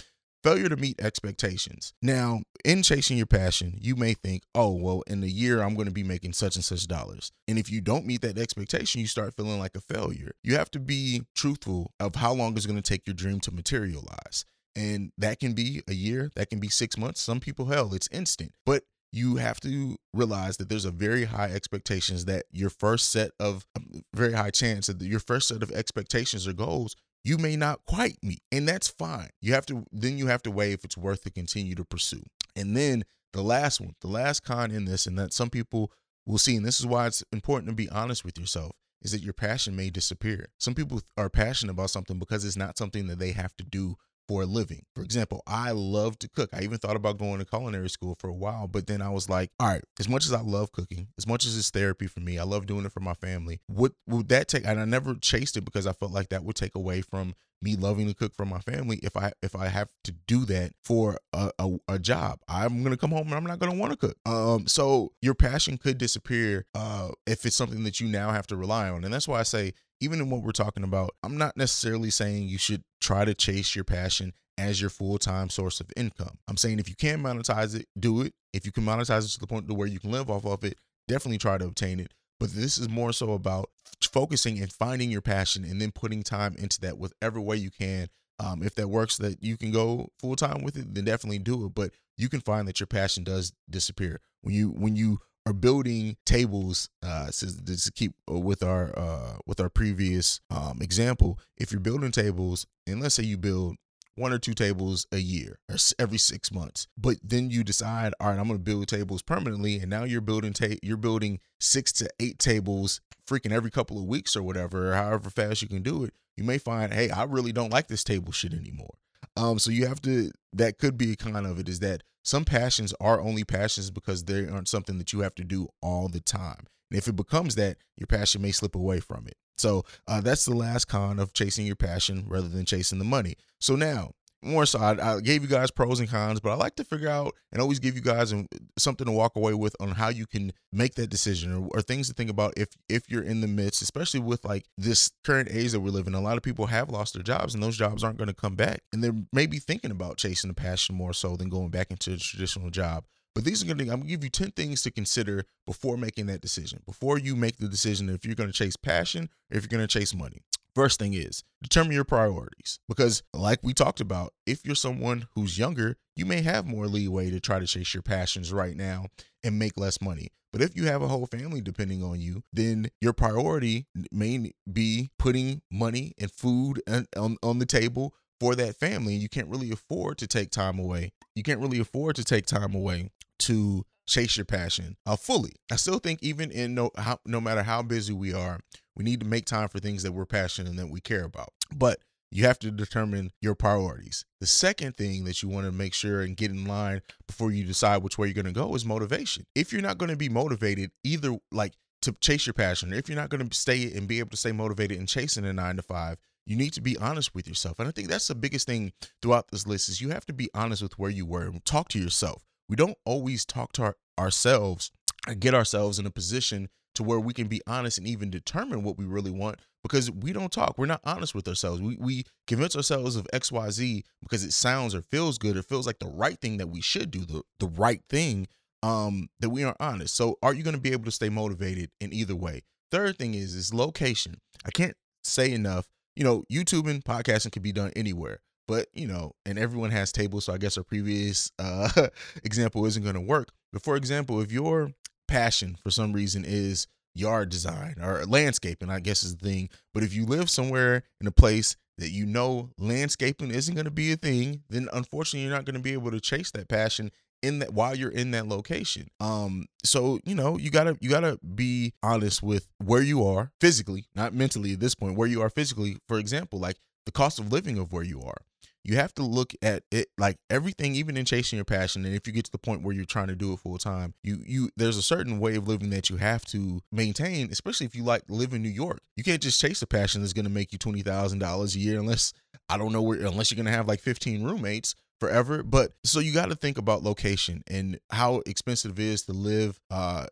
Failure 0.43 0.71
to 0.71 0.77
meet 0.77 1.01
expectations. 1.01 1.93
Now, 2.01 2.41
in 2.65 2.83
chasing 2.83 3.19
your 3.19 3.27
passion, 3.27 3.77
you 3.79 3.95
may 3.95 4.15
think, 4.15 4.45
oh, 4.55 4.73
well, 4.73 5.03
in 5.07 5.23
a 5.23 5.27
year, 5.27 5.61
I'm 5.61 5.75
going 5.75 5.87
to 5.87 5.93
be 5.93 6.03
making 6.03 6.33
such 6.33 6.57
and 6.57 6.65
such 6.65 6.87
dollars. 6.87 7.31
And 7.47 7.59
if 7.59 7.71
you 7.71 7.83
don't 7.83 8.07
meet 8.07 8.23
that 8.23 8.39
expectation, 8.39 9.03
you 9.03 9.07
start 9.07 9.35
feeling 9.37 9.59
like 9.59 9.77
a 9.77 9.83
failure. 9.83 10.33
You 10.43 10.57
have 10.57 10.71
to 10.71 10.81
be 10.81 11.25
truthful 11.35 11.93
of 12.01 12.15
how 12.15 12.33
long 12.33 12.57
it's 12.57 12.65
going 12.65 12.81
to 12.81 12.89
take 12.89 13.07
your 13.07 13.15
dream 13.15 13.41
to 13.41 13.53
materialize. 13.53 14.47
And 14.75 15.13
that 15.19 15.41
can 15.41 15.53
be 15.53 15.83
a 15.87 15.95
year, 15.95 16.31
that 16.37 16.49
can 16.49 16.59
be 16.59 16.69
six 16.69 16.97
months. 16.97 17.21
Some 17.21 17.41
people, 17.41 17.67
hell, 17.67 17.93
it's 17.93 18.09
instant. 18.11 18.53
But 18.65 18.85
you 19.13 19.37
have 19.37 19.61
to 19.61 19.97
realize 20.15 20.57
that 20.59 20.69
there's 20.69 20.85
a 20.85 20.91
very 20.91 21.25
high 21.25 21.51
expectations 21.51 22.25
that 22.27 22.45
your 22.53 22.71
first 22.71 23.11
set 23.11 23.33
of 23.41 23.67
um, 23.77 24.03
very 24.15 24.33
high 24.33 24.51
chance 24.51 24.87
that 24.87 25.01
your 25.03 25.21
first 25.21 25.49
set 25.49 25.63
of 25.63 25.71
expectations 25.73 26.47
or 26.47 26.53
goals 26.53 26.95
you 27.25 27.37
may 27.37 27.57
not 27.57 27.85
quite 27.87 28.17
meet 28.23 28.41
and 28.51 28.67
that's 28.67 28.89
fine. 28.89 29.29
You 29.41 29.53
have 29.55 29.67
to 29.67 29.85
then 29.93 30.17
you 30.17 30.29
have 30.29 30.43
to 30.45 30.51
weigh 30.51 30.73
if 30.73 30.85
it's 30.85 30.97
worth 30.97 31.23
to 31.25 31.31
continue 31.31 31.75
to 31.75 31.85
pursue. 31.85 32.23
And 32.57 32.77
then 32.77 33.05
the 33.33 33.43
last 33.43 33.81
one 33.81 33.95
the 34.01 34.09
last 34.09 34.41
con 34.41 34.71
in 34.71 34.85
this 34.85 35.07
and 35.07 35.19
that 35.19 35.33
some 35.33 35.51
people 35.51 35.91
will 36.27 36.39
see 36.39 36.57
and 36.57 36.65
this 36.65 36.81
is 36.81 36.87
why 36.87 37.07
it's 37.07 37.25
important 37.33 37.69
to 37.71 37.75
be 37.75 37.91
honest 37.91 38.25
with 38.25 38.39
yourself 38.39 38.73
is 39.03 39.13
that 39.13 39.23
your 39.23 39.33
passion 39.33 39.75
may 39.75 39.91
disappear. 39.91 40.49
Some 40.59 40.75
people 40.75 41.01
are 41.17 41.31
passionate 41.31 41.73
about 41.73 41.91
something 41.91 42.19
because 42.19 42.45
it's 42.45 42.57
not 42.57 42.79
something 42.79 43.07
that 43.07 43.19
they 43.19 43.33
have 43.33 43.57
to 43.57 43.65
do 43.65 43.97
for 44.31 44.43
a 44.43 44.47
living. 44.47 44.85
For 44.95 45.03
example, 45.03 45.43
I 45.45 45.73
love 45.73 46.17
to 46.21 46.29
cook. 46.29 46.51
I 46.53 46.63
even 46.63 46.79
thought 46.79 46.95
about 46.95 47.19
going 47.19 47.41
to 47.41 47.45
culinary 47.45 47.91
school 47.91 48.15
for 48.21 48.29
a 48.29 48.33
while, 48.33 48.69
but 48.69 48.87
then 48.87 49.03
I 49.03 49.09
was 49.09 49.29
like, 49.29 49.51
all 49.59 49.67
right, 49.67 49.83
as 49.99 50.09
much 50.09 50.25
as 50.25 50.33
I 50.33 50.41
love 50.41 50.71
cooking, 50.71 51.09
as 51.19 51.27
much 51.27 51.45
as 51.45 51.59
it's 51.59 51.71
therapy 51.71 52.07
for 52.07 52.21
me, 52.21 52.39
I 52.39 52.45
love 52.45 52.67
doing 52.67 52.85
it 52.85 52.93
for 52.93 53.01
my 53.01 53.15
family. 53.15 53.61
What 53.67 53.91
would 54.07 54.29
that 54.29 54.47
take? 54.47 54.65
And 54.65 54.79
I 54.79 54.85
never 54.85 55.17
chased 55.17 55.57
it 55.57 55.65
because 55.65 55.85
I 55.85 55.93
felt 55.93 56.13
like 56.13 56.29
that 56.29 56.45
would 56.45 56.55
take 56.55 56.77
away 56.77 57.01
from 57.01 57.35
me 57.61 57.75
loving 57.75 58.07
to 58.07 58.15
cook 58.15 58.33
for 58.37 58.47
my 58.47 58.61
family 58.61 59.01
if 59.03 59.17
I 59.17 59.33
if 59.43 59.55
I 59.55 59.67
have 59.67 59.89
to 60.05 60.13
do 60.13 60.45
that 60.47 60.73
for 60.85 61.19
a, 61.33 61.51
a, 61.59 61.77
a 61.89 61.99
job. 61.99 62.39
I'm 62.49 62.85
gonna 62.85 62.97
come 62.97 63.11
home 63.11 63.27
and 63.27 63.35
I'm 63.35 63.45
not 63.45 63.59
gonna 63.59 63.75
want 63.75 63.91
to 63.93 63.99
cook. 63.99 64.17
Um, 64.25 64.69
so 64.69 65.13
your 65.21 65.35
passion 65.35 65.77
could 65.77 65.99
disappear 65.99 66.67
uh, 66.75 67.09
if 67.27 67.45
it's 67.45 67.57
something 67.57 67.83
that 67.83 67.99
you 67.99 68.07
now 68.07 68.31
have 68.31 68.47
to 68.47 68.57
rely 68.57 68.89
on, 68.89 69.05
and 69.05 69.13
that's 69.13 69.27
why 69.27 69.41
I 69.41 69.43
say 69.43 69.75
even 70.01 70.21
in 70.21 70.31
what 70.31 70.43
we're 70.43 70.53
talking 70.53 70.85
about, 70.85 71.11
I'm 71.23 71.37
not 71.37 71.57
necessarily 71.57 72.11
saying 72.11 72.49
you 72.49 72.59
should 72.59 72.83
try 73.01 73.25
to 73.25 73.35
chase 73.35 73.75
your 73.75 73.85
passion 73.85 74.33
as 74.59 74.81
your 74.81 74.91
full-time 74.91 75.49
source 75.49 75.81
of 75.81 75.91
income. 75.97 76.39
I'm 76.49 76.57
saying 76.57 76.79
if 76.79 76.89
you 76.89 76.97
can 76.97 77.23
monetize 77.23 77.75
it, 77.75 77.87
do 77.99 78.21
it. 78.23 78.35
If 78.53 78.67
you 78.67 78.73
can 78.73 78.85
monetize 78.85 79.25
it 79.27 79.33
to 79.33 79.41
the 79.41 79.47
point 79.47 79.69
to 79.69 79.75
where 79.75 79.89
you 79.89 80.01
can 80.01 80.11
live 80.11 80.29
off 80.29 80.45
of 80.45 80.65
it, 80.65 80.79
definitely 81.09 81.39
try 81.39 81.59
to 81.59 81.67
obtain 81.67 82.01
it. 82.01 82.13
But 82.39 82.53
this 82.53 82.79
is 82.79 82.89
more 82.89 83.13
so 83.13 83.33
about 83.33 83.71
focusing 84.03 84.59
and 84.59 84.73
finding 84.73 85.11
your 85.11 85.21
passion 85.21 85.65
and 85.65 85.81
then 85.81 85.93
putting 85.93 86.23
time 86.23 86.55
into 86.59 86.81
that 86.81 86.99
whatever 86.99 87.41
way 87.41 87.57
you 87.57 87.71
can 87.71 88.09
Um, 88.41 88.63
if 88.63 88.75
that 88.77 88.89
works, 88.89 89.19
that 89.19 89.43
you 89.43 89.59
can 89.59 89.71
go 89.71 90.09
full 90.19 90.35
time 90.35 90.63
with 90.63 90.77
it, 90.79 90.95
then 90.95 91.05
definitely 91.05 91.41
do 91.41 91.67
it. 91.67 91.75
But 91.75 91.93
you 92.17 92.31
can 92.31 92.41
find 92.41 92.67
that 92.67 92.81
your 92.81 92.87
passion 92.87 93.23
does 93.23 93.53
disappear 93.69 94.21
when 94.41 94.55
you 94.55 94.71
when 94.71 94.97
you 94.97 95.21
are 95.47 95.53
building 95.53 96.17
tables. 96.25 96.89
Uh, 97.03 97.31
to 97.31 97.93
keep 97.95 98.13
with 98.29 98.63
our 98.63 98.97
uh, 98.99 99.39
with 99.47 99.61
our 99.61 99.69
previous 99.69 100.41
um, 100.51 100.81
example, 100.81 101.39
if 101.57 101.73
you're 101.73 101.81
building 101.81 102.13
tables, 102.13 102.67
and 102.87 103.01
let's 103.01 103.15
say 103.15 103.23
you 103.23 103.37
build 103.37 103.77
one 104.17 104.33
or 104.33 104.39
two 104.39 104.55
tables 104.55 105.07
a 105.13 105.19
year 105.19 105.59
or 105.69 105.77
every 105.99 106.19
six 106.19 106.53
months. 106.53 106.87
But 106.97 107.17
then 107.23 107.51
you 107.51 107.65
decide, 107.65 108.13
all 108.21 108.29
right, 108.29 108.39
I'm 108.39 108.49
going 108.49 108.59
to 108.59 108.65
build 108.65 108.89
tables 108.89 109.23
permanently, 109.23 109.79
and 109.79 109.89
now 109.89 110.05
you're 110.05 110.21
building 110.21 110.53
ta- 110.53 110.79
you're 110.83 110.97
building 110.97 111.41
six 111.59 111.93
to 111.95 112.09
eight 112.21 112.39
tables 112.39 113.01
freaking 113.27 113.53
every 113.53 113.71
couple 113.71 113.99
of 113.99 114.05
weeks 114.05 114.37
or 114.37 114.43
whatever, 114.43 114.91
or 114.91 114.95
however 114.95 115.31
fast 115.31 115.63
you 115.63 115.69
can 115.69 115.83
do 115.83 116.05
it. 116.05 116.13
You 116.37 116.45
may 116.45 116.59
find, 116.59 116.93
hey, 116.93 117.11
I 117.11 117.25
really 117.25 117.53
don't 117.53 117.73
like 117.73 117.89
this 117.89 118.05
table 118.05 118.33
shit 118.33 118.53
anymore. 118.53 118.95
Um, 119.37 119.59
so 119.59 119.71
you 119.71 119.87
have 119.87 120.03
to. 120.03 120.31
That 120.53 120.79
could 120.79 120.99
be 120.99 121.13
a 121.13 121.17
kind 121.17 121.47
of 121.47 121.59
it 121.59 121.69
is 121.69 121.81
that 121.81 122.03
some 122.23 122.45
passions 122.45 122.95
are 123.01 123.21
only 123.21 123.45
passions 123.45 123.91
because 123.91 124.25
they 124.25 124.47
aren't 124.47 124.69
something 124.69 124.99
that 124.99 125.13
you 125.13 125.21
have 125.21 125.35
to 125.37 125.45
do 125.45 125.69
all 125.83 126.09
the 126.09 126.21
time. 126.21 126.67
And 126.91 126.99
if 126.99 127.09
it 127.09 127.17
becomes 127.17 127.55
that, 127.55 127.79
your 127.97 128.07
passion 128.07 128.43
may 128.43 128.53
slip 128.53 128.75
away 128.75 129.01
from 129.01 129.27
it. 129.27 129.37
So 129.57 129.85
uh, 130.09 130.21
that's 130.21 130.45
the 130.45 130.55
last 130.55 130.87
con 130.87 131.19
of 131.19 131.35
chasing 131.35 131.67
your 131.67 131.77
passion 131.77 132.25
rather 132.27 132.49
than 132.49 132.65
chasing 132.65 132.99
the 132.99 133.05
money. 133.05 133.37
So 133.59 133.77
now, 133.77 134.13
more 134.43 134.67
so, 134.67 134.79
I, 134.79 135.17
I, 135.17 135.21
gave 135.21 135.43
you 135.43 135.49
guys 135.49 135.71
pros 135.71 136.01
and 136.01 136.09
cons, 136.09 136.41
but 136.41 136.51
I 136.51 136.55
like 136.55 136.77
to 136.77 136.85
figure 136.85 137.09
out 137.09 137.35
and 137.53 137.61
always 137.61 137.79
give 137.79 137.95
you 137.95 138.01
guys 138.01 138.35
something 138.79 139.07
to 139.07 139.13
walk 139.13 139.37
away 139.37 139.55
with 139.55 139.77
on 139.81 139.91
how 139.91 140.09
you 140.09 140.27
can 140.27 140.53
make 140.73 140.95
that 140.95 141.11
decision 141.11 141.55
or, 141.55 141.69
or 141.75 141.83
things 141.83 142.09
to 142.09 142.15
think 142.15 142.31
about 142.31 142.55
if 142.57 142.69
if 142.89 143.11
you're 143.11 143.23
in 143.23 143.41
the 143.41 143.49
midst, 143.49 143.83
especially 143.83 144.21
with 144.21 144.45
like 144.45 144.67
this 144.79 145.11
current 145.25 145.49
age 145.51 145.73
that 145.73 145.81
we're 145.81 145.91
living. 145.91 146.15
A 146.15 146.21
lot 146.21 146.37
of 146.37 146.43
people 146.43 146.67
have 146.67 146.91
lost 146.91 147.15
their 147.15 147.23
jobs, 147.23 147.55
and 147.55 147.63
those 147.63 147.77
jobs 147.77 148.03
aren't 148.03 148.19
going 148.19 148.29
to 148.29 148.35
come 148.35 148.57
back, 148.57 148.81
and 148.93 149.03
they're 149.05 149.17
maybe 149.33 149.59
thinking 149.59 149.91
about 149.91 150.17
chasing 150.17 150.49
the 150.49 150.55
passion 150.55 150.95
more 150.95 151.13
so 151.13 151.37
than 151.37 151.49
going 151.49 151.71
back 151.71 151.91
into 151.91 152.13
a 152.13 152.17
traditional 152.17 152.71
job. 152.71 153.05
But 153.35 153.45
these 153.45 153.63
are 153.63 153.67
going 153.67 153.79
to, 153.79 153.85
I'm 153.85 154.01
going 154.01 154.03
to 154.03 154.09
give 154.09 154.25
you 154.25 154.31
10 154.31 154.53
things 154.53 154.83
to 154.83 154.91
consider 154.91 155.45
before 155.67 155.97
making 155.97 156.27
that 156.27 156.41
decision, 156.41 156.83
before 156.85 157.19
you 157.19 157.37
make 157.37 157.59
the 157.59 157.69
decision 157.69 158.09
if 158.09 158.25
you're 158.25 158.35
going 158.35 158.51
to 158.51 158.57
chase 158.57 158.77
passion 158.77 159.29
or 159.51 159.57
if 159.57 159.63
you're 159.63 159.79
going 159.79 159.87
to 159.87 159.99
chase 159.99 160.15
money. 160.15 160.43
First 160.75 160.99
thing 160.99 161.15
is 161.15 161.43
determine 161.63 161.93
your 161.93 162.05
priorities 162.05 162.79
because, 162.89 163.23
like 163.35 163.61
we 163.63 163.75
talked 163.75 164.01
about, 164.01 164.33
if 164.47 164.65
you're 164.65 164.75
someone 164.75 165.27
who's 165.35 165.59
younger, 165.59 165.97
you 166.17 166.25
may 166.25 166.43
have 166.43 166.67
more 166.67 166.87
leeway 166.87 167.31
to 167.31 167.41
try 167.41 167.59
to 167.59 167.67
chase 167.67 167.93
your 167.95 168.03
passions 168.03 168.53
right 168.53 168.77
now 168.77 169.07
and 169.43 169.59
make 169.59 169.77
less 169.77 170.01
money. 170.01 170.29
But 170.53 170.63
if 170.63 170.77
you 170.77 170.87
have 170.87 171.03
a 171.03 171.09
whole 171.09 171.27
family 171.27 171.61
depending 171.61 172.03
on 172.03 172.21
you, 172.21 172.43
then 172.53 172.91
your 173.01 173.13
priority 173.13 173.87
may 174.11 174.53
be 174.71 175.11
putting 175.19 175.63
money 175.71 176.13
and 176.19 176.31
food 176.31 176.83
on, 176.89 177.37
on 177.43 177.59
the 177.59 177.67
table 177.67 178.15
for 178.41 178.55
that 178.57 178.77
family. 178.77 179.15
You 179.15 179.29
can't 179.29 179.49
really 179.49 179.71
afford 179.71 180.19
to 180.19 180.27
take 180.27 180.51
time 180.51 180.79
away. 180.79 181.13
You 181.35 181.43
can't 181.43 181.61
really 181.61 181.79
afford 181.79 182.17
to 182.17 182.25
take 182.25 182.47
time 182.47 182.75
away 182.75 183.11
to 183.41 183.85
chase 184.11 184.37
your 184.37 184.45
passion 184.45 184.97
uh, 185.07 185.17
fully. 185.17 185.53
I 185.71 185.77
still 185.77 185.99
think 185.99 186.23
even 186.23 186.51
in 186.51 186.75
no 186.75 186.91
how, 186.97 187.21
no 187.25 187.41
matter 187.41 187.63
how 187.63 187.83
busy 187.83 188.13
we 188.13 188.35
are, 188.35 188.61
we 188.97 189.05
need 189.05 189.21
to 189.21 189.27
make 189.27 189.47
time 189.47 189.69
for 189.69 189.79
things 189.79 190.03
that 190.03 190.13
we're 190.13 190.27
passionate 190.27 190.71
and 190.71 190.79
that 190.79 190.91
we 190.91 191.01
care 191.01 191.25
about. 191.25 191.53
But 191.75 192.01
you 192.33 192.45
have 192.45 192.59
to 192.61 192.71
determine 192.71 193.33
your 193.41 193.55
priorities. 193.55 194.25
The 194.41 194.47
second 194.47 194.97
thing 194.97 195.25
that 195.25 195.43
you 195.43 195.49
want 195.49 195.67
to 195.67 195.73
make 195.73 195.95
sure 195.95 196.21
and 196.21 196.37
get 196.37 196.51
in 196.51 196.65
line 196.65 197.03
before 197.27 197.51
you 197.51 197.65
decide 197.65 198.03
which 198.03 198.19
way 198.19 198.29
you're 198.29 198.35
going 198.35 198.53
to 198.53 198.53
go 198.53 198.75
is 198.75 198.85
motivation. 198.85 199.47
If 199.55 199.73
you're 199.73 199.83
not 199.83 199.99
going 199.99 200.11
to 200.11 200.17
be 200.17 200.29
motivated 200.29 200.91
either 201.03 201.37
like 201.51 201.75
to 202.03 202.13
chase 202.21 202.47
your 202.47 202.55
passion, 202.55 202.93
or 202.93 202.97
if 202.97 203.09
you're 203.09 203.19
not 203.19 203.31
going 203.31 203.49
to 203.49 203.57
stay 203.57 203.93
and 203.93 204.07
be 204.07 204.21
able 204.21 204.31
to 204.31 204.37
stay 204.37 204.53
motivated 204.53 204.99
and 204.99 205.09
chasing 205.09 205.45
a 205.45 205.53
9 205.53 205.77
to 205.77 205.83
5, 205.83 206.19
you 206.47 206.57
need 206.57 206.73
to 206.73 206.81
be 206.81 206.97
honest 206.97 207.35
with 207.35 207.47
yourself. 207.47 207.79
And 207.79 207.89
I 207.89 207.91
think 207.91 208.09
that's 208.09 208.29
the 208.29 208.35
biggest 208.35 208.67
thing 208.67 208.93
throughout 209.23 209.51
this 209.51 209.67
list 209.67 209.89
is 209.89 210.01
you 210.01 210.11
have 210.11 210.27
to 210.27 210.33
be 210.33 210.49
honest 210.55 210.83
with 210.83 210.99
where 210.99 211.11
you 211.11 211.27
were 211.27 211.43
and 211.43 211.65
talk 211.65 211.89
to 211.89 211.99
yourself 211.99 212.45
we 212.71 212.77
don't 212.77 212.97
always 213.05 213.45
talk 213.45 213.73
to 213.73 213.83
our, 213.83 213.97
ourselves 214.19 214.93
and 215.27 215.41
get 215.41 215.55
ourselves 215.55 215.99
in 215.99 216.07
a 216.07 216.11
position 216.11 216.69
to 216.95 217.03
where 217.03 217.19
we 217.19 217.35
can 217.35 217.49
be 217.49 217.61
honest 217.67 217.99
and 217.99 218.07
even 218.07 218.31
determine 218.31 218.85
what 218.85 218.97
we 218.97 219.05
really 219.05 219.33
want 219.33 219.59
because 219.83 220.09
we 220.09 220.33
don't 220.33 220.53
talk. 220.53 220.79
We're 220.79 220.87
not 220.87 221.01
honest 221.05 221.35
with 221.35 221.49
ourselves. 221.49 221.83
We, 221.83 221.97
we 221.97 222.25
convince 222.47 222.77
ourselves 222.77 223.17
of 223.17 223.27
XYZ 223.35 224.05
because 224.23 224.45
it 224.45 224.53
sounds 224.53 224.95
or 224.95 225.03
feels 225.03 225.37
good 225.37 225.57
or 225.57 225.63
feels 225.63 225.87
like 225.87 225.99
the 225.99 226.07
right 226.07 226.41
thing 226.41 226.59
that 226.59 226.69
we 226.69 226.81
should 226.81 227.11
do, 227.11 227.25
the, 227.25 227.43
the 227.59 227.67
right 227.67 228.03
thing 228.09 228.47
um, 228.85 229.29
that 229.41 229.51
we 229.51 229.65
aren't 229.65 229.81
honest. 229.81 230.15
So 230.15 230.39
are 230.41 230.55
you 230.55 230.63
going 230.63 230.77
to 230.77 230.81
be 230.81 230.93
able 230.93 231.07
to 231.07 231.11
stay 231.11 231.29
motivated 231.29 231.91
in 232.01 232.13
either 232.13 232.37
way? 232.37 232.63
Third 232.93 233.19
thing 233.19 233.35
is 233.35 233.55
is 233.57 233.75
location. 233.75 234.37
I 234.65 234.71
can't 234.71 234.97
say 235.25 235.53
enough. 235.53 235.87
You 236.15 236.23
know, 236.23 236.45
YouTubing, 236.53 237.03
podcasting 237.03 237.53
can 237.53 237.63
be 237.63 237.73
done 237.73 237.93
anywhere 237.97 238.41
but 238.71 238.87
you 238.95 239.09
know, 239.09 239.33
and 239.45 239.59
everyone 239.59 239.91
has 239.91 240.13
tables, 240.13 240.45
so 240.45 240.53
I 240.53 240.59
guess 240.59 240.79
our 240.79 240.85
previous 240.85 241.51
uh, 241.59 241.91
example 242.45 242.87
isn't 242.87 243.03
going 243.03 243.17
to 243.17 243.21
work. 243.21 243.49
But 243.73 243.83
for 243.83 243.97
example, 243.97 244.41
if 244.41 244.53
your 244.53 244.93
passion 245.27 245.77
for 245.83 245.91
some 245.91 246.13
reason 246.13 246.45
is 246.47 246.87
yard 247.13 247.49
design 247.49 247.97
or 248.01 248.25
landscaping, 248.27 248.89
I 248.89 249.01
guess 249.01 249.25
is 249.25 249.37
the 249.37 249.49
thing. 249.49 249.71
But 249.93 250.05
if 250.05 250.15
you 250.15 250.25
live 250.25 250.49
somewhere 250.49 251.03
in 251.21 251.27
a 251.27 251.33
place 251.33 251.77
that 251.99 252.11
you 252.11 252.27
know 252.27 252.71
landscaping 252.79 253.51
isn't 253.51 253.75
going 253.75 253.87
to 253.87 253.91
be 253.91 254.13
a 254.13 254.17
thing, 254.17 254.63
then 254.71 254.89
unfortunately 254.93 255.49
you're 255.49 255.57
not 255.57 255.65
going 255.65 255.75
to 255.75 255.83
be 255.83 255.93
able 255.93 256.13
to 256.13 256.21
chase 256.21 256.53
that 256.53 256.69
passion 256.69 257.11
in 257.43 257.59
that 257.59 257.75
while 257.75 257.97
you're 257.97 258.09
in 258.09 258.31
that 258.31 258.47
location. 258.47 259.09
Um 259.19 259.67
so 259.83 260.21
you 260.23 260.37
know, 260.37 260.59
you 260.59 260.71
got 260.71 260.85
to 260.85 260.97
you 261.01 261.11
got 261.11 261.21
to 261.21 261.41
be 261.43 261.93
honest 262.05 262.41
with 262.41 262.69
where 262.79 263.03
you 263.03 263.25
are 263.27 263.51
physically, 263.61 264.07
not 264.15 264.33
mentally 264.33 264.75
at 264.75 264.81
this 264.81 264.95
point, 264.95 265.17
where 265.17 265.27
you 265.27 265.43
are 265.43 265.51
physically. 265.51 265.97
For 266.07 266.21
example, 266.21 266.61
like 266.61 266.77
the 267.05 267.11
cost 267.11 267.41
of 267.41 267.51
living 267.51 267.77
of 267.77 267.93
where 267.93 268.05
you 268.05 268.23
are 268.23 268.43
you 268.85 268.97
have 268.97 269.15
to 269.15 269.23
look 269.23 269.53
at 269.63 269.83
it 269.91 270.09
like 270.19 270.37
everything 270.49 270.95
even 270.95 271.17
in 271.17 271.25
chasing 271.25 271.57
your 271.57 271.65
passion 271.65 272.05
and 272.05 272.15
if 272.15 272.27
you 272.27 272.33
get 272.33 272.45
to 272.45 272.53
the 272.53 272.59
point 272.59 272.83
where 272.83 272.95
you're 272.95 273.05
trying 273.05 273.29
to 273.29 273.37
do 273.37 273.53
it 273.53 273.59
full 273.59 273.79
time 273.79 274.15
you 274.23 274.43
you 274.47 274.71
there's 274.77 274.97
a 274.97 275.03
certain 275.03 275.39
way 275.39 275.57
of 275.57 275.69
living 275.69 275.91
that 275.91 276.09
you 276.09 276.17
have 276.17 276.45
to 276.45 276.81
maintain 276.91 277.49
especially 277.51 277.87
if 277.87 277.95
you 277.95 278.03
like 278.03 278.23
live 278.29 278.53
in 278.53 278.63
new 278.63 278.69
york. 278.69 279.01
You 279.17 279.25
can't 279.25 279.43
just 279.43 279.61
chase 279.61 279.83
a 279.83 279.87
passion 279.87 280.23
that's 280.23 280.33
going 280.33 280.47
to 280.47 280.51
make 280.51 280.73
you 280.73 280.79
$20000 280.79 281.75
a 281.75 281.79
year 281.79 281.99
unless 281.99 282.33
i 282.69 282.77
don't 282.77 282.93
know 282.93 283.03
where 283.03 283.19
unless 283.21 283.51
you're 283.51 283.57
going 283.57 283.67
to 283.67 283.73
have 283.73 283.89
like 283.89 284.01
15 284.01 284.43
roommates 284.43 284.95
forever 285.19 285.63
but 285.63 285.93
so 286.05 286.21
you 286.21 286.33
got 286.33 286.49
to 286.49 286.55
think 286.55 286.79
about 286.79 287.03
location 287.03 287.63
and 287.69 287.99
how 288.11 288.43
expensive 288.47 288.99
it 288.99 289.05
is 289.05 289.23
to 289.23 289.33
live 289.33 289.79
uh 289.91 290.27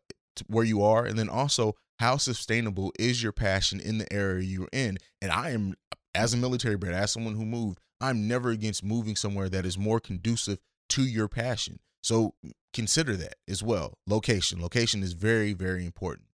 where 0.46 0.64
you 0.64 0.82
are 0.82 1.04
and 1.04 1.18
then 1.18 1.28
also 1.28 1.74
how 1.98 2.16
sustainable 2.16 2.92
is 2.98 3.22
your 3.22 3.32
passion 3.32 3.80
in 3.80 3.98
the 3.98 4.10
area 4.12 4.42
you're 4.42 4.68
in 4.72 4.96
and 5.20 5.30
i 5.30 5.50
am 5.50 5.74
as 6.14 6.32
a 6.32 6.36
military 6.36 6.76
brat 6.76 6.94
as 6.94 7.12
someone 7.12 7.34
who 7.34 7.44
moved 7.44 7.80
I'm 8.00 8.28
never 8.28 8.50
against 8.50 8.84
moving 8.84 9.16
somewhere 9.16 9.48
that 9.48 9.66
is 9.66 9.78
more 9.78 10.00
conducive 10.00 10.58
to 10.90 11.02
your 11.02 11.28
passion. 11.28 11.80
So 12.02 12.34
mm, 12.44 12.52
consider 12.72 13.16
that 13.16 13.36
as 13.48 13.62
well. 13.62 13.98
Location. 14.06 14.60
Location 14.60 15.02
is 15.02 15.12
very, 15.12 15.52
very 15.52 15.84
important. 15.84 16.28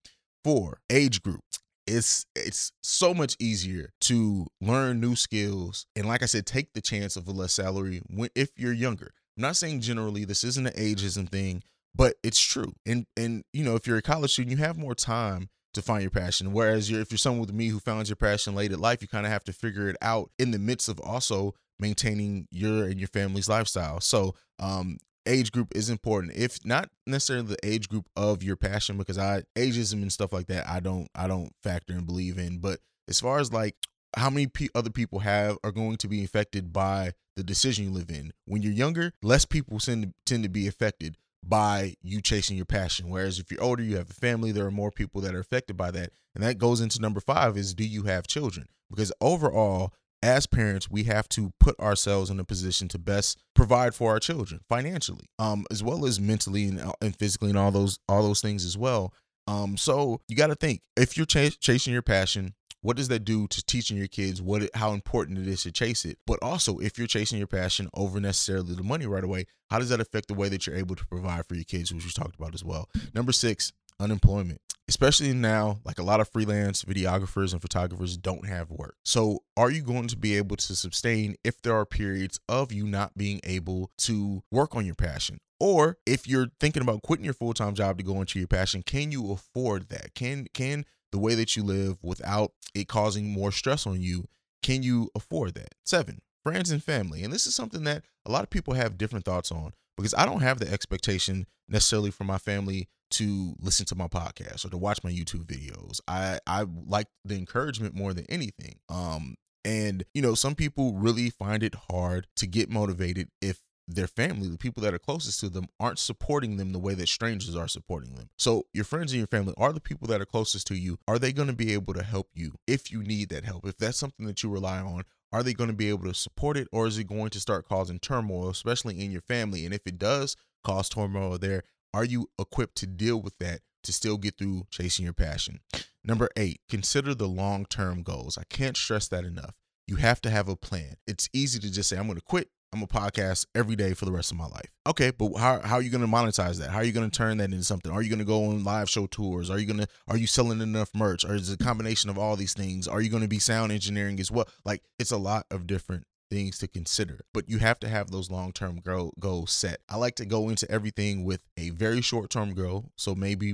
Four, 0.45 0.81
age 0.91 1.23
group. 1.23 1.41
It's 1.87 2.27
it's 2.37 2.73
so 2.83 3.13
much 3.13 3.37
easier 3.41 3.91
to 4.03 4.47
learn 4.61 5.01
new 5.01 5.17
skills 5.17 5.87
and 5.97 6.07
like 6.07 6.23
I 6.23 6.27
said, 6.27 6.47
take 6.47 6.75
the 6.75 6.81
chance 6.81 7.17
of 7.17 7.27
a 7.27 7.33
less 7.33 7.53
salary 7.53 8.01
when 8.09 8.31
if 8.37 8.51
you're 8.57 8.73
younger. 8.73 9.13
I'm 9.37 9.43
not 9.43 9.57
saying 9.57 9.81
generally 9.81 10.25
this 10.25 10.45
isn't 10.45 10.67
an 10.67 10.75
ageism 10.75 11.29
thing, 11.29 11.63
but 11.95 12.15
it's 12.23 12.41
true. 12.41 12.75
And 12.87 13.07
and 13.17 13.45
you 13.53 13.65
know, 13.65 13.75
if 13.75 13.87
you're 13.87 13.97
a 13.97 14.03
college 14.03 14.33
student, 14.33 14.57
you 14.57 14.65
have 14.65 14.79
more 14.79 14.95
time 14.95 15.49
to 15.75 15.83
find 15.83 16.03
your 16.03 16.11
passion. 16.11 16.53
Whereas 16.53 16.91
you're, 16.91 17.01
if 17.01 17.11
you're 17.11 17.19
someone 17.19 17.41
with 17.41 17.53
me 17.53 17.69
who 17.69 17.81
found 17.81 18.09
your 18.09 18.17
passion 18.17 18.55
late 18.55 18.73
in 18.73 18.81
life, 18.81 19.03
you 19.03 19.09
kind 19.09 19.27
of 19.27 19.33
have 19.33 19.45
to 19.45 19.53
figure 19.53 19.89
it 19.89 19.97
out 20.03 20.31
in 20.39 20.51
the 20.51 20.59
midst 20.59 20.89
of 20.89 21.01
also 21.01 21.55
maintaining 21.79 22.47
your 22.51 22.85
and 22.85 22.99
your 22.99 23.09
family's 23.09 23.49
lifestyle. 23.49 24.01
So, 24.01 24.35
um, 24.59 24.99
age 25.27 25.53
group 25.53 25.69
is 25.75 25.89
important. 25.89 26.35
If 26.35 26.65
not 26.65 26.91
necessarily 27.07 27.47
the 27.47 27.67
age 27.67 27.89
group 27.89 28.09
of 28.17 28.43
your 28.43 28.57
passion, 28.57 28.99
because 28.99 29.19
I 29.19 29.45
ageism 29.57 30.03
and 30.03 30.13
stuff 30.13 30.33
like 30.33 30.49
that, 30.49 30.69
I 30.69 30.81
don't, 30.81 31.09
I 31.15 31.29
don't 31.29 31.53
factor 31.63 31.93
and 31.93 32.07
believe 32.07 32.39
in. 32.39 32.59
But 32.59 32.81
as 33.09 33.21
far 33.21 33.39
as 33.39 33.53
like 33.53 33.77
how 34.17 34.31
many 34.31 34.47
pe- 34.47 34.69
other 34.75 34.91
people 34.91 35.21
have 35.21 35.59
are 35.65 35.73
going 35.73 35.97
to 35.99 36.09
be 36.09 36.25
affected 36.25 36.73
by 36.73 37.13
the 37.37 37.43
decision 37.43 37.85
you 37.85 37.91
live 37.91 38.11
in. 38.11 38.33
When 38.45 38.63
you're 38.63 38.73
younger, 38.73 39.13
less 39.23 39.45
people 39.45 39.79
tend 39.79 40.03
to, 40.03 40.13
tend 40.27 40.43
to 40.43 40.51
be 40.51 40.67
affected 40.67 41.17
by 41.43 41.95
you 42.03 42.21
chasing 42.21 42.57
your 42.57 42.67
passion. 42.67 43.09
Whereas 43.09 43.39
if 43.39 43.51
you're 43.51 43.63
older, 43.63 43.83
you 43.83 43.97
have 43.97 44.11
a 44.11 44.15
family, 44.15 44.53
there 44.53 44.67
are 44.67 44.71
more 44.71 44.91
people 44.91 45.21
that 45.23 45.35
are 45.35 45.41
affected 45.41 45.77
by 45.77 45.91
that. 45.91 46.11
And 46.35 46.43
that 46.43 46.59
goes 46.59 46.81
into 46.81 47.01
number 47.01 47.21
five 47.21 47.57
is 47.57 47.75
do 47.75 47.85
you 47.85 48.05
have 48.05 48.27
children? 48.27 48.69
Because 48.91 49.13
overall, 49.21 49.93
as 50.23 50.47
parents, 50.47 50.89
we 50.91 51.05
have 51.05 51.29
to 51.31 51.53
put 51.59 51.79
ourselves 51.81 52.31
in 52.31 52.39
a 52.39 52.45
position 52.45 52.89
to 52.89 52.99
best 52.99 53.39
provide 53.55 53.95
for 53.95 54.11
our 54.11 54.21
children 54.21 54.61
financially, 54.69 55.27
um, 55.39 55.67
as 55.71 55.83
well 55.83 56.07
as 56.07 56.21
mentally 56.21 56.69
and, 56.69 56.81
uh, 56.81 56.93
and 57.01 57.17
physically 57.17 57.51
and 57.51 57.59
all 57.59 57.73
those 57.73 57.99
all 58.09 58.23
those 58.23 58.41
things 58.41 58.65
as 58.65 58.79
well. 58.79 59.13
Um, 59.49 59.77
so 59.77 60.21
you 60.29 60.37
got 60.37 60.49
to 60.49 60.55
think 60.55 60.83
if 60.97 61.17
you're 61.17 61.27
ch- 61.27 61.59
chasing 61.59 61.93
your 61.93 62.03
passion, 62.03 62.55
what 62.83 62.97
does 62.97 63.09
that 63.09 63.25
do 63.25 63.47
to 63.49 63.65
teaching 63.65 63.97
your 63.97 64.07
kids 64.07 64.43
what 64.43 64.63
it, 64.63 64.71
how 64.75 64.93
important 64.93 65.39
it 65.39 65.49
is 65.49 65.63
to 65.63 65.73
chase 65.73 66.05
it 66.05 66.19
but 66.27 66.39
also 66.43 66.79
if 66.79 66.99
you're 66.99 67.07
chasing 67.07 67.39
your 67.39 67.47
passion 67.47 67.89
over 67.95 68.21
necessarily 68.21 68.75
the 68.75 68.83
money 68.83 69.07
right 69.07 69.25
away 69.25 69.47
how 69.71 69.79
does 69.79 69.89
that 69.89 70.01
affect 70.01 70.29
the 70.29 70.35
way 70.35 70.49
that 70.49 70.67
you're 70.67 70.77
able 70.77 70.95
to 70.95 71.07
provide 71.07 71.47
for 71.47 71.55
your 71.55 71.65
kids 71.65 71.93
which 71.93 72.05
we 72.05 72.11
talked 72.11 72.37
about 72.37 72.55
as 72.55 72.65
well 72.65 72.89
number 73.15 73.33
six 73.33 73.73
unemployment 74.01 74.61
especially 74.89 75.33
now, 75.33 75.79
like 75.85 75.99
a 75.99 76.03
lot 76.03 76.21
of 76.21 76.29
freelance 76.29 76.85
videographers 76.85 77.53
and 77.53 77.63
photographers 77.63 78.17
don't 78.19 78.47
have 78.47 78.71
work. 78.71 78.97
So, 79.05 79.43
are 79.57 79.71
you 79.71 79.81
going 79.81 80.09
to 80.09 80.17
be 80.17 80.37
able 80.37 80.57
to 80.57 80.77
sustain 80.77 81.37
if 81.43 81.63
there 81.63 81.75
are 81.75 81.87
periods 81.87 82.39
of 82.49 82.73
you 82.73 82.87
not 82.87 83.17
being 83.17 83.41
able 83.45 83.91
to 83.99 84.43
work 84.51 84.77
on 84.77 84.85
your 84.85 84.95
passion? 84.95 85.39
Or 85.59 85.97
if 86.05 86.27
you're 86.27 86.49
thinking 86.59 86.83
about 86.83 87.03
quitting 87.03 87.25
your 87.25 87.35
full-time 87.35 87.75
job 87.75 87.97
to 87.99 88.05
go 88.05 88.21
into 88.21 88.39
your 88.39 88.49
passion, 88.49 88.83
can 88.83 89.13
you 89.13 89.33
afford 89.33 89.89
that? 89.91 90.15
Can 90.15 90.47
can 90.53 90.85
the 91.13 91.19
way 91.19 91.35
that 91.35 91.57
you 91.57 91.63
live 91.63 91.99
without 92.03 92.53
it 92.75 92.89
causing 92.89 93.31
more 93.31 93.53
stress 93.53 93.87
on 93.87 94.01
you, 94.01 94.27
can 94.63 94.83
you 94.83 95.11
afford 95.15 95.55
that? 95.55 95.75
7. 95.85 96.21
Friends 96.43 96.71
and 96.71 96.83
family. 96.83 97.23
And 97.23 97.33
this 97.33 97.47
is 97.47 97.55
something 97.55 97.85
that 97.85 98.03
a 98.27 98.33
lot 98.33 98.43
of 98.43 98.51
people 98.51 98.75
have 98.75 98.99
different 98.99 99.25
thoughts 99.25 99.53
on 99.53 99.73
because 99.97 100.15
I 100.15 100.27
don't 100.27 100.41
have 100.41 100.59
the 100.59 100.73
expectation 100.73 101.47
necessarily 101.69 102.11
for 102.11 102.25
my 102.25 102.39
family 102.39 102.89
to 103.13 103.55
listen 103.61 103.87
to 103.87 103.95
my 103.95 104.09
podcast 104.09 104.65
or 104.65 104.71
to 104.71 104.79
watch 104.79 105.05
my 105.05 105.11
YouTube 105.11 105.45
videos. 105.45 106.01
I 106.09 106.41
I 106.47 106.65
like 106.87 107.09
the 107.25 107.37
encouragement 107.37 107.95
more 107.95 108.15
than 108.15 108.25
anything. 108.29 108.77
Um 108.89 109.35
and 109.65 110.05
you 110.15 110.23
know, 110.23 110.35
some 110.35 110.55
people 110.55 110.95
really 110.95 111.31
find 111.31 111.63
it 111.63 111.75
hard 111.91 112.27
to 112.37 112.47
get 112.47 112.71
motivated 112.71 113.29
if 113.41 113.61
their 113.89 114.07
family, 114.07 114.49
the 114.49 114.59
people 114.59 114.83
that 114.83 114.95
are 114.95 114.99
closest 114.99 115.41
to 115.41 115.49
them, 115.49 115.67
aren't 115.81 115.99
supporting 115.99 116.57
them 116.57 116.73
the 116.73 116.79
way 116.79 116.95
that 116.95 117.09
strangers 117.09 117.57
are 117.57 117.69
supporting 117.69 118.15
them. 118.15 118.31
So, 118.39 118.67
your 118.73 118.85
friends 118.85 119.13
and 119.13 119.19
your 119.19 119.27
family 119.27 119.55
are 119.57 119.73
the 119.73 119.81
people 119.81 120.09
that 120.09 120.21
are 120.21 120.27
closest 120.27 120.67
to 120.69 120.75
you. 120.75 120.99
Are 121.09 121.19
they 121.19 121.33
going 121.33 121.49
to 121.49 121.55
be 121.55 121.73
able 121.73 121.95
to 121.95 122.03
help 122.03 122.29
you 122.35 122.53
if 122.67 122.91
you 122.91 123.03
need 123.03 123.29
that 123.31 123.45
help? 123.45 123.67
If 123.67 123.79
that's 123.79 123.99
something 123.99 124.27
that 124.27 124.43
you 124.43 124.51
rely 124.51 124.79
on, 124.79 125.03
are 125.33 125.43
they 125.43 125.55
going 125.55 125.71
to 125.71 125.77
be 125.77 125.89
able 125.89 126.05
to 126.05 126.15
support 126.15 126.57
it 126.57 126.69
or 126.73 126.87
is 126.87 126.99
it 126.99 127.09
going 127.09 127.31
to 127.31 127.41
start 127.41 127.69
causing 127.69 127.99
turmoil, 127.99 128.51
especially 128.51 129.01
in 129.01 129.11
your 129.11 129.23
family? 129.23 129.65
And 129.65 129.75
if 129.75 129.87
it 129.87 129.99
does 129.99 130.37
cause 130.63 130.89
turmoil 130.89 131.39
there, 131.39 131.65
are 131.95 132.05
you 132.05 132.31
equipped 132.39 132.77
to 132.77 132.87
deal 132.87 133.21
with 133.21 133.37
that 133.39 133.61
to 133.85 133.93
still 133.93 134.19
get 134.19 134.39
through 134.39 134.67
chasing 134.71 135.05
your 135.05 135.15
passion? 135.15 135.61
Number 136.05 136.29
eight, 136.37 136.61
consider 136.69 137.15
the 137.15 137.29
long 137.29 137.65
term 137.65 138.03
goals. 138.03 138.37
I 138.37 138.45
can't 138.49 138.77
stress 138.77 139.09
that 139.09 139.25
enough. 139.25 139.55
You 139.87 139.97
have 139.97 140.21
to 140.23 140.31
have 140.31 140.49
a 140.49 140.57
plan. 140.57 140.95
It's 141.07 141.29
easy 141.33 141.59
to 141.61 141.71
just 141.71 141.89
say, 141.89 141.97
I'm 141.97 142.07
going 142.07 142.17
to 142.19 142.25
quit 142.25 142.49
I'm 142.73 142.83
a 142.83 142.87
podcast 142.87 143.47
every 143.55 143.77
day 143.77 143.93
for 143.93 144.07
the 144.07 144.13
rest 144.13 144.31
of 144.31 144.39
my 144.39 144.47
life. 144.47 144.73
Okay, 144.87 145.11
but 145.11 145.37
how, 145.37 145.61
how 145.61 145.77
are 145.77 145.83
you 145.83 145.91
going 145.91 146.01
to 146.01 146.07
monetize 146.07 146.59
that? 146.59 146.71
How 146.71 146.79
are 146.79 146.85
you 146.85 146.93
going 146.93 147.09
to 147.09 147.15
turn 147.17 147.37
that 147.39 147.51
into 147.51 147.65
something? 147.65 147.93
Are 147.93 148.01
you 148.01 148.09
going 148.09 148.19
to 148.19 148.25
go 148.25 148.47
on 148.47 148.65
live 148.65 148.89
show 148.89 149.07
tours? 149.07 149.51
Are 149.51 149.59
you 149.59 149.67
going 149.67 149.81
to 149.81 149.89
are 150.09 150.17
you 150.17 150.27
selling 150.27 150.61
enough 150.61 150.91
merch? 150.95 151.25
Or 151.25 151.35
is 151.35 151.51
it 151.51 151.61
a 151.61 151.65
combination 151.65 152.09
of 152.09 152.17
all 152.17 152.35
these 152.35 152.55
things? 152.55 152.89
Are 152.89 153.03
you 153.03 153.11
going 153.11 153.23
to 153.23 153.29
be 153.29 153.39
sound 153.39 153.73
engineering 153.73 154.19
as 154.21 154.31
well? 154.31 154.49
Like 154.65 154.83
it's 154.99 155.11
a 155.11 155.19
lot 155.19 155.45
of 155.51 155.67
different 155.67 156.05
things 156.31 156.59
to 156.59 156.67
consider, 156.67 157.21
but 157.35 157.47
you 157.47 157.59
have 157.59 157.79
to 157.81 157.89
have 157.89 158.11
those 158.11 158.31
long-term 158.31 158.81
goal, 158.81 159.13
goals 159.21 159.53
set. 159.53 159.81
I 159.91 159.99
like 159.99 160.15
to 160.15 160.25
go 160.25 160.49
into 160.49 160.71
everything 160.71 161.25
with 161.25 161.43
a 161.59 161.71
very 161.71 162.01
short-term 162.01 162.55
goal, 162.55 162.91
so 162.97 163.15
maybe 163.15 163.53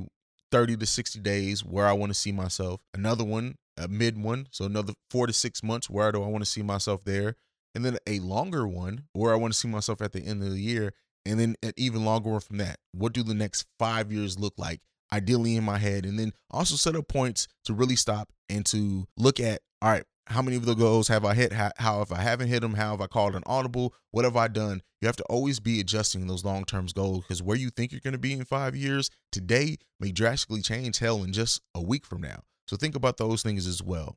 30 0.52 0.76
to 0.76 0.86
60 0.86 1.18
days 1.18 1.64
where 1.64 1.88
I 1.88 1.92
want 1.92 2.10
to 2.10 2.14
see 2.18 2.30
myself. 2.30 2.80
Another 2.94 3.24
one, 3.24 3.56
a 3.76 3.88
mid 3.88 4.16
one, 4.16 4.46
so 4.52 4.64
another 4.64 4.92
4 5.10 5.26
to 5.26 5.32
6 5.32 5.62
months 5.64 5.90
where 5.90 6.12
do 6.12 6.22
I 6.22 6.28
want 6.28 6.44
to 6.44 6.50
see 6.50 6.62
myself 6.62 7.02
there? 7.02 7.34
And 7.78 7.84
then 7.84 7.96
a 8.08 8.18
longer 8.18 8.66
one 8.66 9.04
where 9.12 9.32
I 9.32 9.36
want 9.36 9.52
to 9.52 9.58
see 9.58 9.68
myself 9.68 10.02
at 10.02 10.10
the 10.10 10.26
end 10.26 10.42
of 10.42 10.50
the 10.50 10.60
year, 10.60 10.94
and 11.24 11.38
then 11.38 11.54
an 11.62 11.74
even 11.76 12.04
longer 12.04 12.30
one 12.30 12.40
from 12.40 12.56
that. 12.56 12.78
What 12.90 13.12
do 13.12 13.22
the 13.22 13.34
next 13.34 13.66
five 13.78 14.10
years 14.10 14.36
look 14.36 14.54
like? 14.56 14.80
Ideally 15.12 15.54
in 15.54 15.62
my 15.62 15.78
head, 15.78 16.04
and 16.04 16.18
then 16.18 16.32
also 16.50 16.74
set 16.74 16.96
up 16.96 17.06
points 17.06 17.46
to 17.66 17.74
really 17.74 17.94
stop 17.94 18.32
and 18.48 18.66
to 18.66 19.06
look 19.16 19.38
at. 19.38 19.60
All 19.80 19.90
right, 19.90 20.02
how 20.26 20.42
many 20.42 20.56
of 20.56 20.66
the 20.66 20.74
goals 20.74 21.06
have 21.06 21.24
I 21.24 21.34
hit? 21.34 21.52
How, 21.52 21.70
how 21.76 22.02
if 22.02 22.10
I 22.10 22.20
haven't 22.20 22.48
hit 22.48 22.62
them? 22.62 22.74
How 22.74 22.90
have 22.90 23.00
I 23.00 23.06
called 23.06 23.36
an 23.36 23.44
audible? 23.46 23.94
What 24.10 24.24
have 24.24 24.36
I 24.36 24.48
done? 24.48 24.82
You 25.00 25.06
have 25.06 25.14
to 25.14 25.24
always 25.30 25.60
be 25.60 25.78
adjusting 25.78 26.26
those 26.26 26.44
long 26.44 26.64
term 26.64 26.88
goals 26.92 27.20
because 27.20 27.44
where 27.44 27.56
you 27.56 27.70
think 27.70 27.92
you're 27.92 28.00
going 28.00 28.10
to 28.10 28.18
be 28.18 28.32
in 28.32 28.44
five 28.44 28.74
years 28.74 29.08
today 29.30 29.76
may 30.00 30.10
drastically 30.10 30.62
change 30.62 30.98
hell 30.98 31.22
in 31.22 31.32
just 31.32 31.60
a 31.76 31.80
week 31.80 32.04
from 32.04 32.22
now. 32.22 32.40
So 32.66 32.76
think 32.76 32.96
about 32.96 33.18
those 33.18 33.44
things 33.44 33.68
as 33.68 33.84
well. 33.84 34.16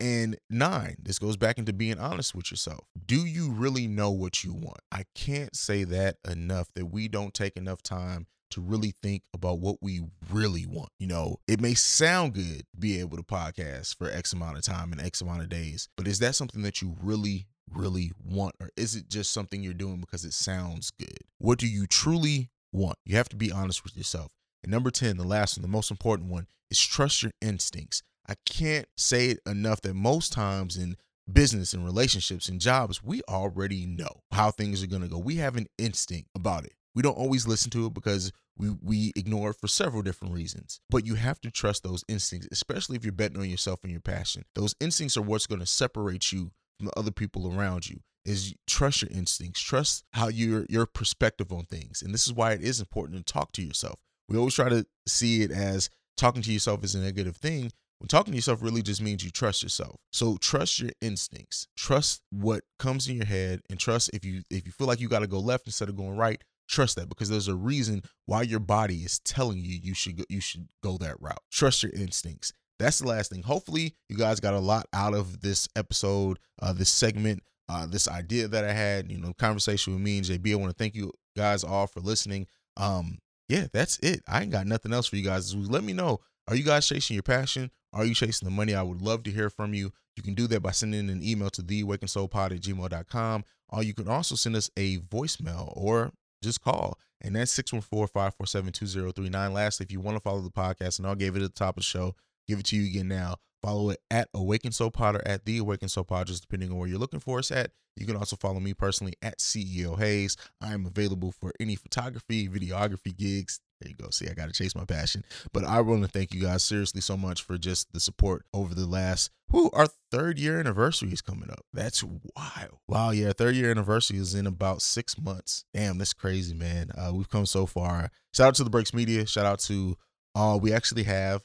And 0.00 0.36
nine, 0.50 0.96
this 1.02 1.18
goes 1.18 1.36
back 1.36 1.58
into 1.58 1.72
being 1.72 1.98
honest 1.98 2.34
with 2.34 2.50
yourself. 2.50 2.84
Do 3.06 3.24
you 3.24 3.50
really 3.50 3.86
know 3.86 4.10
what 4.10 4.42
you 4.42 4.52
want? 4.52 4.80
I 4.90 5.04
can't 5.14 5.54
say 5.54 5.84
that 5.84 6.16
enough 6.28 6.68
that 6.74 6.86
we 6.86 7.08
don't 7.08 7.32
take 7.32 7.56
enough 7.56 7.82
time 7.82 8.26
to 8.50 8.60
really 8.60 8.94
think 9.02 9.22
about 9.32 9.58
what 9.58 9.76
we 9.80 10.02
really 10.30 10.64
want. 10.66 10.90
You 10.98 11.08
know, 11.08 11.36
it 11.48 11.60
may 11.60 11.74
sound 11.74 12.34
good 12.34 12.60
to 12.60 12.78
be 12.78 13.00
able 13.00 13.16
to 13.16 13.22
podcast 13.22 13.96
for 13.96 14.10
X 14.10 14.32
amount 14.32 14.58
of 14.58 14.64
time 14.64 14.92
and 14.92 15.00
X 15.00 15.20
amount 15.20 15.42
of 15.42 15.48
days, 15.48 15.88
but 15.96 16.06
is 16.06 16.20
that 16.20 16.36
something 16.36 16.62
that 16.62 16.80
you 16.80 16.96
really, 17.02 17.46
really 17.68 18.12
want? 18.24 18.54
Or 18.60 18.70
is 18.76 18.94
it 18.94 19.08
just 19.08 19.32
something 19.32 19.62
you're 19.62 19.74
doing 19.74 20.00
because 20.00 20.24
it 20.24 20.34
sounds 20.34 20.92
good? 20.92 21.18
What 21.38 21.58
do 21.58 21.66
you 21.66 21.86
truly 21.86 22.50
want? 22.72 22.96
You 23.04 23.16
have 23.16 23.28
to 23.30 23.36
be 23.36 23.50
honest 23.50 23.82
with 23.82 23.96
yourself. 23.96 24.32
And 24.62 24.70
number 24.70 24.90
10, 24.90 25.16
the 25.16 25.24
last 25.24 25.58
one, 25.58 25.62
the 25.62 25.68
most 25.68 25.90
important 25.90 26.30
one, 26.30 26.46
is 26.70 26.80
trust 26.80 27.22
your 27.22 27.32
instincts. 27.40 28.02
I 28.28 28.34
can't 28.46 28.86
say 28.96 29.30
it 29.30 29.40
enough 29.46 29.82
that 29.82 29.94
most 29.94 30.32
times 30.32 30.76
in 30.76 30.96
business 31.30 31.72
and 31.72 31.84
relationships 31.84 32.48
and 32.48 32.60
jobs, 32.60 33.02
we 33.02 33.22
already 33.28 33.86
know 33.86 34.22
how 34.32 34.50
things 34.50 34.82
are 34.82 34.86
going 34.86 35.02
to 35.02 35.08
go. 35.08 35.18
We 35.18 35.36
have 35.36 35.56
an 35.56 35.66
instinct 35.78 36.30
about 36.34 36.64
it. 36.64 36.72
We 36.94 37.02
don't 37.02 37.16
always 37.16 37.46
listen 37.46 37.70
to 37.72 37.86
it 37.86 37.94
because 37.94 38.30
we, 38.56 38.70
we 38.82 39.12
ignore 39.16 39.50
it 39.50 39.56
for 39.56 39.66
several 39.66 40.02
different 40.02 40.34
reasons. 40.34 40.80
But 40.90 41.04
you 41.04 41.16
have 41.16 41.40
to 41.40 41.50
trust 41.50 41.82
those 41.82 42.04
instincts, 42.08 42.48
especially 42.52 42.96
if 42.96 43.04
you're 43.04 43.12
betting 43.12 43.38
on 43.38 43.48
yourself 43.48 43.80
and 43.82 43.90
your 43.90 44.00
passion. 44.00 44.44
Those 44.54 44.74
instincts 44.80 45.16
are 45.16 45.22
what's 45.22 45.46
going 45.46 45.60
to 45.60 45.66
separate 45.66 46.30
you 46.30 46.52
from 46.78 46.86
the 46.86 46.98
other 46.98 47.10
people 47.10 47.52
around 47.52 47.88
you. 47.88 48.00
Is 48.24 48.54
trust 48.66 49.02
your 49.02 49.10
instincts, 49.10 49.60
trust 49.60 50.04
how 50.14 50.28
your 50.28 50.64
your 50.70 50.86
perspective 50.86 51.52
on 51.52 51.66
things. 51.66 52.00
And 52.00 52.14
this 52.14 52.26
is 52.26 52.32
why 52.32 52.52
it 52.52 52.62
is 52.62 52.80
important 52.80 53.18
to 53.18 53.32
talk 53.32 53.52
to 53.52 53.62
yourself. 53.62 53.98
We 54.30 54.38
always 54.38 54.54
try 54.54 54.70
to 54.70 54.86
see 55.06 55.42
it 55.42 55.50
as 55.50 55.90
talking 56.16 56.40
to 56.40 56.52
yourself 56.52 56.82
is 56.84 56.94
a 56.94 57.00
negative 57.00 57.36
thing, 57.36 57.70
when 57.98 58.08
talking 58.08 58.32
to 58.32 58.36
yourself 58.36 58.62
really 58.62 58.82
just 58.82 59.00
means 59.00 59.24
you 59.24 59.30
trust 59.30 59.62
yourself. 59.62 59.96
So 60.12 60.36
trust 60.36 60.80
your 60.80 60.90
instincts. 61.00 61.68
Trust 61.76 62.22
what 62.30 62.64
comes 62.78 63.08
in 63.08 63.16
your 63.16 63.26
head 63.26 63.60
and 63.70 63.78
trust 63.78 64.10
if 64.12 64.24
you 64.24 64.42
if 64.50 64.66
you 64.66 64.72
feel 64.72 64.86
like 64.86 65.00
you 65.00 65.08
got 65.08 65.20
to 65.20 65.26
go 65.26 65.38
left 65.38 65.66
instead 65.66 65.88
of 65.88 65.96
going 65.96 66.16
right, 66.16 66.42
trust 66.68 66.96
that 66.96 67.08
because 67.08 67.28
there's 67.28 67.48
a 67.48 67.54
reason 67.54 68.02
why 68.26 68.42
your 68.42 68.60
body 68.60 68.96
is 68.98 69.20
telling 69.20 69.58
you 69.58 69.78
you 69.82 69.94
should 69.94 70.16
go, 70.16 70.24
you 70.28 70.40
should 70.40 70.68
go 70.82 70.98
that 70.98 71.20
route. 71.20 71.42
Trust 71.50 71.82
your 71.82 71.92
instincts. 71.92 72.52
That's 72.78 72.98
the 72.98 73.08
last 73.08 73.30
thing. 73.30 73.42
Hopefully, 73.42 73.94
you 74.08 74.16
guys 74.16 74.40
got 74.40 74.54
a 74.54 74.58
lot 74.58 74.86
out 74.92 75.14
of 75.14 75.40
this 75.40 75.68
episode, 75.76 76.38
uh, 76.60 76.72
this 76.72 76.90
segment, 76.90 77.42
uh, 77.68 77.86
this 77.86 78.08
idea 78.08 78.48
that 78.48 78.64
I 78.64 78.72
had. 78.72 79.10
You 79.10 79.18
know, 79.18 79.32
conversation 79.34 79.94
with 79.94 80.02
me 80.02 80.18
and 80.18 80.26
JB. 80.26 80.52
I 80.52 80.56
want 80.56 80.70
to 80.70 80.76
thank 80.76 80.94
you 80.94 81.12
guys 81.36 81.62
all 81.62 81.86
for 81.86 82.00
listening. 82.00 82.46
Um, 82.76 83.18
yeah, 83.48 83.66
that's 83.72 83.98
it. 83.98 84.22
I 84.26 84.42
ain't 84.42 84.50
got 84.50 84.66
nothing 84.66 84.92
else 84.92 85.06
for 85.06 85.16
you 85.16 85.24
guys. 85.24 85.54
Let 85.54 85.84
me 85.84 85.92
know. 85.92 86.20
Are 86.46 86.54
you 86.54 86.62
guys 86.62 86.86
chasing 86.86 87.14
your 87.14 87.22
passion? 87.22 87.70
Are 87.92 88.04
you 88.04 88.14
chasing 88.14 88.46
the 88.46 88.54
money? 88.54 88.74
I 88.74 88.82
would 88.82 89.00
love 89.00 89.22
to 89.22 89.30
hear 89.30 89.48
from 89.48 89.72
you. 89.72 89.92
You 90.16 90.22
can 90.22 90.34
do 90.34 90.46
that 90.48 90.60
by 90.60 90.72
sending 90.72 91.08
an 91.08 91.22
email 91.22 91.48
to 91.50 91.62
theawakenedsoulpod 91.62 92.52
at 92.52 92.60
gmail.com. 92.60 93.44
Or 93.70 93.82
you 93.82 93.94
can 93.94 94.08
also 94.08 94.34
send 94.34 94.54
us 94.56 94.70
a 94.76 94.98
voicemail 94.98 95.72
or 95.74 96.12
just 96.42 96.60
call. 96.60 96.98
And 97.22 97.34
that's 97.34 97.58
614-547-2039. 97.58 99.52
Lastly, 99.52 99.84
if 99.84 99.92
you 99.92 100.00
want 100.00 100.16
to 100.16 100.20
follow 100.20 100.42
the 100.42 100.50
podcast, 100.50 100.98
and 100.98 101.06
I'll 101.06 101.14
give 101.14 101.34
it 101.36 101.42
at 101.42 101.54
the 101.54 101.58
top 101.58 101.76
of 101.78 101.82
the 101.82 101.84
show, 101.84 102.14
give 102.46 102.58
it 102.58 102.66
to 102.66 102.76
you 102.76 102.86
again 102.86 103.08
now. 103.08 103.36
Follow 103.62 103.88
it 103.90 104.00
at 104.10 104.28
Awakened 104.34 104.74
Soul 104.74 104.90
Pod 104.90 105.16
or 105.16 105.26
at 105.26 105.46
The 105.46 105.56
Awakened 105.56 105.90
Soul 105.90 106.04
Pod, 106.04 106.26
just 106.26 106.42
depending 106.42 106.70
on 106.70 106.76
where 106.76 106.86
you're 106.86 106.98
looking 106.98 107.20
for 107.20 107.38
us 107.38 107.50
at. 107.50 107.70
You 107.96 108.04
can 108.06 108.16
also 108.16 108.36
follow 108.36 108.60
me 108.60 108.74
personally 108.74 109.14
at 109.22 109.38
CEO 109.38 109.98
Haize. 109.98 110.36
I 110.60 110.74
am 110.74 110.84
available 110.84 111.32
for 111.32 111.54
any 111.58 111.74
photography, 111.74 112.46
videography 112.46 113.16
gigs, 113.16 113.60
there 113.84 113.90
you 113.90 113.96
go. 114.02 114.10
See, 114.10 114.28
I 114.28 114.34
got 114.34 114.46
to 114.46 114.52
chase 114.52 114.74
my 114.74 114.84
passion. 114.84 115.24
But 115.52 115.64
I 115.64 115.80
want 115.80 116.02
to 116.02 116.08
thank 116.08 116.34
you 116.34 116.40
guys 116.40 116.64
seriously 116.64 117.00
so 117.00 117.16
much 117.16 117.42
for 117.42 117.58
just 117.58 117.92
the 117.92 118.00
support 118.00 118.44
over 118.52 118.74
the 118.74 118.86
last, 118.86 119.30
who 119.50 119.70
our 119.72 119.86
third 120.10 120.38
year 120.38 120.58
anniversary 120.58 121.10
is 121.10 121.20
coming 121.20 121.50
up. 121.50 121.64
That's 121.72 122.02
wild. 122.02 122.78
Wow. 122.88 123.10
Yeah. 123.10 123.32
Third 123.32 123.54
year 123.54 123.70
anniversary 123.70 124.18
is 124.18 124.34
in 124.34 124.46
about 124.46 124.82
six 124.82 125.18
months. 125.18 125.64
Damn, 125.74 125.98
that's 125.98 126.12
crazy, 126.12 126.54
man. 126.54 126.90
Uh, 126.96 127.12
we've 127.14 127.28
come 127.28 127.46
so 127.46 127.66
far. 127.66 128.10
Shout 128.32 128.48
out 128.48 128.54
to 128.56 128.64
the 128.64 128.70
Breaks 128.70 128.94
Media. 128.94 129.26
Shout 129.26 129.46
out 129.46 129.60
to, 129.60 129.96
uh, 130.34 130.58
we 130.60 130.72
actually 130.72 131.04
have 131.04 131.42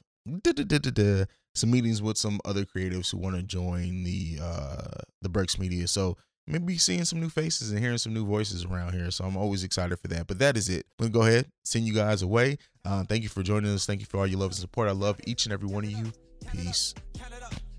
some 1.56 1.72
meetings 1.72 2.02
with 2.02 2.18
some 2.18 2.40
other 2.46 2.64
creatives 2.66 3.12
who 3.12 3.18
want 3.18 3.36
to 3.36 3.44
join 3.44 4.04
the, 4.04 4.40
uh, 4.42 5.02
the 5.22 5.30
Breaks 5.30 5.60
Media. 5.60 5.88
So, 5.88 6.18
maybe 6.50 6.78
seeing 6.78 7.06
some 7.06 7.20
new 7.20 7.30
faces 7.30 7.72
and 7.72 7.80
hearing 7.80 7.98
some 7.98 8.14
new 8.14 8.26
voices 8.26 8.66
around 8.66 8.94
here. 8.94 9.12
So 9.12 9.24
I'm 9.24 9.38
always 9.38 9.64
excited 9.64 9.98
for 10.00 10.08
that. 10.10 10.28
But 10.28 10.40
that 10.40 10.58
is 10.58 10.68
it. 10.68 10.86
To 11.00 11.08
go 11.08 11.22
ahead, 11.22 11.46
send 11.64 11.86
you 11.86 11.94
guys 11.94 12.22
away. 12.22 12.58
Uh, 12.84 13.04
thank 13.04 13.24
you 13.24 13.30
for 13.30 13.44
joining 13.44 13.72
us. 13.72 13.86
Thank 13.86 14.00
you 14.00 14.08
for 14.08 14.18
all 14.18 14.28
your 14.28 14.40
love 14.40 14.52
and 14.52 14.58
support. 14.58 14.90
I 14.90 14.94
love 14.94 15.20
each 15.26 15.46
and 15.46 15.54
every 15.54 15.70
one 15.70 15.84
of 15.84 15.92
you. 15.92 16.12
Peace. 16.52 16.96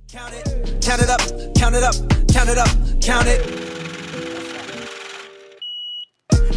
Count 0.08 0.34
it, 0.34 0.80
count 0.82 1.02
it 1.02 1.08
up, 1.08 1.20
count 1.54 1.74
it 1.76 1.82
up, 1.82 1.94
count 2.28 2.48
it 2.50 2.58
up, 2.58 3.00
count 3.00 3.28
it. 3.28 3.69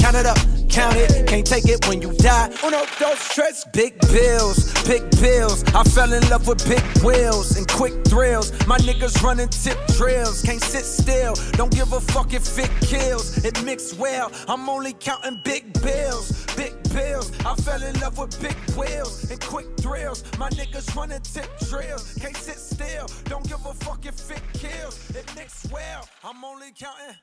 Count 0.00 0.16
it, 0.16 0.24
up, 0.24 0.38
count 0.70 0.96
it. 0.96 1.26
can't 1.28 1.46
take 1.46 1.68
it 1.68 1.86
when 1.86 2.00
you 2.00 2.12
die. 2.14 2.48
Uno, 2.64 2.84
dos, 2.98 3.28
tres, 3.34 3.66
big 3.74 4.00
bills, 4.10 4.72
big 4.84 5.02
bills. 5.20 5.62
I 5.74 5.84
fell 5.84 6.10
in 6.12 6.26
love 6.30 6.48
with 6.48 6.66
big 6.66 6.82
wheels 7.04 7.58
and 7.58 7.68
quick 7.68 7.92
thrills. 8.06 8.50
My 8.66 8.78
niggas 8.78 9.22
running 9.22 9.48
tip 9.48 9.78
drills, 9.98 10.40
can't 10.42 10.62
sit 10.62 10.86
still. 10.86 11.34
Don't 11.52 11.70
give 11.70 11.92
a 11.92 12.00
fuck 12.00 12.32
if 12.32 12.58
it 12.58 12.70
kills. 12.80 13.44
It 13.44 13.62
mixed 13.62 13.98
well. 13.98 14.32
I'm 14.48 14.68
only 14.70 14.94
counting 14.94 15.42
big 15.44 15.70
bills, 15.82 16.46
big 16.56 16.72
bills. 16.94 17.30
I 17.44 17.54
fell 17.56 17.82
in 17.82 18.00
love 18.00 18.16
with 18.16 18.40
big 18.40 18.56
wheels 18.76 19.30
and 19.30 19.38
quick 19.40 19.66
thrills. 19.76 20.24
My 20.38 20.48
niggas 20.48 20.96
running 20.96 21.20
tip 21.20 21.50
drills, 21.68 22.14
can't 22.18 22.36
sit 22.36 22.56
still. 22.56 23.06
Don't 23.24 23.46
give 23.46 23.64
a 23.66 23.74
fuck 23.74 24.06
if 24.06 24.30
it 24.30 24.42
kills. 24.54 25.10
It 25.10 25.30
mixed 25.36 25.70
well. 25.70 26.08
I'm 26.24 26.42
only 26.42 26.72
counting. 26.72 27.16